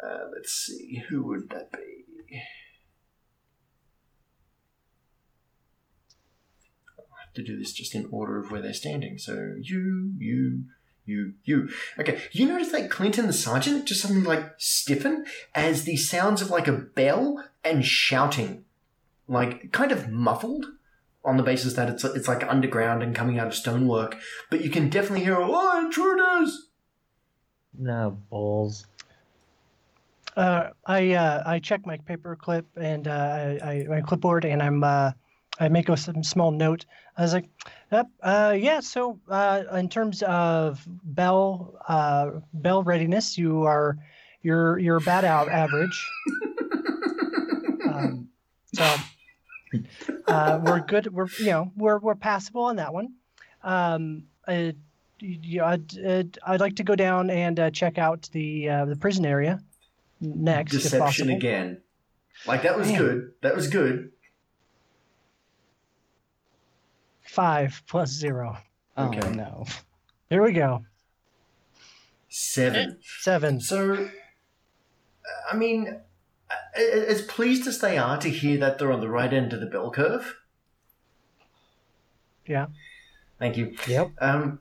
uh, 0.03 0.25
let's 0.33 0.53
see, 0.53 1.03
who 1.09 1.23
would 1.23 1.49
that 1.49 1.71
be? 1.71 2.41
I'll 6.97 7.05
have 7.23 7.33
to 7.33 7.43
do 7.43 7.57
this 7.57 7.73
just 7.73 7.95
in 7.95 8.07
order 8.11 8.39
of 8.39 8.51
where 8.51 8.61
they're 8.61 8.73
standing. 8.73 9.17
So 9.17 9.55
you, 9.61 10.13
you, 10.17 10.63
you, 11.05 11.33
you. 11.43 11.69
Okay, 11.99 12.21
you 12.31 12.47
notice 12.47 12.71
that 12.71 12.91
Clinton 12.91 13.27
the 13.27 13.33
sergeant 13.33 13.85
just 13.85 14.01
suddenly 14.01 14.25
like 14.25 14.53
stiffen 14.57 15.25
as 15.55 15.83
the 15.83 15.97
sounds 15.97 16.41
of 16.41 16.49
like 16.49 16.67
a 16.67 16.73
bell 16.73 17.43
and 17.63 17.85
shouting, 17.85 18.65
like 19.27 19.71
kind 19.71 19.91
of 19.91 20.09
muffled, 20.09 20.65
on 21.23 21.37
the 21.37 21.43
basis 21.43 21.73
that 21.73 21.89
it's 21.89 22.03
it's 22.03 22.27
like 22.27 22.47
underground 22.47 23.03
and 23.03 23.15
coming 23.15 23.39
out 23.39 23.47
of 23.47 23.53
stonework, 23.53 24.17
but 24.49 24.63
you 24.63 24.69
can 24.69 24.89
definitely 24.89 25.23
hear 25.23 25.37
"Oh, 25.37 25.85
intruders!" 25.85 26.68
No 27.79 28.17
balls. 28.29 28.85
Uh, 30.35 30.69
I 30.85 31.13
uh, 31.13 31.43
I 31.45 31.59
check 31.59 31.85
my 31.85 31.97
paper 31.97 32.35
clip 32.35 32.65
and 32.75 33.07
uh, 33.07 33.57
I, 33.63 33.71
I 33.71 33.85
my 33.87 34.01
clipboard 34.01 34.45
and 34.45 34.61
I'm 34.61 34.83
uh, 34.83 35.11
I 35.59 35.69
make 35.69 35.87
a 35.87 35.95
some 35.95 36.23
small 36.23 36.51
note. 36.51 36.85
I 37.17 37.21
was 37.21 37.33
like, 37.33 37.49
yep, 37.91 38.07
uh, 38.21 38.55
yeah. 38.57 38.81
So 38.81 39.19
uh, 39.29 39.63
in 39.73 39.89
terms 39.89 40.23
of 40.23 40.85
bell 41.03 41.79
uh, 41.87 42.31
bell 42.53 42.83
readiness, 42.83 43.37
you 43.37 43.63
are 43.63 43.97
you're 44.41 44.77
you're 44.77 44.97
about 44.97 45.23
out 45.23 45.49
average. 45.49 46.09
um, 47.85 48.29
so 48.73 48.95
uh, 50.27 50.59
we're 50.63 50.81
good. 50.81 51.13
We're 51.13 51.27
you 51.39 51.47
know 51.47 51.71
we're 51.77 51.99
we're 51.99 52.15
passable 52.15 52.63
on 52.63 52.75
that 52.75 52.93
one. 52.93 53.13
Um, 53.63 54.23
uh, 54.47 54.51
you 54.51 54.73
know, 54.73 54.73
I'd, 55.21 55.97
I'd, 56.05 56.39
I'd 56.45 56.59
like 56.59 56.75
to 56.77 56.83
go 56.83 56.95
down 56.95 57.29
and 57.29 57.59
uh, 57.59 57.71
check 57.71 57.97
out 57.97 58.29
the 58.31 58.69
uh, 58.69 58.85
the 58.85 58.95
prison 58.95 59.25
area 59.25 59.61
next, 60.21 60.71
Deception 60.71 61.29
again. 61.29 61.81
Like 62.45 62.63
that 62.63 62.77
was 62.77 62.89
good. 62.91 63.31
That 63.41 63.55
was 63.55 63.67
good. 63.67 64.11
Five 67.21 67.83
plus 67.87 68.09
zero. 68.11 68.57
Oh 68.97 69.07
Okay. 69.07 69.29
no. 69.31 69.65
Here 70.29 70.43
we 70.43 70.51
go. 70.51 70.85
Seven. 72.27 72.99
Seven. 73.21 73.59
So, 73.61 74.09
I 75.51 75.55
mean, 75.55 75.99
as 76.75 77.21
pleased 77.23 77.67
as 77.67 77.79
they 77.79 77.97
are 77.97 78.17
to 78.19 78.29
hear 78.29 78.57
that 78.59 78.77
they're 78.77 78.91
on 78.91 78.99
the 79.01 79.09
right 79.09 79.33
end 79.33 79.53
of 79.53 79.59
the 79.59 79.65
bell 79.65 79.89
curve. 79.91 80.37
Yeah. 82.45 82.67
Thank 83.39 83.57
you. 83.57 83.75
Yep. 83.87 84.11
Um, 84.19 84.59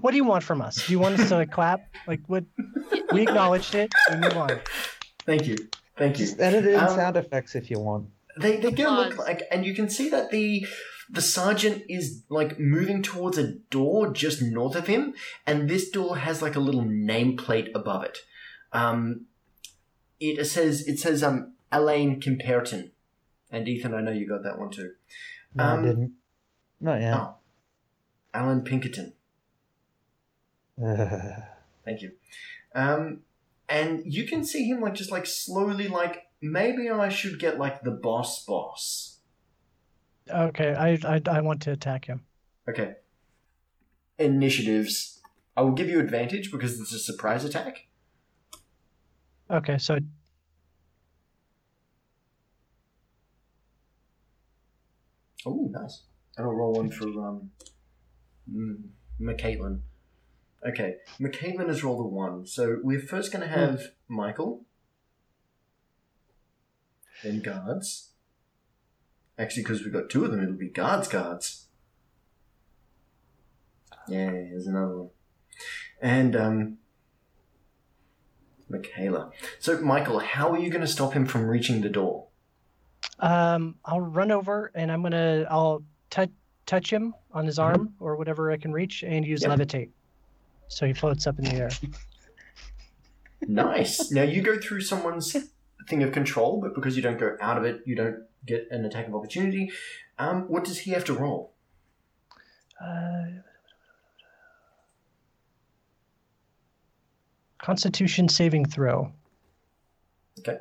What 0.00 0.12
do 0.12 0.16
you 0.16 0.24
want 0.24 0.42
from 0.44 0.62
us? 0.62 0.86
Do 0.86 0.92
you 0.92 0.98
want 0.98 1.20
us 1.20 1.28
to 1.28 1.36
like, 1.36 1.50
clap? 1.50 1.80
Like, 2.06 2.20
what? 2.26 2.44
We 3.12 3.22
acknowledged 3.22 3.74
it. 3.74 3.92
We 4.10 4.16
move 4.16 4.36
on. 4.36 4.60
Thank 5.26 5.46
you. 5.46 5.56
Thank 5.96 6.18
you. 6.18 6.26
Just 6.26 6.40
edit 6.40 6.66
in 6.66 6.80
Um, 6.80 6.88
sound 6.88 7.16
effects 7.16 7.54
if 7.54 7.70
you 7.70 7.78
want. 7.78 8.08
They 8.36 8.56
they 8.56 8.70
do 8.70 8.88
look 8.88 9.16
like, 9.18 9.42
and 9.52 9.64
you 9.64 9.74
can 9.74 9.88
see 9.88 10.08
that 10.08 10.30
the 10.30 10.66
the 11.10 11.20
sergeant 11.20 11.82
is 11.88 12.22
like 12.30 12.58
moving 12.58 13.02
towards 13.02 13.36
a 13.38 13.52
door 13.70 14.10
just 14.12 14.40
north 14.42 14.74
of 14.74 14.86
him, 14.86 15.14
and 15.46 15.68
this 15.68 15.90
door 15.90 16.16
has 16.16 16.40
like 16.42 16.56
a 16.56 16.60
little 16.60 16.82
nameplate 16.82 17.68
above 17.74 18.02
it. 18.04 18.18
Um, 18.72 19.26
it 20.18 20.44
says 20.46 20.88
it 20.88 20.98
says 20.98 21.22
um 21.22 21.52
Alan 21.70 22.18
Pinkerton, 22.20 22.90
and 23.50 23.68
Ethan, 23.68 23.94
I 23.94 24.00
know 24.00 24.12
you 24.12 24.26
got 24.26 24.42
that 24.44 24.58
one 24.58 24.70
too. 24.70 24.92
No, 25.54 25.64
Um, 25.64 25.78
I 25.78 25.82
didn't. 25.82 26.12
Not 26.80 27.00
yet. 27.00 27.14
Oh, 27.14 27.34
Alan 28.34 28.62
Pinkerton. 28.62 29.14
Thank 30.78 32.02
you. 32.02 32.12
Um, 32.74 33.20
and 33.68 34.02
you 34.04 34.26
can 34.26 34.44
see 34.44 34.64
him 34.64 34.80
like 34.80 34.94
just 34.94 35.12
like 35.12 35.24
slowly 35.24 35.88
like 35.88 36.26
maybe 36.42 36.90
I 36.90 37.08
should 37.08 37.38
get 37.38 37.58
like 37.58 37.82
the 37.82 37.92
boss 37.92 38.44
boss. 38.44 39.18
Okay, 40.28 40.74
I, 40.74 40.98
I 41.06 41.20
I 41.30 41.40
want 41.40 41.62
to 41.62 41.72
attack 41.72 42.06
him. 42.06 42.24
Okay. 42.68 42.94
Initiatives. 44.18 45.20
I 45.56 45.62
will 45.62 45.72
give 45.72 45.88
you 45.88 46.00
advantage 46.00 46.50
because 46.50 46.80
it's 46.80 46.92
a 46.92 46.98
surprise 46.98 47.44
attack. 47.44 47.86
Okay, 49.50 49.78
so 49.78 49.98
Oh, 55.46 55.68
nice. 55.70 56.02
And 56.36 56.46
I'll 56.46 56.52
roll 56.52 56.72
one 56.72 56.90
for 56.90 57.06
um, 57.06 57.50
M- 58.48 58.90
McCaitlin. 59.20 59.80
Okay, 60.66 60.96
McCaitlin 61.20 61.68
has 61.68 61.84
rolled 61.84 62.04
a 62.04 62.08
one. 62.08 62.46
So 62.46 62.78
we're 62.82 63.00
first 63.00 63.32
going 63.32 63.42
to 63.42 63.48
have 63.48 63.88
Michael, 64.08 64.64
then 67.22 67.40
guards. 67.40 68.10
Actually, 69.38 69.64
because 69.64 69.82
we've 69.82 69.92
got 69.92 70.08
two 70.08 70.24
of 70.24 70.30
them, 70.30 70.42
it'll 70.42 70.54
be 70.54 70.68
guards, 70.68 71.08
guards. 71.08 71.66
Yeah, 74.08 74.30
here's 74.30 74.66
another 74.66 74.98
one. 74.98 75.10
And 76.00 76.36
um, 76.36 76.78
Michaela. 78.68 79.30
So, 79.58 79.80
Michael, 79.80 80.20
how 80.20 80.52
are 80.52 80.58
you 80.58 80.70
going 80.70 80.82
to 80.82 80.86
stop 80.86 81.12
him 81.14 81.26
from 81.26 81.46
reaching 81.46 81.80
the 81.80 81.88
door? 81.88 82.28
um, 83.20 83.76
I'll 83.84 84.00
run 84.00 84.30
over 84.30 84.72
and 84.74 84.90
I'm 84.90 85.02
gonna 85.02 85.46
I'll 85.48 85.84
touch 86.10 86.30
touch 86.66 86.92
him 86.92 87.14
on 87.32 87.46
his 87.46 87.58
arm 87.58 87.94
or 88.00 88.16
whatever 88.16 88.50
I 88.50 88.56
can 88.56 88.72
reach 88.72 89.02
and 89.02 89.24
use 89.26 89.42
Yep. 89.42 89.58
levitate, 89.58 89.90
so 90.68 90.86
he 90.86 90.92
floats 90.92 91.26
up 91.26 91.38
in 91.38 91.44
the 91.44 91.54
air. 91.54 91.70
Nice. 93.46 94.10
now 94.10 94.22
you 94.22 94.40
go 94.40 94.58
through 94.58 94.80
someone's 94.80 95.36
thing 95.86 96.02
of 96.02 96.12
control, 96.12 96.62
but 96.62 96.74
because 96.74 96.96
you 96.96 97.02
don't 97.02 97.18
go 97.18 97.36
out 97.42 97.58
of 97.58 97.64
it, 97.64 97.82
you 97.84 97.94
don't 97.94 98.24
get 98.46 98.66
an 98.70 98.86
attack 98.86 99.06
of 99.06 99.14
opportunity. 99.14 99.70
Um, 100.18 100.48
what 100.48 100.64
does 100.64 100.78
he 100.78 100.92
have 100.92 101.04
to 101.04 101.12
roll? 101.12 101.52
Uh, 102.82 103.42
Constitution 107.58 108.28
saving 108.28 108.64
throw. 108.66 109.12
Okay. 110.38 110.58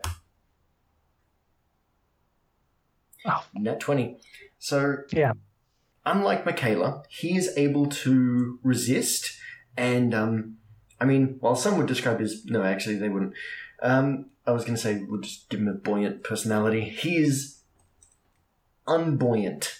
Oh. 3.26 3.46
Net 3.56 3.80
20. 3.80 4.18
So, 4.60 4.98
Yeah. 5.12 5.34
Unlike 6.06 6.46
Michaela, 6.46 7.04
he 7.10 7.38
is 7.38 7.54
able 7.58 7.88
to 7.88 8.60
resist, 8.64 9.38
and, 9.78 10.14
um, 10.14 10.58
I 11.00 11.06
mean, 11.06 11.38
while 11.40 11.56
some 11.56 11.78
would 11.78 11.88
describe 11.88 12.20
his. 12.20 12.46
No, 12.46 12.64
actually, 12.64 12.96
they 12.96 13.10
wouldn't. 13.10 13.34
Um, 13.82 14.28
I 14.46 14.52
was 14.52 14.64
going 14.64 14.76
to 14.76 14.82
say, 14.82 15.04
we'll 15.08 15.22
just 15.22 15.50
give 15.50 15.60
him 15.60 15.68
a 15.68 15.74
buoyant 15.74 16.24
personality. 16.24 16.82
He 16.84 17.18
is 17.18 17.60
unbuoyant 18.88 19.74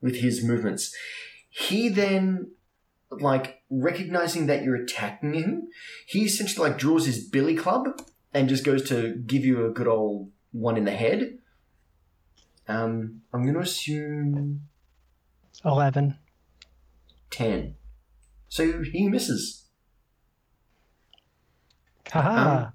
with 0.00 0.16
his 0.16 0.44
movements. 0.44 0.94
He 1.50 1.88
then, 1.88 2.52
like, 3.10 3.62
recognizing 3.70 4.46
that 4.46 4.62
you're 4.62 4.82
attacking 4.82 5.34
him, 5.34 5.68
he 6.06 6.24
essentially, 6.24 6.68
like, 6.68 6.78
draws 6.78 7.06
his 7.06 7.28
billy 7.28 7.54
club 7.54 8.00
and 8.32 8.48
just 8.48 8.64
goes 8.64 8.88
to 8.88 9.14
give 9.26 9.44
you 9.44 9.66
a 9.66 9.70
good 9.70 9.88
old 9.88 10.30
one 10.52 10.76
in 10.76 10.84
the 10.84 10.92
head. 10.92 11.38
Um, 12.66 13.22
I'm 13.32 13.42
going 13.42 13.54
to 13.54 13.60
assume 13.60 14.62
Eleven. 15.64 16.18
10. 17.30 17.74
So 18.48 18.82
he 18.82 19.08
misses. 19.08 19.64
Haha. 22.10 22.66
Um, 22.66 22.72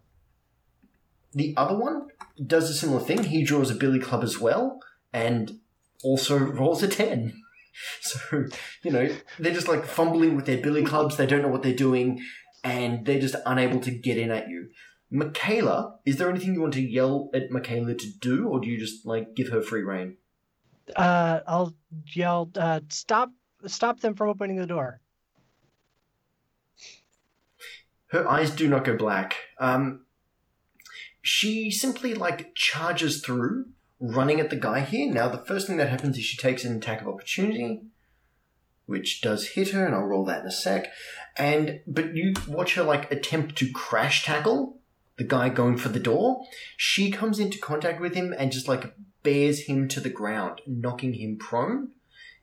The 1.34 1.54
other 1.56 1.78
one 1.78 2.08
does 2.46 2.70
a 2.70 2.74
similar 2.74 3.00
thing. 3.00 3.24
He 3.24 3.44
draws 3.44 3.72
a 3.72 3.76
billy 3.76 4.00
club 4.00 4.24
as 4.24 4.40
well 4.40 4.80
and 5.14 5.60
also 6.04 6.38
rolls 6.38 6.84
a 6.84 6.88
10. 6.88 7.34
So, 8.02 8.44
you 8.84 8.92
know, 8.92 9.08
they're 9.38 9.54
just 9.54 9.70
like 9.70 9.86
fumbling 9.86 10.36
with 10.36 10.46
their 10.46 10.58
billy 10.58 10.84
clubs. 10.84 11.16
They 11.16 11.26
don't 11.26 11.44
know 11.44 11.48
what 11.48 11.64
they're 11.64 11.74
doing 11.74 12.20
and 12.62 13.06
they're 13.06 13.22
just 13.22 13.36
unable 13.46 13.80
to 13.82 13.92
get 13.92 14.18
in 14.18 14.32
at 14.32 14.50
you. 14.50 14.70
Michaela, 15.10 15.98
is 16.06 16.18
there 16.18 16.30
anything 16.30 16.54
you 16.56 16.62
want 16.62 16.74
to 16.74 16.82
yell 16.82 17.30
at 17.34 17.52
Michaela 17.52 17.94
to 17.94 18.08
do 18.20 18.50
or 18.50 18.60
do 18.60 18.68
you 18.68 18.78
just 18.78 19.06
like 19.06 19.34
give 19.34 19.50
her 19.50 19.62
free 19.62 19.84
reign? 19.84 20.18
Uh, 20.96 21.42
I'll 21.48 21.76
yell, 22.14 22.50
uh, 22.56 22.82
"Stop! 22.90 23.32
Stop 23.66 24.00
them 24.00 24.16
from 24.16 24.30
opening 24.30 24.58
the 24.58 24.68
door!" 24.68 25.02
Her 28.08 28.28
eyes 28.28 28.52
do 28.52 28.68
not 28.68 28.86
go 28.86 28.98
black. 28.98 29.36
Um, 29.60 30.06
she 31.22 31.70
simply 31.70 32.16
like 32.16 32.56
charges 32.56 33.22
through, 33.22 33.68
running 34.00 34.40
at 34.40 34.50
the 34.50 34.56
guy 34.56 34.80
here. 34.80 35.12
Now, 35.12 35.30
the 35.30 35.46
first 35.46 35.68
thing 35.68 35.78
that 35.78 35.90
happens 35.90 36.18
is 36.18 36.24
she 36.24 36.38
takes 36.38 36.64
an 36.64 36.76
attack 36.76 37.02
of 37.02 37.08
opportunity, 37.08 37.84
which 38.88 39.22
does 39.22 39.50
hit 39.50 39.70
her, 39.70 39.86
and 39.86 39.94
I'll 39.94 40.04
roll 40.04 40.26
that 40.26 40.42
in 40.42 40.48
a 40.48 40.52
sec. 40.52 40.92
And 41.38 41.82
but 41.86 42.16
you 42.16 42.34
watch 42.48 42.76
her 42.76 42.84
like 42.84 43.12
attempt 43.12 43.58
to 43.58 43.72
crash 43.72 44.26
tackle 44.26 44.79
the 45.20 45.26
guy 45.26 45.50
going 45.50 45.78
for 45.78 45.90
the 45.90 46.00
door. 46.00 46.46
She 46.78 47.12
comes 47.12 47.40
into 47.40 47.60
contact 47.60 48.00
with 48.00 48.16
him 48.16 48.34
and 48.36 48.52
just 48.52 48.68
like 48.70 48.96
bears 49.22 49.66
him 49.66 49.88
to 49.90 50.00
the 50.00 50.10
ground, 50.10 50.62
knocking 50.66 51.14
him 51.14 51.38
prone. 51.38 51.90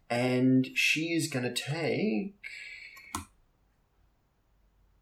And 0.09 0.69
she 0.75 1.07
is 1.15 1.29
gonna 1.29 1.53
take. 1.53 2.37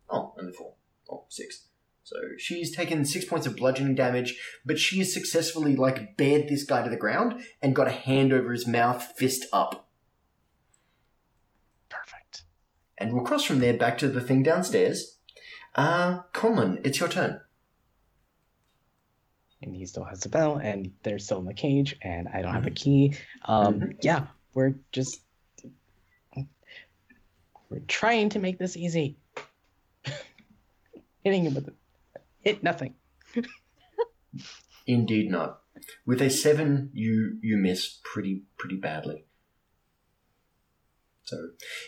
Oh, 0.08 0.34
only 0.38 0.52
four. 0.52 0.74
Oh, 1.10 1.26
six. 1.28 1.66
So 2.04 2.16
she's 2.38 2.74
taken 2.74 3.04
six 3.04 3.24
points 3.24 3.46
of 3.46 3.56
bludgeoning 3.56 3.96
damage, 3.96 4.38
but 4.64 4.78
she 4.78 4.98
has 4.98 5.12
successfully 5.12 5.74
like 5.74 6.16
bared 6.16 6.48
this 6.48 6.64
guy 6.64 6.84
to 6.84 6.90
the 6.90 6.96
ground 6.96 7.42
and 7.60 7.74
got 7.74 7.88
a 7.88 7.92
hand 7.92 8.32
over 8.32 8.52
his 8.52 8.68
mouth, 8.68 9.02
fist 9.16 9.46
up. 9.52 9.88
Perfect. 11.88 12.44
And 12.98 13.12
we'll 13.12 13.24
cross 13.24 13.44
from 13.44 13.58
there 13.58 13.76
back 13.76 13.98
to 13.98 14.08
the 14.08 14.20
thing 14.20 14.44
downstairs. 14.44 15.18
Uh, 15.74 16.20
Conlon, 16.32 16.80
it's 16.86 17.00
your 17.00 17.08
turn. 17.08 17.40
And 19.66 19.74
he 19.74 19.86
still 19.86 20.04
has 20.04 20.20
the 20.20 20.28
bell, 20.28 20.56
and 20.56 20.92
they're 21.02 21.18
still 21.18 21.38
in 21.38 21.44
the 21.46 21.54
cage, 21.54 21.96
and 22.02 22.28
I 22.28 22.42
don't 22.42 22.52
have 22.54 22.66
a 22.66 22.70
key. 22.70 23.14
Um, 23.46 23.80
Mhm. 23.80 23.96
yeah, 24.02 24.26
we're 24.54 24.74
just 24.92 25.20
we're 27.70 27.80
trying 27.88 28.28
to 28.30 28.38
make 28.38 28.58
this 28.58 28.76
easy. 28.76 29.16
Hitting 31.24 31.44
him 31.44 31.54
with 31.54 31.68
it, 31.68 31.74
hit 32.40 32.62
nothing. 32.62 32.94
Indeed 34.86 35.30
not. 35.30 35.60
With 36.06 36.20
a 36.20 36.28
seven, 36.30 36.90
you 36.92 37.38
you 37.42 37.56
miss 37.56 37.98
pretty 38.04 38.42
pretty 38.58 38.76
badly. 38.76 39.24
So, 41.24 41.36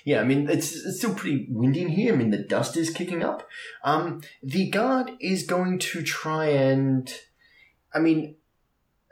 yeah, 0.07 0.21
I 0.21 0.25
mean 0.25 0.49
it's 0.49 0.75
it's 0.75 0.99
still 0.99 1.15
pretty 1.15 1.47
windy 1.51 1.83
in 1.83 1.89
here. 1.89 2.15
I 2.15 2.17
mean 2.17 2.31
the 2.31 2.39
dust 2.43 2.77
is 2.77 2.89
kicking 2.89 3.23
up. 3.23 3.47
Um, 3.85 4.23
the 4.43 4.71
guard 4.71 5.11
is 5.21 5.43
going 5.45 5.79
to 5.81 6.03
try 6.03 6.47
and, 6.47 7.13
I 7.97 7.99
mean, 7.99 8.37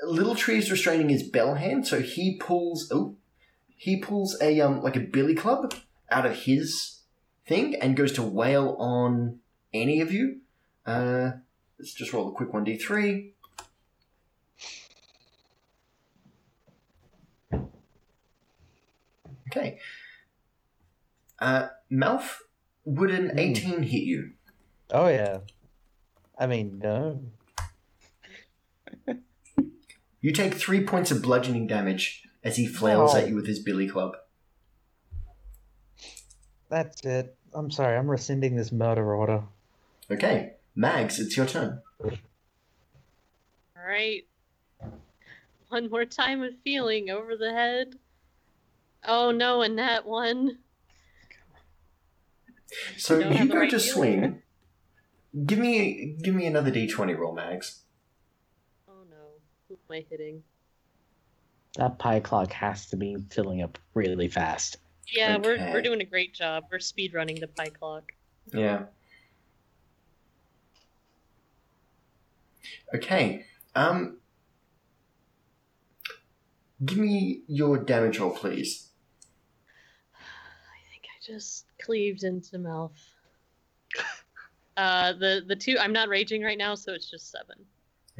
Little 0.02 0.34
Tree 0.34 0.58
is 0.58 0.70
restraining 0.70 1.08
his 1.08 1.22
bell 1.22 1.54
hand, 1.54 1.86
so 1.86 2.00
he 2.02 2.36
pulls 2.36 2.90
oh, 2.92 3.16
he 3.78 3.96
pulls 3.98 4.38
a 4.42 4.60
um 4.60 4.82
like 4.82 4.94
a 4.94 5.00
billy 5.00 5.34
club 5.34 5.74
out 6.10 6.26
of 6.26 6.36
his 6.40 7.00
thing 7.46 7.74
and 7.76 7.96
goes 7.96 8.12
to 8.12 8.22
wail 8.22 8.76
on 8.78 9.38
any 9.72 10.02
of 10.02 10.12
you. 10.12 10.40
Uh, 10.84 11.30
let's 11.78 11.94
just 11.94 12.12
roll 12.12 12.28
a 12.28 12.32
quick 12.32 12.52
one 12.52 12.64
d 12.64 12.76
three. 12.76 13.32
Okay. 19.50 19.78
Uh, 21.38 21.68
Malf, 21.90 22.38
would 22.84 23.10
an 23.10 23.30
Hmm. 23.30 23.38
18 23.38 23.82
hit 23.84 24.02
you? 24.02 24.32
Oh 24.90 25.08
yeah. 25.08 25.38
I 26.38 26.46
mean, 26.46 26.80
no. 26.82 27.22
You 30.24 30.32
take 30.32 30.54
three 30.54 30.82
points 30.82 31.10
of 31.10 31.20
bludgeoning 31.20 31.66
damage 31.66 32.22
as 32.42 32.56
he 32.56 32.66
flails 32.66 33.14
Oh. 33.14 33.18
at 33.18 33.28
you 33.28 33.34
with 33.34 33.46
his 33.46 33.58
billy 33.58 33.86
club. 33.86 34.16
That's 36.70 37.04
it. 37.04 37.36
I'm 37.52 37.70
sorry. 37.70 37.98
I'm 37.98 38.10
rescinding 38.10 38.56
this 38.56 38.72
murder 38.72 39.14
order. 39.14 39.42
Okay, 40.10 40.54
Mags, 40.74 41.20
it's 41.20 41.36
your 41.36 41.44
turn. 41.44 41.82
Alright. 43.78 44.26
One 45.68 45.90
more 45.90 46.06
time 46.06 46.40
with 46.40 46.54
feeling 46.64 47.10
over 47.10 47.36
the 47.36 47.52
head. 47.52 47.98
Oh 49.06 49.30
no, 49.30 49.60
and 49.60 49.78
that 49.78 50.06
one. 50.06 50.56
So 52.96 53.18
you 53.18 53.46
go 53.46 53.58
right 53.58 53.70
to 53.70 53.78
feeling. 53.78 53.82
swing. 53.92 54.42
Give 55.44 55.58
me 55.58 56.16
give 56.22 56.34
me 56.34 56.46
another 56.46 56.70
d20 56.70 57.14
roll, 57.18 57.34
Mags. 57.34 57.82
Oh 58.88 59.04
no. 59.10 59.16
Who 59.68 59.73
am 59.73 59.73
I 59.90 60.04
hitting? 60.08 60.42
That 61.76 61.98
pie 61.98 62.20
clock 62.20 62.52
has 62.52 62.86
to 62.90 62.96
be 62.96 63.16
filling 63.30 63.62
up 63.62 63.78
really 63.94 64.28
fast. 64.28 64.76
Yeah, 65.12 65.36
we're 65.36 65.58
we're 65.72 65.82
doing 65.82 66.00
a 66.00 66.04
great 66.04 66.34
job. 66.34 66.64
We're 66.70 66.78
speed 66.78 67.14
running 67.14 67.40
the 67.40 67.48
pie 67.48 67.68
clock. 67.68 68.12
Yeah. 68.52 68.84
Okay. 72.94 73.44
Um. 73.74 74.18
Give 76.84 76.98
me 76.98 77.42
your 77.46 77.78
damage 77.78 78.18
roll, 78.18 78.30
please. 78.30 78.88
I 80.14 80.90
think 80.90 81.04
I 81.04 81.24
just 81.24 81.66
cleaved 81.82 82.24
into 82.24 82.58
Malf. 82.58 82.92
Uh, 84.76 85.12
the 85.12 85.44
the 85.46 85.54
two. 85.54 85.76
I'm 85.78 85.92
not 85.92 86.08
raging 86.08 86.42
right 86.42 86.58
now, 86.58 86.74
so 86.74 86.94
it's 86.94 87.08
just 87.08 87.30
seven. 87.30 87.64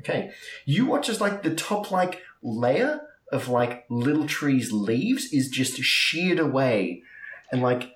Okay. 0.01 0.31
You 0.65 0.87
watch 0.87 1.09
as 1.09 1.21
like 1.21 1.43
the 1.43 1.55
top 1.55 1.91
like 1.91 2.21
layer 2.43 3.01
of 3.33 3.49
like 3.49 3.85
little 3.89 4.27
trees 4.27 4.73
leaves 4.73 5.33
is 5.33 5.49
just 5.49 5.77
sheared 5.79 6.39
away, 6.39 7.03
and 7.53 7.63
like 7.63 7.91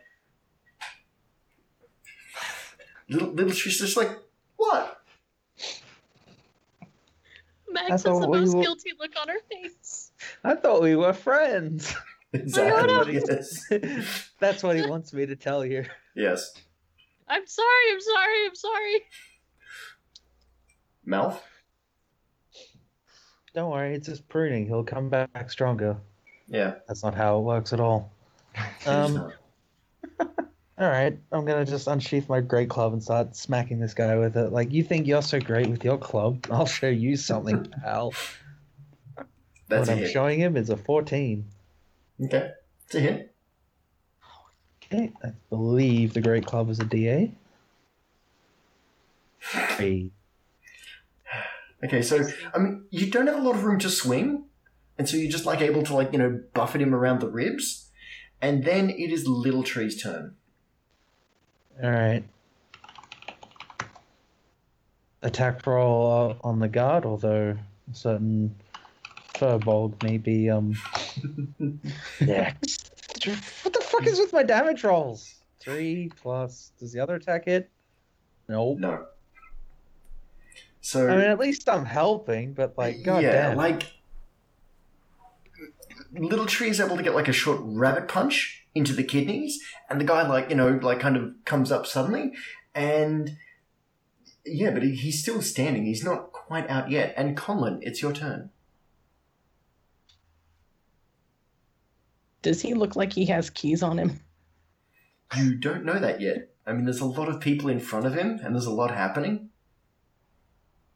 little 3.09 3.29
little 3.33 3.53
trees 3.53 3.79
just 3.79 3.97
like 3.97 4.11
what? 4.57 5.01
Mags 7.71 7.91
has 7.91 8.03
the 8.05 8.29
we 8.29 8.39
most 8.41 8.55
were- 8.57 8.63
guilty 8.63 8.93
look 8.99 9.13
on 9.21 9.29
her 9.29 9.41
face. 9.51 10.11
I 10.45 10.55
thought 10.55 10.83
we 10.83 10.97
were 10.97 11.13
friends. 11.13 11.95
Exactly. 12.31 13.19
That's 13.21 13.65
Yes. 13.71 13.71
what, 13.71 14.29
That's 14.39 14.63
what 14.63 14.77
he 14.77 14.83
wants 14.87 15.15
me 15.15 15.25
to 15.25 15.35
tell 15.35 15.65
you. 15.65 15.87
Yes. 16.15 16.53
I'm 17.27 17.47
sorry. 17.47 17.67
I'm 17.91 18.01
sorry. 18.03 18.47
I'm 18.47 18.55
sorry. 18.55 19.01
Malf. 21.09 21.41
Don't 23.55 23.71
worry, 23.71 23.95
it's 23.95 24.07
just 24.07 24.29
pruning. 24.29 24.67
He'll 24.67 24.85
come 24.85 25.09
back 25.09 25.51
stronger. 25.51 25.97
Yeah. 26.49 26.75
That's 26.87 27.03
not 27.03 27.15
how 27.15 27.39
it 27.39 27.43
works 27.43 27.73
at 27.73 27.81
all. 27.81 28.13
Um, 28.87 29.33
all 30.79 30.89
right, 30.89 31.19
I'm 31.33 31.45
gonna 31.45 31.65
just 31.65 31.87
unsheath 31.87 32.29
my 32.29 32.41
great 32.41 32.69
club 32.69 32.93
and 32.93 33.03
start 33.03 33.35
smacking 33.35 33.81
this 33.81 33.95
guy 33.95 34.17
with 34.17 34.37
it. 34.37 34.53
Like, 34.53 34.73
you 34.73 34.83
think 34.83 35.07
you're 35.07 35.23
so 35.23 35.41
great 35.41 35.67
with 35.69 35.85
your 35.85 35.99
club? 35.99 36.47
I'll 36.51 36.67
show 36.67 36.89
you 36.89 37.17
something, 37.17 37.65
pal. 37.83 38.13
That's 39.69 39.89
what 39.89 39.91
I'm 39.91 39.99
hit. 39.99 40.13
showing 40.13 40.39
him 40.39 40.57
is 40.57 40.71
a 40.71 40.77
14. 40.77 41.45
Okay. 42.25 42.51
It's 42.87 42.95
a 42.95 43.01
hit. 43.01 43.35
Okay, 44.85 45.13
I 45.23 45.33
believe 45.51 46.15
the 46.15 46.23
great 46.23 46.47
club 46.47 46.71
is 46.71 46.81
a 46.81 46.85
d8. 46.85 47.33
Three. 49.41 50.11
Okay, 51.85 52.03
so 52.03 52.27
I 52.55 52.59
mean, 52.59 52.85
you 52.91 53.11
don't 53.11 53.27
have 53.27 53.37
a 53.37 53.43
lot 53.43 53.55
of 53.55 53.65
room 53.65 53.79
to 53.81 53.91
swing, 53.91 54.45
and 54.99 55.09
so 55.09 55.17
you're 55.17 55.31
just 55.31 55.47
like 55.47 55.61
able 55.61 55.83
to 55.85 55.95
like 55.95 56.13
you 56.13 56.19
know 56.19 56.41
buffet 56.55 56.81
him 56.81 56.95
around 56.95 57.21
the 57.21 57.29
ribs, 57.29 57.91
and 58.41 58.65
then 58.65 58.91
it 58.91 59.13
is 59.13 59.27
Little 59.27 59.63
Tree's 59.63 60.03
turn. 60.03 60.35
All 61.83 61.91
right. 61.91 62.25
Attack 65.23 65.67
roll 65.67 66.37
uh, 66.43 66.47
on 66.47 66.59
the 66.59 66.69
guard, 66.69 67.05
although 67.05 67.57
a 67.91 67.95
certain 67.95 68.55
Furbolg 69.35 70.03
may 70.03 70.19
be 70.19 70.51
um. 70.51 70.75
yeah. 72.21 72.53
What 73.63 73.73
the 73.73 73.81
fuck 73.81 74.07
is 74.07 74.19
with 74.19 74.33
my 74.33 74.43
damage 74.43 74.85
rolls? 74.85 75.37
Three 75.61 76.11
plus. 76.21 76.73
Does 76.79 76.93
the 76.93 77.01
other 77.01 77.17
attack 77.17 77.45
hit? 77.47 77.69
Nope. 78.49 78.79
No. 78.79 79.07
So 80.89 81.07
I 81.07 81.17
mean, 81.17 81.27
at 81.27 81.39
least 81.39 81.69
I'm 81.69 81.85
helping, 81.85 82.55
but 82.55 82.79
like, 82.79 83.03
god 83.03 83.23
yeah, 83.23 83.49
damn. 83.49 83.59
like 83.59 83.93
Little 86.13 86.47
Tree 86.47 86.71
is 86.71 86.81
able 86.81 86.97
to 86.97 87.03
get 87.03 87.15
like 87.15 87.29
a 87.29 87.33
short 87.35 87.61
rabbit 87.63 88.09
punch 88.09 88.65
into 88.75 88.95
the 88.95 89.05
kidneys, 89.05 89.63
and 89.91 90.01
the 90.01 90.07
guy 90.07 90.27
like 90.27 90.49
you 90.49 90.57
know 90.57 90.81
like 90.81 90.99
kind 90.99 91.19
of 91.19 91.35
comes 91.45 91.71
up 91.71 91.87
suddenly, 91.87 92.33
and 92.75 93.37
yeah, 94.47 94.71
but 94.71 94.83
he, 94.83 94.95
he's 94.95 95.21
still 95.21 95.43
standing. 95.43 95.85
He's 95.85 96.03
not 96.03 96.33
quite 96.33 96.71
out 96.71 96.91
yet. 96.91 97.13
And 97.19 97.37
Conlon, 97.37 97.81
it's 97.83 98.01
your 98.01 98.15
turn. 98.15 98.49
Does 102.41 102.63
he 102.63 102.73
look 102.73 102.97
like 102.97 103.13
he 103.13 103.27
has 103.27 103.51
keys 103.51 103.83
on 103.83 103.99
him? 103.99 104.21
You 105.37 105.55
don't 105.55 105.85
know 105.85 105.99
that 105.99 106.23
yet. 106.23 106.49
I 106.67 106.73
mean, 106.73 106.87
there's 106.87 107.01
a 107.01 107.05
lot 107.05 107.29
of 107.29 107.41
people 107.41 107.69
in 107.69 107.79
front 107.79 108.07
of 108.07 108.15
him, 108.15 108.41
and 108.43 108.55
there's 108.55 108.65
a 108.65 108.71
lot 108.71 108.91
happening. 108.91 109.51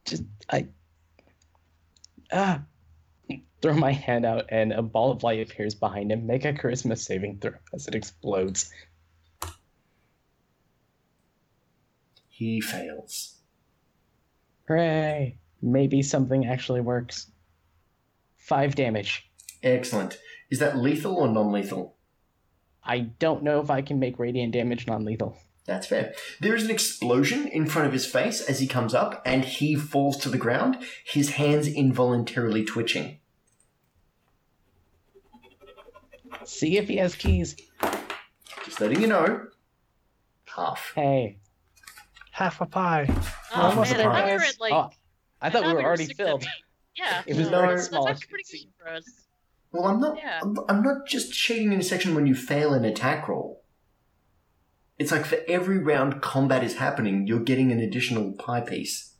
Just 0.05 0.23
I 0.49 0.67
ah 2.31 2.63
throw 3.61 3.73
my 3.73 3.93
hand 3.93 4.25
out 4.25 4.45
and 4.49 4.73
a 4.73 4.81
ball 4.81 5.11
of 5.11 5.23
light 5.23 5.39
appears 5.39 5.73
behind 5.73 6.11
him. 6.11 6.27
Make 6.27 6.45
a 6.45 6.53
charisma 6.53 6.97
saving 6.97 7.39
throw 7.39 7.53
as 7.73 7.87
it 7.87 7.95
explodes. 7.95 8.69
He 12.27 12.59
fails. 12.59 13.35
Hooray! 14.67 15.37
Maybe 15.61 16.01
something 16.01 16.45
actually 16.45 16.81
works. 16.81 17.31
Five 18.35 18.75
damage. 18.75 19.31
Excellent. 19.61 20.19
Is 20.49 20.59
that 20.59 20.77
lethal 20.77 21.15
or 21.15 21.29
non-lethal? 21.29 21.95
I 22.83 22.99
don't 22.99 23.43
know 23.43 23.61
if 23.61 23.69
I 23.69 23.81
can 23.81 23.99
make 23.99 24.19
radiant 24.19 24.51
damage 24.51 24.87
non-lethal. 24.87 25.37
That's 25.65 25.87
fair. 25.87 26.13
There 26.41 26.55
is 26.55 26.65
an 26.65 26.71
explosion 26.71 27.47
in 27.47 27.65
front 27.67 27.87
of 27.87 27.93
his 27.93 28.05
face 28.05 28.41
as 28.41 28.59
he 28.59 28.67
comes 28.67 28.93
up, 28.93 29.21
and 29.25 29.45
he 29.45 29.75
falls 29.75 30.17
to 30.17 30.29
the 30.29 30.37
ground, 30.37 30.77
his 31.05 31.31
hands 31.31 31.67
involuntarily 31.67 32.65
twitching. 32.65 33.19
See 36.43 36.77
if 36.77 36.87
he 36.89 36.97
has 36.97 37.15
keys. 37.15 37.55
Just 38.65 38.81
letting 38.81 39.01
you 39.01 39.07
know. 39.07 39.45
Half. 40.45 40.91
Hey. 40.95 41.37
Half 42.31 42.59
a 42.61 42.65
pie. 42.65 43.07
Oh 43.55 43.61
Almost 43.61 43.91
man, 43.91 44.01
I 44.01 44.03
a 44.03 44.05
thought 44.05 44.25
we 44.25 44.33
were 44.33 44.41
at 44.43 44.59
like. 44.59 44.73
oh, 44.73 44.89
I 45.41 45.49
thought 45.49 45.63
we 45.63 45.67
we 45.69 45.73
were 45.75 45.83
already 45.83 46.13
filled. 46.13 46.45
Yeah. 46.97 47.21
It 47.25 47.35
was 47.37 47.49
No, 47.49 47.61
very 47.61 47.79
small. 47.79 48.05
That's 48.07 48.25
pretty 48.25 48.43
good 48.51 48.73
for 48.77 48.89
us. 48.89 49.05
Well, 49.71 49.85
I'm 49.85 49.99
not. 49.99 50.17
Yeah. 50.17 50.39
I'm, 50.41 50.55
I'm 50.67 50.81
not 50.83 51.07
just 51.07 51.33
shading 51.33 51.71
in 51.71 51.79
a 51.79 51.83
section 51.83 52.15
when 52.15 52.25
you 52.25 52.35
fail 52.35 52.73
an 52.73 52.85
attack 52.85 53.27
roll. 53.27 53.62
It's 54.99 55.11
like 55.11 55.25
for 55.25 55.39
every 55.47 55.79
round 55.79 56.21
combat 56.21 56.63
is 56.63 56.75
happening, 56.75 57.25
you're 57.27 57.39
getting 57.39 57.71
an 57.71 57.79
additional 57.79 58.31
pie 58.33 58.61
piece. 58.61 59.11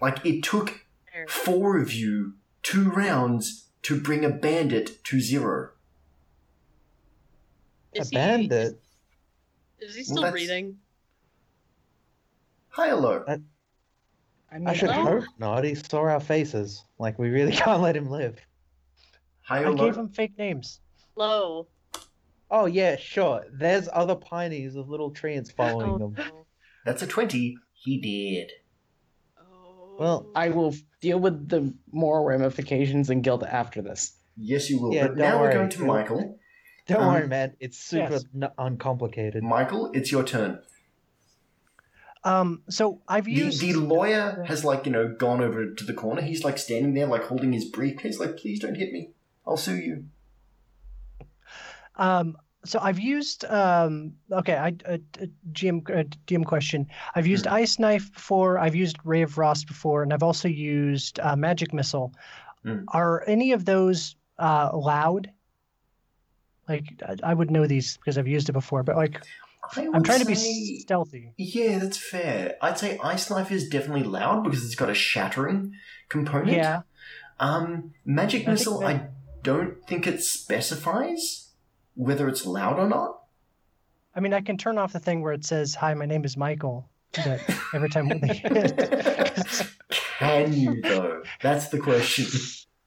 Like 0.00 0.24
it 0.24 0.42
took 0.44 0.86
four 1.28 1.78
of 1.78 1.92
you 1.92 2.34
two 2.62 2.90
rounds 2.90 3.66
to 3.82 4.00
bring 4.00 4.24
a 4.24 4.28
bandit 4.30 5.02
to 5.04 5.20
zero. 5.20 5.70
a 7.96 8.04
he- 8.04 8.14
bandit. 8.14 8.80
Is, 9.80 9.90
is 9.90 9.96
he 9.96 10.02
still 10.04 10.16
that's- 10.16 10.32
breathing? 10.32 10.78
High 12.70 12.90
or 12.90 12.96
low? 12.96 13.24
I, 13.26 14.58
mean, 14.58 14.68
I 14.68 14.72
should 14.72 14.90
Oh. 14.90 15.02
hope 15.04 15.24
not. 15.38 15.64
He 15.64 15.74
saw 15.74 15.98
our 16.02 16.20
faces. 16.20 16.84
Like, 16.98 17.18
we 17.18 17.28
really 17.30 17.52
can't 17.56 17.80
let 17.82 17.96
him 17.96 18.08
live. 18.08 18.36
High 19.42 19.64
I 19.64 19.68
low? 19.68 19.84
gave 19.86 19.96
him 19.96 20.08
fake 20.10 20.38
names. 20.38 20.80
Low. 21.16 21.66
Oh, 22.50 22.66
yeah, 22.66 22.96
sure. 22.96 23.44
There's 23.52 23.88
other 23.92 24.14
pinies 24.14 24.74
of 24.76 24.88
little 24.88 25.10
trees 25.10 25.50
following 25.50 25.90
Oh, 25.90 25.98
them. 25.98 26.14
no. 26.16 26.46
That's 26.84 27.02
a 27.02 27.06
20. 27.06 27.56
He 27.74 27.98
did. 28.00 28.50
Oh. 29.38 29.96
Well, 29.98 30.26
I 30.34 30.48
will 30.48 30.74
deal 31.00 31.20
with 31.20 31.48
the 31.48 31.74
moral 31.92 32.24
ramifications 32.24 33.10
and 33.10 33.22
guilt 33.22 33.42
after 33.44 33.82
this. 33.82 34.12
Yes, 34.36 34.70
you 34.70 34.80
will. 34.80 34.94
Yeah, 34.94 35.08
but 35.08 35.16
don't 35.16 35.18
now 35.18 35.40
we're 35.40 35.52
going 35.52 35.68
to 35.70 35.84
Michael. 35.84 36.38
Don't 36.86 37.02
Um, 37.02 37.12
worry, 37.12 37.28
man. 37.28 37.54
It's 37.60 37.76
super 37.76 38.12
yes. 38.12 38.24
n- 38.34 38.48
uncomplicated. 38.56 39.42
Michael, 39.42 39.90
it's 39.92 40.10
your 40.10 40.24
turn. 40.24 40.60
Um, 42.24 42.62
so 42.70 43.02
I've 43.06 43.26
The, 43.26 43.32
used 43.32 43.60
the 43.60 43.74
lawyer 43.74 44.42
has, 44.48 44.64
like, 44.64 44.86
you 44.86 44.92
know, 44.92 45.14
gone 45.14 45.42
over 45.42 45.74
to 45.74 45.84
the 45.84 45.92
corner. 45.92 46.22
He's, 46.22 46.44
like, 46.44 46.56
standing 46.56 46.94
there, 46.94 47.06
like, 47.06 47.24
holding 47.24 47.52
his 47.52 47.66
briefcase, 47.66 48.18
like, 48.18 48.38
please 48.38 48.58
don't 48.60 48.74
hit 48.76 48.90
me. 48.92 49.10
I'll 49.46 49.58
sue 49.58 49.76
you. 49.76 50.04
Um, 51.98 52.36
so 52.64 52.78
I've 52.82 52.98
used 52.98 53.44
um, 53.44 54.14
okay, 54.32 54.54
I 54.54 54.68
uh, 54.86 54.98
uh, 55.20 55.26
GM 55.52 55.88
uh, 55.90 56.04
DM 56.26 56.44
question. 56.44 56.86
I've 57.14 57.26
used 57.26 57.46
Hmm. 57.46 57.54
ice 57.54 57.78
knife 57.78 58.12
before. 58.12 58.58
I've 58.58 58.74
used 58.74 58.96
ray 59.04 59.22
of 59.22 59.32
frost 59.32 59.66
before, 59.66 60.02
and 60.02 60.12
I've 60.12 60.22
also 60.22 60.48
used 60.48 61.20
uh, 61.20 61.36
magic 61.36 61.72
missile. 61.72 62.12
Hmm. 62.64 62.80
Are 62.88 63.24
any 63.26 63.52
of 63.52 63.64
those 63.64 64.16
uh, 64.38 64.70
loud? 64.74 65.30
Like 66.68 66.84
I, 67.22 67.32
would 67.32 67.50
know 67.50 67.66
these 67.66 67.96
because 67.96 68.18
I've 68.18 68.28
used 68.28 68.48
it 68.50 68.52
before, 68.52 68.82
but 68.82 68.96
like 68.96 69.22
I'm 69.76 70.02
trying 70.02 70.20
to 70.20 70.26
be 70.26 70.80
stealthy. 70.80 71.32
Yeah, 71.38 71.78
that's 71.78 71.96
fair. 71.96 72.56
I'd 72.60 72.78
say 72.78 72.98
Ice 73.02 73.30
Knife 73.30 73.50
is 73.50 73.68
definitely 73.68 74.02
loud 74.02 74.44
because 74.44 74.64
it's 74.64 74.74
got 74.74 74.90
a 74.90 74.94
shattering 74.94 75.72
component. 76.10 76.56
Yeah. 76.56 76.82
Um, 77.40 77.94
Magic 78.04 78.46
I 78.46 78.50
Missile, 78.50 78.80
that- 78.80 78.86
I 78.86 79.06
don't 79.42 79.86
think 79.86 80.06
it 80.06 80.22
specifies 80.22 81.47
whether 81.98 82.28
it's 82.28 82.46
loud 82.46 82.78
or 82.78 82.88
not. 82.88 83.18
I 84.14 84.20
mean, 84.20 84.32
I 84.32 84.40
can 84.40 84.56
turn 84.56 84.78
off 84.78 84.92
the 84.92 85.00
thing 85.00 85.20
where 85.20 85.32
it 85.32 85.44
says, 85.44 85.74
"Hi, 85.74 85.92
my 85.94 86.06
name 86.06 86.24
is 86.24 86.36
Michael." 86.36 86.88
That 87.12 87.40
every 87.74 87.88
time 87.88 88.08
they 88.08 88.18
hit. 88.28 89.66
Can 90.18 90.52
you 90.52 90.80
though? 90.82 91.22
That's 91.42 91.68
the 91.68 91.78
question. 91.78 92.26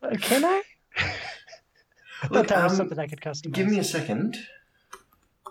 Uh, 0.02 0.16
can 0.20 0.44
I? 0.44 0.62
I 0.98 2.28
thought 2.28 2.32
Look, 2.32 2.48
that 2.48 2.64
was 2.64 2.74
um, 2.74 2.78
something 2.78 3.00
I 3.00 3.08
could 3.08 3.22
customize. 3.22 3.54
Give 3.54 3.68
me 3.68 3.80
a 3.80 3.84
second. 3.84 4.38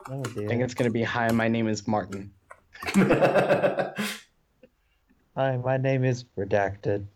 Oh 0.09 0.23
I 0.23 0.29
think 0.47 0.63
it's 0.63 0.75
gonna 0.75 0.91
be 0.91 1.03
hi. 1.03 1.31
My 1.31 1.49
name 1.49 1.69
is 1.69 1.87
Martin. 1.89 2.33
Hi, 5.37 5.57
my 5.57 5.77
name 5.77 6.05
is 6.05 6.25
Redacted. 6.37 7.07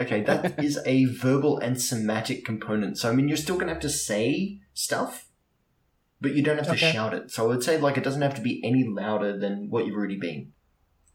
okay, 0.00 0.22
that 0.22 0.62
is 0.62 0.78
a 0.84 1.04
verbal 1.06 1.58
and 1.58 1.80
somatic 1.80 2.44
component. 2.44 2.98
So 2.98 3.08
I 3.10 3.14
mean, 3.14 3.28
you're 3.28 3.36
still 3.36 3.56
gonna 3.56 3.72
have 3.72 3.82
to 3.82 3.88
say 3.90 4.60
stuff, 4.74 5.26
but 6.22 6.34
you 6.34 6.42
don't 6.42 6.56
have 6.56 6.66
to 6.66 6.72
Okay. 6.72 6.90
shout 6.92 7.12
it. 7.12 7.30
So 7.30 7.44
I 7.44 7.48
would 7.48 7.62
say 7.62 7.78
like 7.78 7.98
it 7.98 8.04
doesn't 8.04 8.22
have 8.22 8.34
to 8.36 8.40
be 8.40 8.64
any 8.64 8.84
louder 8.84 9.36
than 9.38 9.68
what 9.68 9.84
you've 9.86 9.96
already 9.96 10.16
been. 10.18 10.52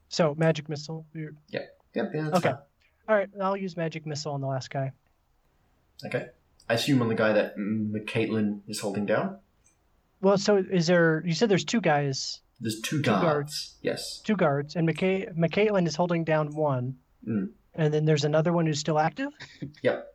So 0.09 0.35
magic 0.35 0.69
missile. 0.69 1.05
You're- 1.13 1.33
Yep, 1.49 1.77
yeah, 1.95 2.03
that's 2.13 2.37
Okay. 2.37 2.49
fine. 2.51 2.57
All 3.09 3.15
right, 3.15 3.29
I'll 3.41 3.57
use 3.57 3.75
magic 3.77 4.05
missile 4.05 4.33
on 4.33 4.41
the 4.41 4.47
last 4.47 4.69
guy. 4.69 4.91
Okay. 6.05 6.27
I 6.69 6.73
assume 6.73 7.01
on 7.01 7.07
the 7.07 7.15
guy 7.15 7.31
that 7.33 7.55
Caitlin 7.57 8.61
is 8.67 8.79
holding 8.81 9.05
down. 9.05 9.39
Well, 10.21 10.37
so 10.37 10.57
is 10.57 10.87
there? 10.87 11.23
You 11.25 11.33
said 11.33 11.49
there's 11.49 11.65
two 11.65 11.81
guys, 11.81 12.41
There's 12.59 12.81
two 12.81 12.97
Two 12.97 13.03
guards. 13.11 13.21
guards. 13.23 13.75
Yes. 13.81 14.19
two 14.21 14.35
guards, 14.35 14.75
and 14.75 14.87
McCa- 14.89 15.31
McCaitlin 15.37 15.85
is 15.87 15.95
holding 15.95 16.23
down 16.23 16.53
one, 16.55 16.97
Mm. 17.25 17.51
and 17.75 17.93
then 17.93 18.05
there's 18.05 18.25
another 18.25 18.51
one 18.51 18.65
who's 18.65 18.79
still 18.79 18.97
active. 18.99 19.29
Yep. 19.83 20.13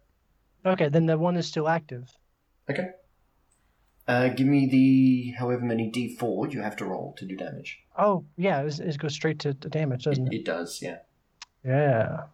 Okay, 0.66 0.88
then 0.88 1.06
the 1.06 1.16
one 1.18 1.36
is 1.36 1.46
still 1.46 1.68
active. 1.68 2.08
Okay. 2.68 2.90
Uh, 4.08 4.28
give 4.28 4.46
me 4.48 4.66
the 4.66 5.30
however 5.38 5.62
many 5.64 5.90
d4 5.90 6.52
you 6.52 6.60
have 6.60 6.76
to 6.76 6.84
roll 6.84 7.14
to 7.18 7.24
do 7.24 7.36
damage. 7.36 7.78
Oh, 7.96 8.24
yeah, 8.36 8.62
it, 8.62 8.78
it 8.80 8.98
goes 8.98 9.14
straight 9.14 9.38
to, 9.40 9.54
to 9.54 9.68
damage, 9.68 10.04
doesn't 10.04 10.26
It, 10.28 10.34
it? 10.34 10.36
it 10.40 10.44
does, 10.44 10.80
yeah. 10.82 10.98
Yeah. 11.64 12.24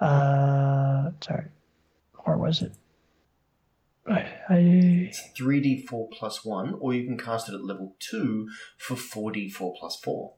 Uh, 0.00 1.10
sorry. 1.20 1.46
Where 2.24 2.36
was 2.36 2.62
it? 2.62 2.72
I, 4.06 4.26
I 4.48 4.56
It's 5.08 5.22
3d4 5.38 6.10
plus 6.12 6.44
1, 6.44 6.74
or 6.80 6.94
you 6.94 7.04
can 7.04 7.18
cast 7.18 7.48
it 7.48 7.54
at 7.54 7.64
level 7.64 7.94
2 7.98 8.48
for 8.78 8.94
4d4 8.94 9.76
plus 9.78 9.96
4. 9.96 10.34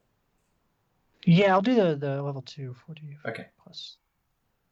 yeah, 1.26 1.52
I'll 1.52 1.62
do 1.62 1.74
the 1.74 1.96
the 1.96 2.22
level 2.22 2.42
two, 2.42 2.74
40 2.86 3.18
Okay. 3.26 3.46
plus 3.62 3.96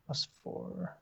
plus 0.07 0.29
four. 0.43 0.99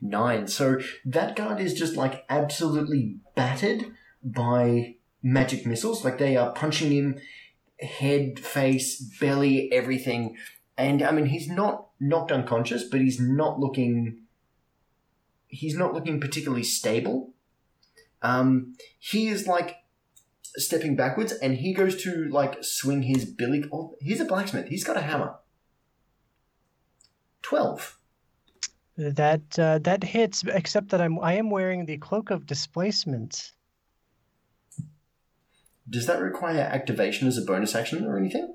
9. 0.00 0.46
So 0.46 0.78
that 1.04 1.36
guard 1.36 1.60
is 1.60 1.74
just 1.74 1.96
like 1.96 2.24
absolutely 2.28 3.18
battered 3.34 3.92
by 4.22 4.96
magic 5.22 5.66
missiles. 5.66 6.04
Like 6.04 6.18
they 6.18 6.36
are 6.36 6.52
punching 6.52 6.90
him 6.90 7.18
head, 7.80 8.38
face, 8.38 9.00
belly, 9.20 9.70
everything. 9.72 10.36
And 10.78 11.02
I 11.02 11.10
mean, 11.12 11.26
he's 11.26 11.48
not 11.48 11.88
knocked 12.00 12.32
unconscious, 12.32 12.84
but 12.84 13.00
he's 13.00 13.20
not 13.20 13.58
looking. 13.58 14.22
He's 15.48 15.76
not 15.76 15.94
looking 15.94 16.20
particularly 16.20 16.64
stable. 16.64 17.32
Um, 18.22 18.76
he 18.98 19.28
is 19.28 19.46
like 19.46 19.76
stepping 20.56 20.96
backwards, 20.96 21.32
and 21.32 21.56
he 21.56 21.72
goes 21.72 22.02
to 22.02 22.28
like 22.28 22.62
swing 22.64 23.02
his 23.02 23.24
billy. 23.24 23.64
Oh, 23.72 23.94
he's 24.00 24.20
a 24.20 24.24
blacksmith. 24.24 24.68
He's 24.68 24.84
got 24.84 24.96
a 24.96 25.02
hammer. 25.02 25.36
Twelve. 27.42 27.98
That 28.98 29.58
uh, 29.58 29.78
that 29.80 30.02
hits, 30.02 30.42
except 30.46 30.88
that 30.88 31.00
I'm 31.02 31.18
I 31.20 31.34
am 31.34 31.50
wearing 31.50 31.84
the 31.84 31.98
cloak 31.98 32.30
of 32.30 32.46
displacement. 32.46 33.52
Does 35.88 36.06
that 36.06 36.20
require 36.20 36.60
activation 36.60 37.28
as 37.28 37.36
a 37.38 37.42
bonus 37.42 37.74
action 37.74 38.06
or 38.06 38.16
anything? 38.18 38.54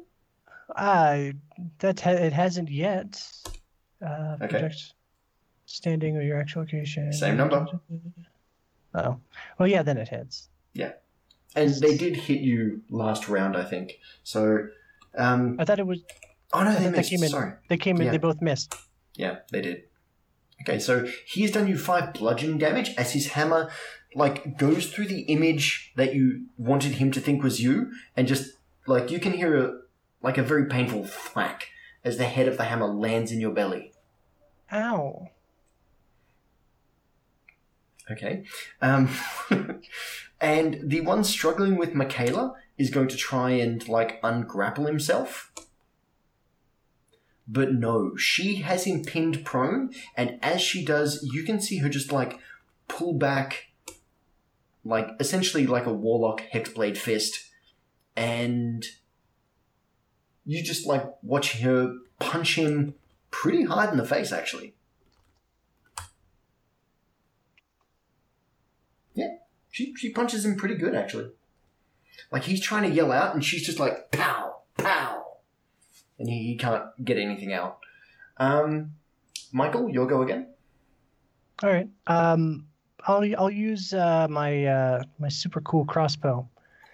Uh, 0.76 1.32
that 1.80 2.00
ha- 2.02 2.12
it 2.12 2.34
hasn't 2.34 2.70
yet. 2.70 3.24
Uh, 4.02 4.36
Okay. 4.42 4.48
project 4.48 4.94
standing 5.68 6.18
or 6.18 6.22
your 6.24 6.40
actual 6.40 6.64
location. 6.64 7.14
Same 7.14 7.38
number. 7.38 7.68
Oh, 8.96 9.20
well, 9.60 9.68
yeah, 9.68 9.84
then 9.84 9.98
it 9.98 10.10
hits. 10.10 10.50
Yeah, 10.74 10.94
and 11.56 11.74
they 11.76 11.96
did 11.98 12.16
hit 12.18 12.42
you 12.42 12.82
last 12.90 13.30
round, 13.30 13.56
I 13.56 13.64
think. 13.64 14.00
So, 14.24 14.68
um, 15.16 15.56
I 15.60 15.66
thought 15.66 15.80
it 15.80 15.86
was 15.86 16.00
oh 16.52 16.64
no, 16.64 16.74
they 16.74 16.86
they 16.86 16.90
missed. 16.98 17.10
came 17.12 17.24
in- 17.24 17.30
Sorry, 17.30 17.54
they 17.70 17.78
came 17.78 17.98
in. 17.98 18.06
Yeah. 18.06 18.12
They 18.12 18.18
both 18.18 18.42
missed. 18.42 18.74
yeah, 19.16 19.38
they 19.52 19.62
did. 19.62 19.84
Okay, 20.62 20.80
so 20.80 21.08
he's 21.26 21.52
done 21.52 21.68
you 21.68 21.78
five 21.78 22.14
bludgeoning 22.14 22.58
damage 22.58 22.94
as 22.98 23.14
his 23.14 23.30
hammer, 23.30 23.72
like, 24.16 24.58
goes 24.58 24.92
through 24.92 25.08
the 25.08 25.22
image 25.22 25.92
that 25.96 26.14
you 26.14 26.46
wanted 26.58 26.94
him 26.94 27.12
to 27.12 27.20
think 27.20 27.44
was 27.44 27.62
you, 27.62 27.92
and 28.16 28.28
just 28.28 28.58
like 28.88 29.12
you 29.12 29.20
can 29.20 29.34
hear 29.34 29.58
a 29.58 29.80
like 30.22 30.38
a 30.38 30.44
very 30.44 30.66
painful 30.66 31.04
thwack 31.06 31.68
as 32.04 32.18
the 32.18 32.26
head 32.26 32.48
of 32.48 32.58
the 32.58 32.66
hammer 32.66 32.88
lands 32.88 33.32
in 33.32 33.40
your 33.40 33.52
belly. 33.52 33.92
Ow. 34.72 35.30
Okay. 38.10 38.44
Um, 38.82 39.10
and 40.42 40.80
the 40.84 41.02
one 41.02 41.24
struggling 41.24 41.78
with 41.78 41.94
Michaela 41.94 42.56
is 42.78 42.90
going 42.90 43.08
to 43.10 43.18
try 43.18 43.52
and, 43.52 43.88
like, 43.88 44.22
ungrapple 44.22 44.88
himself. 44.88 45.51
But 47.52 47.74
no, 47.74 48.16
she 48.16 48.56
has 48.58 48.86
him 48.86 49.04
pinned 49.04 49.44
prone, 49.44 49.92
and 50.16 50.40
as 50.42 50.62
she 50.62 50.86
does, 50.86 51.28
you 51.34 51.44
can 51.44 51.60
see 51.60 51.80
her 51.80 51.90
just, 51.90 52.12
like, 52.12 52.40
pull 52.88 53.14
back, 53.14 53.72
like, 54.86 55.10
essentially 55.20 55.68
like 55.68 55.86
a 55.86 55.94
warlock 55.94 56.44
hexblade 56.54 56.96
fist, 56.96 57.50
and 58.16 58.86
you 60.46 60.64
just, 60.64 60.88
like, 60.88 61.04
watch 61.22 61.60
her 61.60 61.94
punch 62.20 62.56
him 62.58 62.96
pretty 63.32 63.66
hard 63.66 63.90
in 63.92 63.98
the 63.98 64.06
face, 64.06 64.32
actually. 64.32 64.74
Yeah, 69.14 69.36
she 69.70 69.94
she 69.98 70.12
punches 70.12 70.46
him 70.46 70.56
pretty 70.56 70.76
good 70.76 70.96
actually. 70.96 71.32
Like 72.32 72.44
he's 72.44 72.62
trying 72.62 72.90
to 72.90 72.96
yell 72.96 73.12
out 73.12 73.34
and 73.34 73.44
she's 73.44 73.66
just 73.66 73.80
like 73.80 74.12
pow 74.12 74.51
and 76.22 76.30
he, 76.30 76.44
he 76.44 76.56
can't 76.56 76.84
get 77.04 77.18
anything 77.18 77.52
out. 77.52 77.80
Um, 78.38 78.92
Michael, 79.52 79.90
you'll 79.90 80.06
go 80.06 80.22
again. 80.22 80.48
All 81.62 81.70
right. 81.70 81.90
Um, 82.08 82.68
I'll 83.06 83.24
I'll 83.38 83.50
use 83.50 83.94
uh, 83.94 84.28
my 84.30 84.66
uh, 84.66 85.04
my 85.20 85.30
super 85.30 85.62
cool 85.62 85.84
crossbow. 85.86 86.48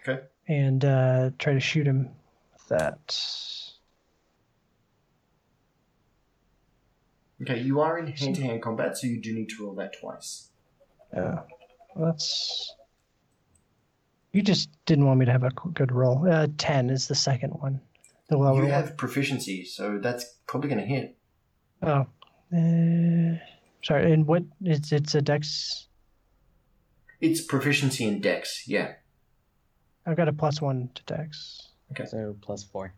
Okay. 0.08 0.24
And 0.48 0.84
uh, 0.84 1.32
try 1.38 1.54
to 1.54 1.60
shoot 1.60 1.86
him 1.86 2.10
with 2.54 2.68
that. 2.70 3.20
Okay, 7.42 7.60
you 7.60 7.82
are 7.82 8.00
in 8.00 8.08
hand 8.08 8.36
to 8.36 8.42
hand 8.42 8.62
combat, 8.64 8.98
so 8.98 9.06
you 9.06 9.22
do 9.22 9.34
need 9.34 9.50
to 9.50 9.64
roll 9.64 9.76
that 9.76 10.00
twice. 10.00 10.50
Yeah. 11.14 11.42
That's. 11.96 12.74
You 14.32 14.42
just 14.42 14.70
didn't 14.86 15.06
want 15.06 15.20
me 15.20 15.26
to 15.26 15.32
have 15.32 15.44
a 15.44 15.50
good 15.50 15.92
roll. 15.92 16.28
Uh, 16.30 16.48
Ten 16.58 16.90
is 16.90 17.08
the 17.08 17.16
second 17.16 17.52
one. 17.52 17.82
The 18.30 18.38
lower 18.38 18.56
you 18.56 18.62
one. 18.64 18.72
have 18.72 18.98
proficiency, 18.98 19.64
so 19.64 20.00
that's 20.02 20.26
probably 20.48 20.70
going 20.70 20.82
to 20.82 20.86
hit. 20.86 21.18
Oh. 21.82 22.06
Uh, 22.54 23.40
sorry. 23.84 24.12
And 24.12 24.28
what? 24.28 24.44
It's 24.62 24.92
it's 24.92 25.16
a 25.16 25.22
dex. 25.22 25.88
It's 27.22 27.42
proficiency 27.42 28.06
in 28.06 28.22
Dex. 28.22 28.68
Yeah. 28.68 28.94
I've 30.06 30.18
got 30.18 30.28
a 30.28 30.34
plus 30.34 30.62
one 30.62 30.90
to 30.96 31.04
dex. 31.04 31.70
Okay. 31.92 32.06
So 32.06 32.36
plus 32.42 32.64
four. 32.64 32.94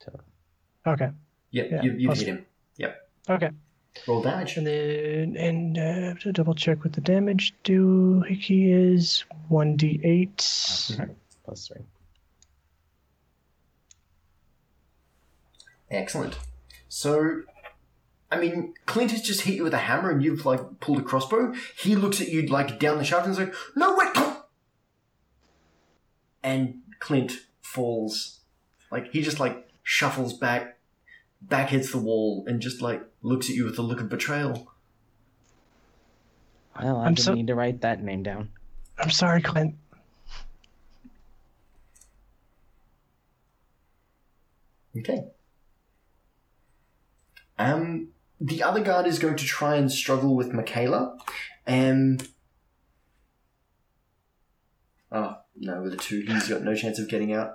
Total. 0.00 0.20
Okay. 0.86 1.10
Yep. 1.50 1.68
Yeah, 1.70 1.82
you, 1.82 1.92
you've 1.98 2.16
hit 2.16 2.26
him. 2.26 2.46
Yep. 2.76 3.10
Okay. 3.30 3.50
Roll 4.06 4.22
damage. 4.22 4.56
And 4.56 4.66
then 4.66 5.36
and 5.36 5.78
uh, 5.78 6.14
to 6.20 6.32
double 6.32 6.54
check 6.54 6.84
what 6.84 6.92
the 6.92 7.00
damage 7.00 7.54
do 7.64 8.22
he 8.28 8.70
is 8.70 9.24
one 9.48 9.76
d 9.76 10.00
eight. 10.04 10.36
Plus 11.44 11.68
three. 11.68 11.82
Excellent. 15.90 16.38
So, 16.88 17.42
I 18.30 18.38
mean, 18.38 18.74
Clint 18.86 19.10
has 19.12 19.22
just 19.22 19.42
hit 19.42 19.54
you 19.56 19.64
with 19.64 19.74
a 19.74 19.78
hammer 19.78 20.10
and 20.10 20.22
you've, 20.22 20.44
like, 20.46 20.80
pulled 20.80 20.98
a 20.98 21.02
crossbow. 21.02 21.52
He 21.78 21.94
looks 21.94 22.20
at 22.20 22.28
you, 22.28 22.42
like, 22.46 22.78
down 22.78 22.98
the 22.98 23.04
shaft 23.04 23.24
and 23.26 23.32
is 23.32 23.38
like, 23.38 23.54
No, 23.76 23.96
wait! 23.96 24.16
And 26.42 26.82
Clint 26.98 27.32
falls. 27.62 28.40
Like, 28.90 29.10
he 29.12 29.22
just, 29.22 29.40
like, 29.40 29.68
shuffles 29.82 30.32
back, 30.34 30.78
back 31.42 31.70
hits 31.70 31.90
the 31.90 31.98
wall, 31.98 32.44
and 32.46 32.60
just, 32.60 32.80
like, 32.82 33.02
looks 33.22 33.48
at 33.48 33.56
you 33.56 33.64
with 33.64 33.78
a 33.78 33.82
look 33.82 34.00
of 34.00 34.08
betrayal. 34.08 34.70
Well, 36.80 36.96
I 36.98 37.04
I'm 37.06 37.14
didn't 37.14 37.24
so- 37.24 37.34
need 37.34 37.46
to 37.48 37.54
write 37.54 37.80
that 37.82 38.02
name 38.02 38.22
down. 38.22 38.50
I'm 38.98 39.10
sorry, 39.10 39.42
Clint. 39.42 39.74
Okay. 44.96 45.24
Um, 47.64 48.08
the 48.40 48.62
other 48.62 48.82
guard 48.82 49.06
is 49.06 49.18
going 49.18 49.36
to 49.36 49.44
try 49.44 49.76
and 49.76 49.90
struggle 49.90 50.36
with 50.36 50.52
Michaela. 50.52 51.16
Um. 51.66 52.18
Oh 55.10 55.36
no, 55.56 55.82
with 55.82 55.94
a 55.94 55.96
two, 55.96 56.20
he's 56.20 56.48
got 56.48 56.62
no 56.62 56.74
chance 56.74 56.98
of 56.98 57.08
getting 57.08 57.32
out. 57.32 57.52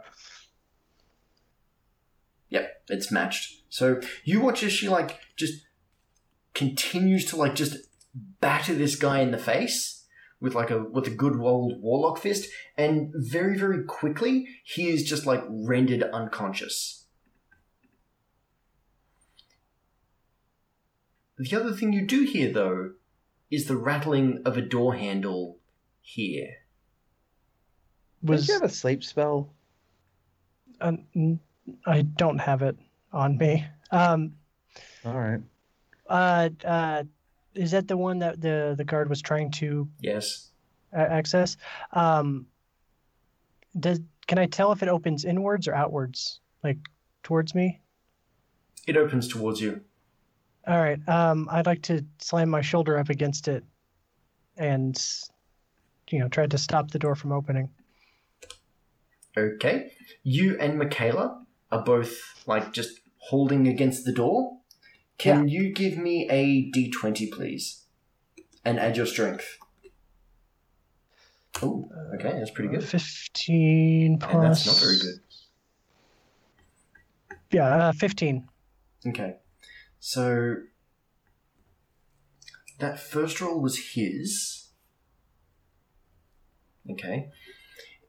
Yep, 2.49 2.83
it's 2.87 3.11
matched. 3.11 3.61
So 3.69 4.01
you 4.23 4.41
watch 4.41 4.63
as 4.63 4.71
she 4.71 4.89
like 4.89 5.19
just 5.35 5.65
continues 6.55 7.25
to 7.25 7.35
like 7.35 7.53
just 7.53 7.77
batter 8.41 8.73
this 8.73 8.95
guy 8.95 9.19
in 9.19 9.31
the 9.31 9.37
face 9.37 10.05
with 10.41 10.55
like 10.55 10.71
a 10.71 10.79
with 10.79 11.05
a 11.05 11.11
good 11.11 11.35
old 11.35 11.81
warlock 11.81 12.17
fist, 12.17 12.49
and 12.77 13.11
very 13.13 13.57
very 13.57 13.83
quickly 13.83 14.47
he 14.63 14.89
is 14.89 15.03
just 15.03 15.27
like 15.27 15.43
rendered 15.49 16.01
unconscious. 16.01 17.05
The 21.39 21.55
other 21.55 21.71
thing 21.73 21.93
you 21.93 22.05
do 22.05 22.23
hear, 22.25 22.51
though, 22.51 22.91
is 23.49 23.65
the 23.65 23.77
rattling 23.77 24.41
of 24.45 24.57
a 24.57 24.61
door 24.61 24.95
handle 24.95 25.57
here. 26.01 26.57
Did 28.21 28.29
Was 28.29 28.47
you 28.49 28.55
have 28.55 28.63
a 28.63 28.69
sleep 28.69 29.03
spell? 29.03 29.53
uh, 30.81 30.93
n- 31.15 31.39
I 31.85 32.01
don't 32.01 32.39
have 32.39 32.61
it 32.61 32.77
on 33.13 33.37
me. 33.37 33.65
Um, 33.91 34.35
All 35.05 35.13
right. 35.17 35.41
uh, 36.07 36.49
uh, 36.65 37.03
is 37.55 37.71
that 37.71 37.87
the 37.87 37.97
one 37.97 38.19
that 38.19 38.39
the 38.41 38.75
the 38.77 38.83
guard 38.83 39.09
was 39.09 39.21
trying 39.21 39.51
to 39.51 39.87
Yes. 40.01 40.51
a- 40.93 40.97
access? 40.97 41.55
Um, 41.93 42.47
does 43.79 43.99
can 44.27 44.37
I 44.37 44.45
tell 44.45 44.71
if 44.73 44.83
it 44.83 44.89
opens 44.89 45.25
inwards 45.25 45.67
or 45.67 45.73
outwards, 45.73 46.39
like 46.63 46.77
towards 47.23 47.55
me? 47.55 47.79
It 48.87 48.97
opens 48.97 49.27
towards 49.27 49.61
you. 49.61 49.81
All 50.69 50.77
right. 50.79 50.99
Um, 51.09 51.49
I'd 51.51 51.65
like 51.65 51.81
to 51.83 52.05
slam 52.19 52.49
my 52.49 52.61
shoulder 52.61 52.99
up 52.99 53.09
against 53.09 53.47
it, 53.47 53.63
and 54.55 54.95
you 56.09 56.19
know, 56.19 56.27
try 56.27 56.45
to 56.45 56.57
stop 56.57 56.91
the 56.91 56.99
door 56.99 57.15
from 57.15 57.31
opening. 57.31 57.69
Okay. 59.35 59.91
You 60.23 60.57
and 60.59 60.77
Michaela 60.77 61.43
are 61.71 61.83
both, 61.83 62.15
like, 62.45 62.73
just 62.73 62.99
holding 63.17 63.67
against 63.67 64.05
the 64.05 64.11
door. 64.11 64.57
Can 65.17 65.47
you 65.47 65.73
give 65.73 65.97
me 65.97 66.27
a 66.29 66.71
d20, 66.71 67.31
please? 67.31 67.83
And 68.63 68.79
add 68.79 68.95
your 68.95 69.05
strength. 69.05 69.57
Oh, 71.61 71.89
okay, 72.15 72.31
that's 72.37 72.51
pretty 72.51 72.69
good. 72.69 72.83
Fifteen 72.83 74.17
plus. 74.17 74.33
And 74.33 74.43
that's 74.43 74.65
not 74.65 74.77
very 74.77 74.97
good. 74.97 75.19
Yeah, 77.51 77.87
uh, 77.87 77.91
fifteen. 77.91 78.47
Okay. 79.05 79.35
So 79.99 80.55
that 82.79 82.99
first 82.99 83.41
roll 83.41 83.59
was 83.59 83.93
his. 83.93 84.69
Okay. 86.89 87.29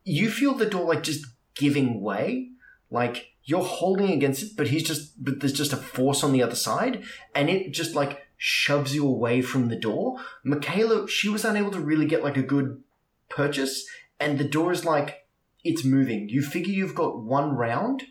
You 0.04 0.30
feel 0.30 0.54
the 0.54 0.66
door 0.66 0.84
like 0.86 1.02
just 1.02 1.26
giving 1.54 2.00
way, 2.00 2.50
like 2.90 3.32
you're 3.44 3.62
holding 3.62 4.10
against 4.10 4.42
it, 4.42 4.50
but 4.56 4.68
he's 4.68 4.84
just 4.84 5.22
but 5.22 5.40
there's 5.40 5.52
just 5.52 5.72
a 5.72 5.76
force 5.76 6.22
on 6.22 6.32
the 6.32 6.42
other 6.42 6.54
side, 6.54 7.02
and 7.34 7.50
it 7.50 7.72
just 7.72 7.94
like 7.94 8.26
shoves 8.36 8.94
you 8.94 9.06
away 9.06 9.42
from 9.42 9.68
the 9.68 9.76
door. 9.76 10.18
Michaela, 10.44 11.08
she 11.08 11.28
was 11.28 11.44
unable 11.44 11.70
to 11.70 11.80
really 11.80 12.06
get 12.06 12.24
like 12.24 12.36
a 12.36 12.42
good 12.42 12.82
purchase, 13.28 13.86
and 14.18 14.38
the 14.38 14.48
door 14.48 14.72
is 14.72 14.84
like 14.84 15.26
it's 15.64 15.84
moving. 15.84 16.28
You 16.28 16.42
figure 16.42 16.72
you've 16.72 16.94
got 16.94 17.22
one 17.22 17.54
round 17.56 18.04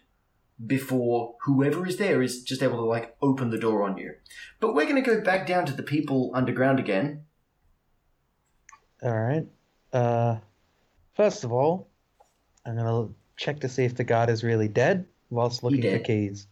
before 0.65 1.35
whoever 1.43 1.85
is 1.87 1.97
there 1.97 2.21
is 2.21 2.43
just 2.43 2.61
able 2.61 2.77
to 2.77 2.83
like 2.83 3.15
open 3.21 3.49
the 3.49 3.57
door 3.57 3.83
on 3.83 3.97
you. 3.97 4.13
But 4.59 4.73
we're 4.75 4.85
going 4.85 5.01
to 5.01 5.15
go 5.15 5.21
back 5.21 5.47
down 5.47 5.65
to 5.67 5.73
the 5.73 5.83
people 5.83 6.31
underground 6.33 6.79
again. 6.79 7.23
All 9.01 9.17
right. 9.17 9.47
Uh, 9.93 10.37
first 11.15 11.43
of 11.43 11.51
all, 11.53 11.87
I'm 12.65 12.75
gonna 12.75 13.07
check 13.37 13.61
to 13.61 13.69
see 13.69 13.85
if 13.85 13.95
the 13.95 14.03
guard 14.03 14.29
is 14.29 14.43
really 14.43 14.67
dead, 14.67 15.05
whilst 15.29 15.63
looking 15.63 15.81
for 15.81 15.99
keys. 15.99 16.45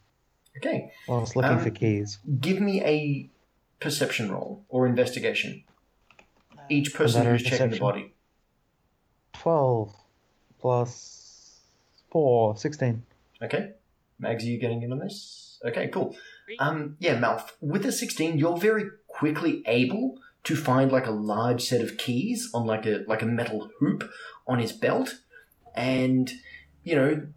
Okay, 0.57 0.91
Whilst 1.07 1.35
looking 1.35 1.51
Um, 1.51 1.59
for 1.59 1.69
keys. 1.69 2.17
give 2.39 2.59
me 2.61 2.81
a 2.83 3.29
perception 3.79 4.31
roll 4.31 4.65
or 4.69 4.87
investigation. 4.87 5.63
Each 6.69 6.93
person 6.95 7.25
who's 7.25 7.43
checking 7.43 7.69
the 7.69 7.79
body. 7.79 8.13
Twelve 9.33 9.93
plus 10.59 11.59
four, 12.09 12.57
sixteen. 12.57 13.03
Okay, 13.43 13.73
Mags, 14.19 14.43
are 14.43 14.47
you 14.47 14.59
getting 14.59 14.81
in 14.83 14.91
on 14.91 14.99
this? 14.99 15.59
Okay, 15.65 15.87
cool. 15.89 16.15
Um, 16.59 16.95
yeah, 16.99 17.19
Malf, 17.19 17.49
with 17.61 17.85
a 17.85 17.91
16, 17.91 18.37
you're 18.37 18.57
very 18.57 18.85
quickly 19.07 19.63
able 19.65 20.17
to 20.43 20.55
find 20.55 20.91
like 20.91 21.05
a 21.05 21.11
large 21.11 21.63
set 21.63 21.81
of 21.81 21.97
keys 21.97 22.49
on 22.53 22.65
like 22.65 22.85
a 22.85 23.03
like 23.07 23.21
a 23.21 23.25
metal 23.25 23.69
hoop 23.79 24.09
on 24.47 24.59
his 24.59 24.71
belt, 24.71 25.15
and 25.75 26.31
you 26.83 26.95
know 26.95 27.27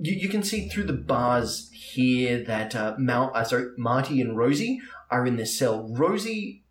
you, 0.00 0.14
you 0.14 0.28
can 0.28 0.42
see 0.42 0.68
through 0.68 0.84
the 0.84 0.92
bars 0.92 1.70
here 1.72 2.44
that 2.44 2.76
uh, 2.76 2.94
Mal, 2.98 3.32
uh, 3.34 3.44
sorry, 3.44 3.70
Marty 3.76 4.20
and 4.20 4.36
Rosie 4.36 4.80
are 5.10 5.26
in 5.26 5.36
this 5.36 5.58
cell. 5.58 5.88
Rosie, 5.92 6.64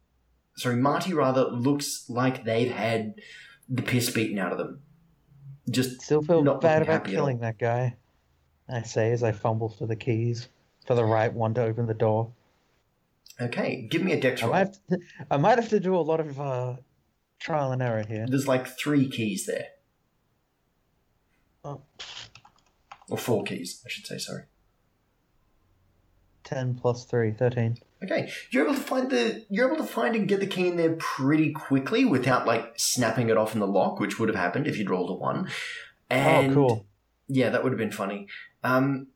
sorry, 0.55 0.77
Marty 0.77 1.13
rather 1.13 1.45
looks 1.45 2.05
like 2.09 2.45
they've 2.45 2.71
had 2.71 3.15
the 3.67 3.81
piss 3.81 4.09
beaten 4.09 4.39
out 4.39 4.51
of 4.51 4.57
them. 4.57 4.81
Just 5.69 6.01
Still 6.01 6.23
feel 6.23 6.41
Not 6.43 6.61
bad 6.61 6.79
looking 6.79 6.83
about 6.83 6.93
happy 6.93 7.11
at 7.11 7.19
all. 7.19 7.25
killing 7.25 7.39
that 7.39 7.59
guy. 7.59 7.97
I 8.71 8.83
say 8.83 9.11
as 9.11 9.23
I 9.23 9.31
fumble 9.31 9.69
for 9.69 9.87
the 9.87 9.95
keys, 9.95 10.47
for 10.85 10.95
the 10.95 11.03
right 11.05 11.33
one 11.33 11.53
to 11.55 11.63
open 11.63 11.87
the 11.87 11.93
door. 11.93 12.31
okay. 13.41 13.87
Give 13.89 14.03
me 14.03 14.13
a 14.13 14.19
dex 14.19 14.43
I 14.43 14.47
might 14.47 14.57
have 14.59 14.87
to, 14.89 14.99
I 15.31 15.37
might 15.37 15.57
have 15.57 15.69
to 15.69 15.79
do 15.79 15.95
a 15.95 15.97
lot 15.97 16.19
of 16.19 16.39
uh, 16.39 16.75
trial 17.39 17.71
and 17.71 17.81
error 17.81 18.03
here. 18.07 18.25
There's 18.27 18.47
like 18.47 18.67
three 18.67 19.09
keys 19.09 19.45
there. 19.45 19.67
Oh. 21.63 21.81
Or 23.09 23.17
four 23.17 23.43
keys, 23.43 23.81
I 23.85 23.89
should 23.89 24.05
say, 24.05 24.17
sorry. 24.17 24.43
10 26.43 26.75
plus 26.75 27.05
3, 27.05 27.33
13. 27.33 27.77
Okay. 28.03 28.31
You're 28.49 28.65
able 28.65 28.75
to 28.75 28.81
find 28.81 29.09
the 29.11 29.45
you're 29.49 29.67
able 29.67 29.77
to 29.77 29.91
find 29.91 30.15
and 30.15 30.27
get 30.27 30.39
the 30.39 30.47
key 30.47 30.67
in 30.67 30.77
there 30.77 30.95
pretty 30.95 31.51
quickly 31.51 32.05
without 32.05 32.47
like 32.47 32.73
snapping 32.77 33.29
it 33.29 33.37
off 33.37 33.53
in 33.53 33.59
the 33.59 33.67
lock, 33.67 33.99
which 33.99 34.17
would 34.17 34.29
have 34.29 34.37
happened 34.37 34.65
if 34.65 34.77
you'd 34.77 34.89
rolled 34.89 35.09
a 35.09 35.13
one. 35.13 35.49
And 36.09 36.51
oh, 36.51 36.53
cool. 36.53 36.85
Yeah, 37.29 37.49
that 37.49 37.63
would 37.63 37.71
have 37.71 37.79
been 37.79 37.91
funny. 37.91 38.27
Um 38.63 39.07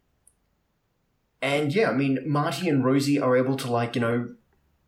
and 1.41 1.75
yeah, 1.75 1.89
I 1.89 1.93
mean 1.93 2.19
Marty 2.25 2.69
and 2.69 2.85
Rosie 2.85 3.19
are 3.19 3.35
able 3.35 3.57
to 3.57 3.69
like, 3.69 3.95
you 3.95 4.01
know, 4.01 4.29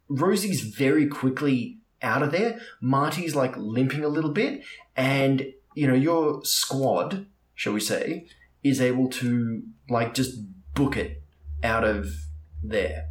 Rosie's 0.08 0.62
very 0.62 1.08
quickly 1.08 1.80
out 2.02 2.22
of 2.22 2.32
there. 2.32 2.60
Marty's 2.80 3.36
like 3.36 3.58
limping 3.58 4.04
a 4.04 4.08
little 4.08 4.32
bit, 4.32 4.64
and 4.96 5.54
you 5.74 5.88
know, 5.88 5.94
your 5.94 6.46
squad, 6.46 7.26
shall 7.54 7.74
we 7.74 7.80
say, 7.80 8.28
is 8.64 8.80
able 8.80 9.10
to 9.10 9.64
like 9.90 10.14
just 10.14 10.40
book 10.74 10.96
it 10.96 11.22
out 11.64 11.84
of 11.84 12.10
there. 12.64 13.10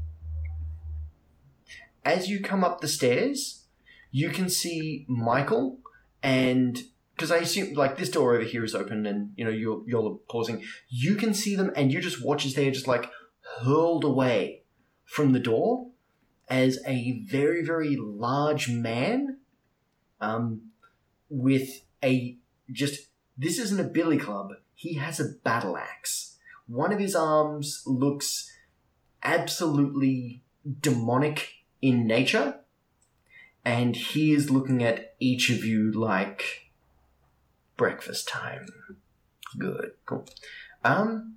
As 2.05 2.29
you 2.29 2.41
come 2.41 2.63
up 2.63 2.81
the 2.81 2.89
stairs, 2.89 3.65
you 4.11 4.31
can 4.31 4.49
see 4.49 5.05
Michael 5.09 5.79
and 6.23 6.83
because 7.15 7.31
I 7.31 7.39
assume 7.39 7.75
like 7.75 7.97
this 7.97 8.11
door 8.11 8.35
over 8.35 8.45
here 8.45 8.65
is 8.65 8.75
open 8.75 9.07
and 9.07 9.33
you 9.37 9.45
know 9.45 9.51
you're 9.51 9.83
you're 9.87 10.19
pausing. 10.29 10.63
You 10.89 11.15
can 11.15 11.35
see 11.35 11.57
them 11.57 11.73
and 11.77 11.93
you 11.93 12.01
just 12.01 12.25
watch 12.25 12.45
as 12.45 12.55
they 12.55 12.69
are 12.69 12.73
just 12.73 12.89
like 12.89 13.11
hurled 13.63 14.05
away 14.05 14.63
from 15.05 15.33
the 15.33 15.41
door 15.41 15.89
as 16.49 16.79
a 16.87 17.23
very 17.27 17.65
very 17.65 17.97
large 17.97 18.69
man 18.69 19.39
um 20.21 20.61
with 21.29 21.85
a 22.03 22.37
just 22.71 23.09
this 23.37 23.59
isn't 23.59 23.81
a 23.81 23.89
billy 23.89 24.19
club 24.19 24.51
he 24.75 24.95
has 24.95 25.21
a 25.21 25.33
battle 25.43 25.77
axe 25.77 26.37
one 26.67 26.93
of 26.93 26.99
his 26.99 27.15
arms 27.15 27.83
looks 27.87 28.51
absolutely 29.23 30.43
demonic 30.81 31.53
in 31.81 32.07
nature 32.07 32.61
and 33.65 33.97
he 33.97 34.33
is 34.33 34.51
looking 34.51 34.83
at 34.83 35.15
each 35.19 35.49
of 35.51 35.65
you 35.65 35.91
like 35.93 36.64
breakfast 37.77 38.29
time 38.29 38.67
good 39.59 39.93
cool 40.07 40.27
um 40.85 41.35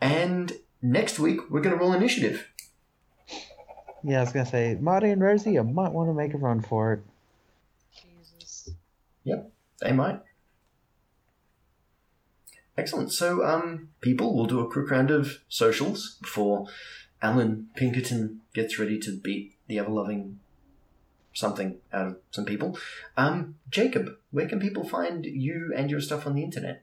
and 0.00 0.52
next 0.82 1.18
week 1.18 1.40
we're 1.50 1.60
going 1.60 1.74
to 1.74 1.80
roll 1.80 1.92
initiative 1.92 2.46
Yeah, 4.04 4.18
I 4.18 4.20
was 4.20 4.32
gonna 4.32 4.46
say, 4.46 4.76
Marty 4.80 5.10
and 5.10 5.20
Rosie, 5.20 5.52
you 5.52 5.64
might 5.64 5.90
want 5.92 6.08
to 6.08 6.14
make 6.14 6.32
a 6.32 6.38
run 6.38 6.60
for 6.62 6.92
it. 6.92 7.00
Jesus. 7.92 8.70
Yep, 9.24 9.50
they 9.80 9.92
might. 9.92 10.20
Excellent. 12.78 13.10
So, 13.12 13.44
um, 13.44 13.88
people, 14.00 14.36
we'll 14.36 14.46
do 14.46 14.60
a 14.60 14.70
quick 14.70 14.90
round 14.90 15.10
of 15.10 15.40
socials 15.48 16.18
before 16.20 16.66
Alan 17.20 17.68
Pinkerton 17.74 18.42
gets 18.54 18.78
ready 18.78 18.98
to 19.00 19.18
beat 19.18 19.56
the 19.66 19.78
ever 19.78 19.90
loving 19.90 20.38
something 21.36 21.76
out 21.92 22.06
of 22.06 22.16
some 22.30 22.44
people. 22.44 22.78
Um, 23.16 23.56
Jacob, 23.70 24.16
where 24.30 24.48
can 24.48 24.58
people 24.58 24.88
find 24.88 25.24
you 25.24 25.72
and 25.76 25.90
your 25.90 26.00
stuff 26.00 26.26
on 26.26 26.34
the 26.34 26.42
internet? 26.42 26.82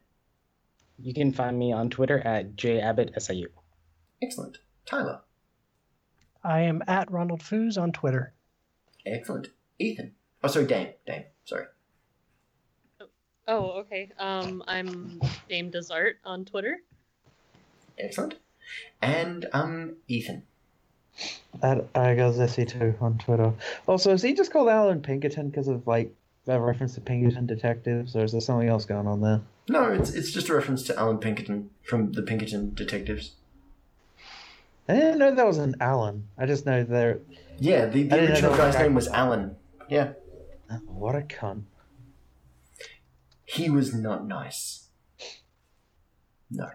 You 1.00 1.14
can 1.14 1.34
find 1.34 1.58
me 1.58 1.74
on 1.74 1.90
Twitter 1.90 2.20
at 2.20 2.56
jabbottsiu. 2.56 3.48
Excellent. 4.22 4.60
Tyler. 4.86 5.22
I 6.44 6.62
am 6.62 6.84
at 6.88 7.12
Ronald 7.12 7.42
Foos 7.42 7.82
on 7.82 7.92
Twitter. 7.92 8.34
Excellent. 9.06 9.48
Ethan. 9.80 10.14
Oh, 10.44 10.48
sorry, 10.48 10.68
Dame. 10.68 10.90
Dame. 11.08 11.24
Sorry. 11.46 11.66
Oh, 13.48 13.72
okay. 13.82 14.10
Um, 14.20 14.64
I'm 14.68 15.20
Dame 15.50 15.72
Desart 15.72 16.14
on 16.24 16.46
Twitter. 16.46 16.78
Excellent. 17.98 18.36
And 19.02 19.48
um, 19.52 19.98
Ethan. 20.08 20.44
At 21.62 21.92
IGozSE2 21.94 23.02
on 23.02 23.18
Twitter. 23.20 23.54
Also, 23.88 24.12
is 24.14 24.22
he 24.24 24.34
just 24.34 24.52
called 24.52 24.68
Alan 24.70 25.02
Pinkerton 25.02 25.50
because 25.50 25.68
of 25.68 25.86
like 25.86 26.14
a 26.48 26.60
reference 26.60 26.96
to 26.96 27.02
Pinkerton 27.02 27.46
Detectives, 27.46 28.16
or 28.16 28.24
is 28.24 28.32
there 28.32 28.42
something 28.42 28.68
else 28.68 28.86
going 28.86 29.08
on 29.08 29.22
there? 29.22 29.42
No, 29.70 29.92
it's 29.92 30.10
it's 30.12 30.32
just 30.32 30.50
a 30.50 30.56
reference 30.56 30.84
to 30.84 30.98
Alan 31.00 31.20
Pinkerton 31.20 31.70
from 31.84 32.12
the 32.14 32.22
Pinkerton 32.24 32.74
Detectives. 32.74 33.34
I 34.90 34.96
didn't 34.96 35.20
know 35.20 35.34
that 35.34 35.46
was 35.46 35.60
an 35.60 35.76
Alan. 35.80 36.28
I 36.38 36.46
just 36.46 36.66
know 36.66 36.84
there. 36.84 37.20
Yeah, 37.60 37.86
the, 37.86 38.04
the 38.04 38.20
original 38.32 38.58
guy's 38.58 38.76
guy 38.76 38.82
name 38.84 38.96
was 38.96 39.08
Alan. 39.08 39.56
Yeah, 39.90 40.14
Oh, 40.72 40.76
what 40.88 41.16
a 41.16 41.22
cunt. 41.22 41.64
he 43.46 43.70
was 43.70 43.94
not 43.94 44.26
nice. 44.28 44.88
No. 46.50 46.70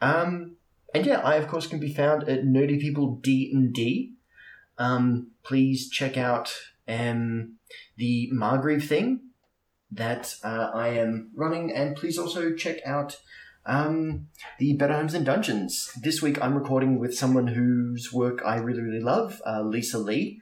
Um, 0.00 0.56
and 0.94 1.06
yeah, 1.06 1.20
I 1.20 1.36
of 1.36 1.48
course 1.48 1.66
can 1.66 1.80
be 1.80 1.92
found 1.92 2.28
at 2.28 2.44
Nerdy 2.44 2.80
People 2.80 3.16
D 3.16 3.50
and 3.52 3.72
D. 3.72 4.14
Um, 4.78 5.32
please 5.42 5.88
check 5.88 6.16
out 6.16 6.54
um 6.88 7.56
the 7.96 8.28
Margrave 8.32 8.88
thing 8.88 9.20
that 9.92 10.34
uh, 10.44 10.70
I 10.72 10.88
am 10.88 11.30
running, 11.34 11.72
and 11.72 11.96
please 11.96 12.18
also 12.18 12.54
check 12.54 12.78
out 12.86 13.18
um 13.66 14.28
the 14.58 14.74
Better 14.74 14.94
Homes 14.94 15.14
and 15.14 15.26
Dungeons. 15.26 15.90
This 16.02 16.22
week 16.22 16.42
I'm 16.42 16.54
recording 16.54 16.98
with 16.98 17.14
someone 17.14 17.48
whose 17.48 18.12
work 18.12 18.42
I 18.44 18.56
really 18.56 18.82
really 18.82 19.02
love, 19.02 19.42
uh, 19.46 19.62
Lisa 19.62 19.98
Lee. 19.98 20.40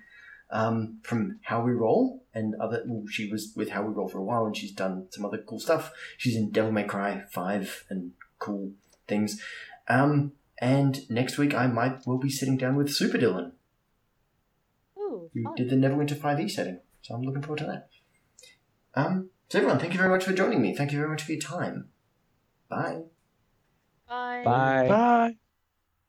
Um, 0.50 1.00
from 1.02 1.40
How 1.42 1.60
We 1.62 1.72
Roll 1.72 2.22
and 2.32 2.54
other. 2.54 2.82
Well, 2.86 3.04
she 3.06 3.30
was 3.30 3.52
with 3.54 3.68
How 3.68 3.82
We 3.82 3.92
Roll 3.92 4.08
for 4.08 4.16
a 4.16 4.24
while, 4.24 4.46
and 4.46 4.56
she's 4.56 4.72
done 4.72 5.06
some 5.10 5.26
other 5.26 5.36
cool 5.36 5.60
stuff. 5.60 5.92
She's 6.16 6.36
in 6.36 6.48
Devil 6.48 6.72
May 6.72 6.84
Cry 6.84 7.24
Five 7.30 7.84
and 7.90 8.12
cool 8.38 8.72
things. 9.06 9.42
Um, 9.88 10.32
and 10.60 11.08
next 11.10 11.38
week 11.38 11.54
I 11.54 11.66
might 11.66 12.06
will 12.06 12.18
be 12.18 12.30
sitting 12.30 12.56
down 12.56 12.76
with 12.76 12.90
Super 12.92 13.18
Dylan, 13.18 13.52
Ooh, 14.98 15.30
who 15.32 15.42
fun. 15.44 15.54
did 15.56 15.70
the 15.70 15.76
Neverwinter 15.76 16.18
Five 16.20 16.40
E 16.40 16.48
setting. 16.48 16.80
So 17.02 17.14
I'm 17.14 17.22
looking 17.22 17.42
forward 17.42 17.58
to 17.58 17.66
that. 17.66 17.88
Um, 18.94 19.30
so 19.48 19.58
everyone, 19.58 19.78
thank 19.78 19.92
you 19.92 19.98
very 19.98 20.10
much 20.10 20.24
for 20.24 20.32
joining 20.32 20.60
me. 20.60 20.74
Thank 20.74 20.92
you 20.92 20.98
very 20.98 21.10
much 21.10 21.22
for 21.22 21.32
your 21.32 21.40
time. 21.40 21.88
Bye. 22.68 23.02
Bye. 24.08 24.42
Bye. 24.44 24.88
Bye. 24.88 25.36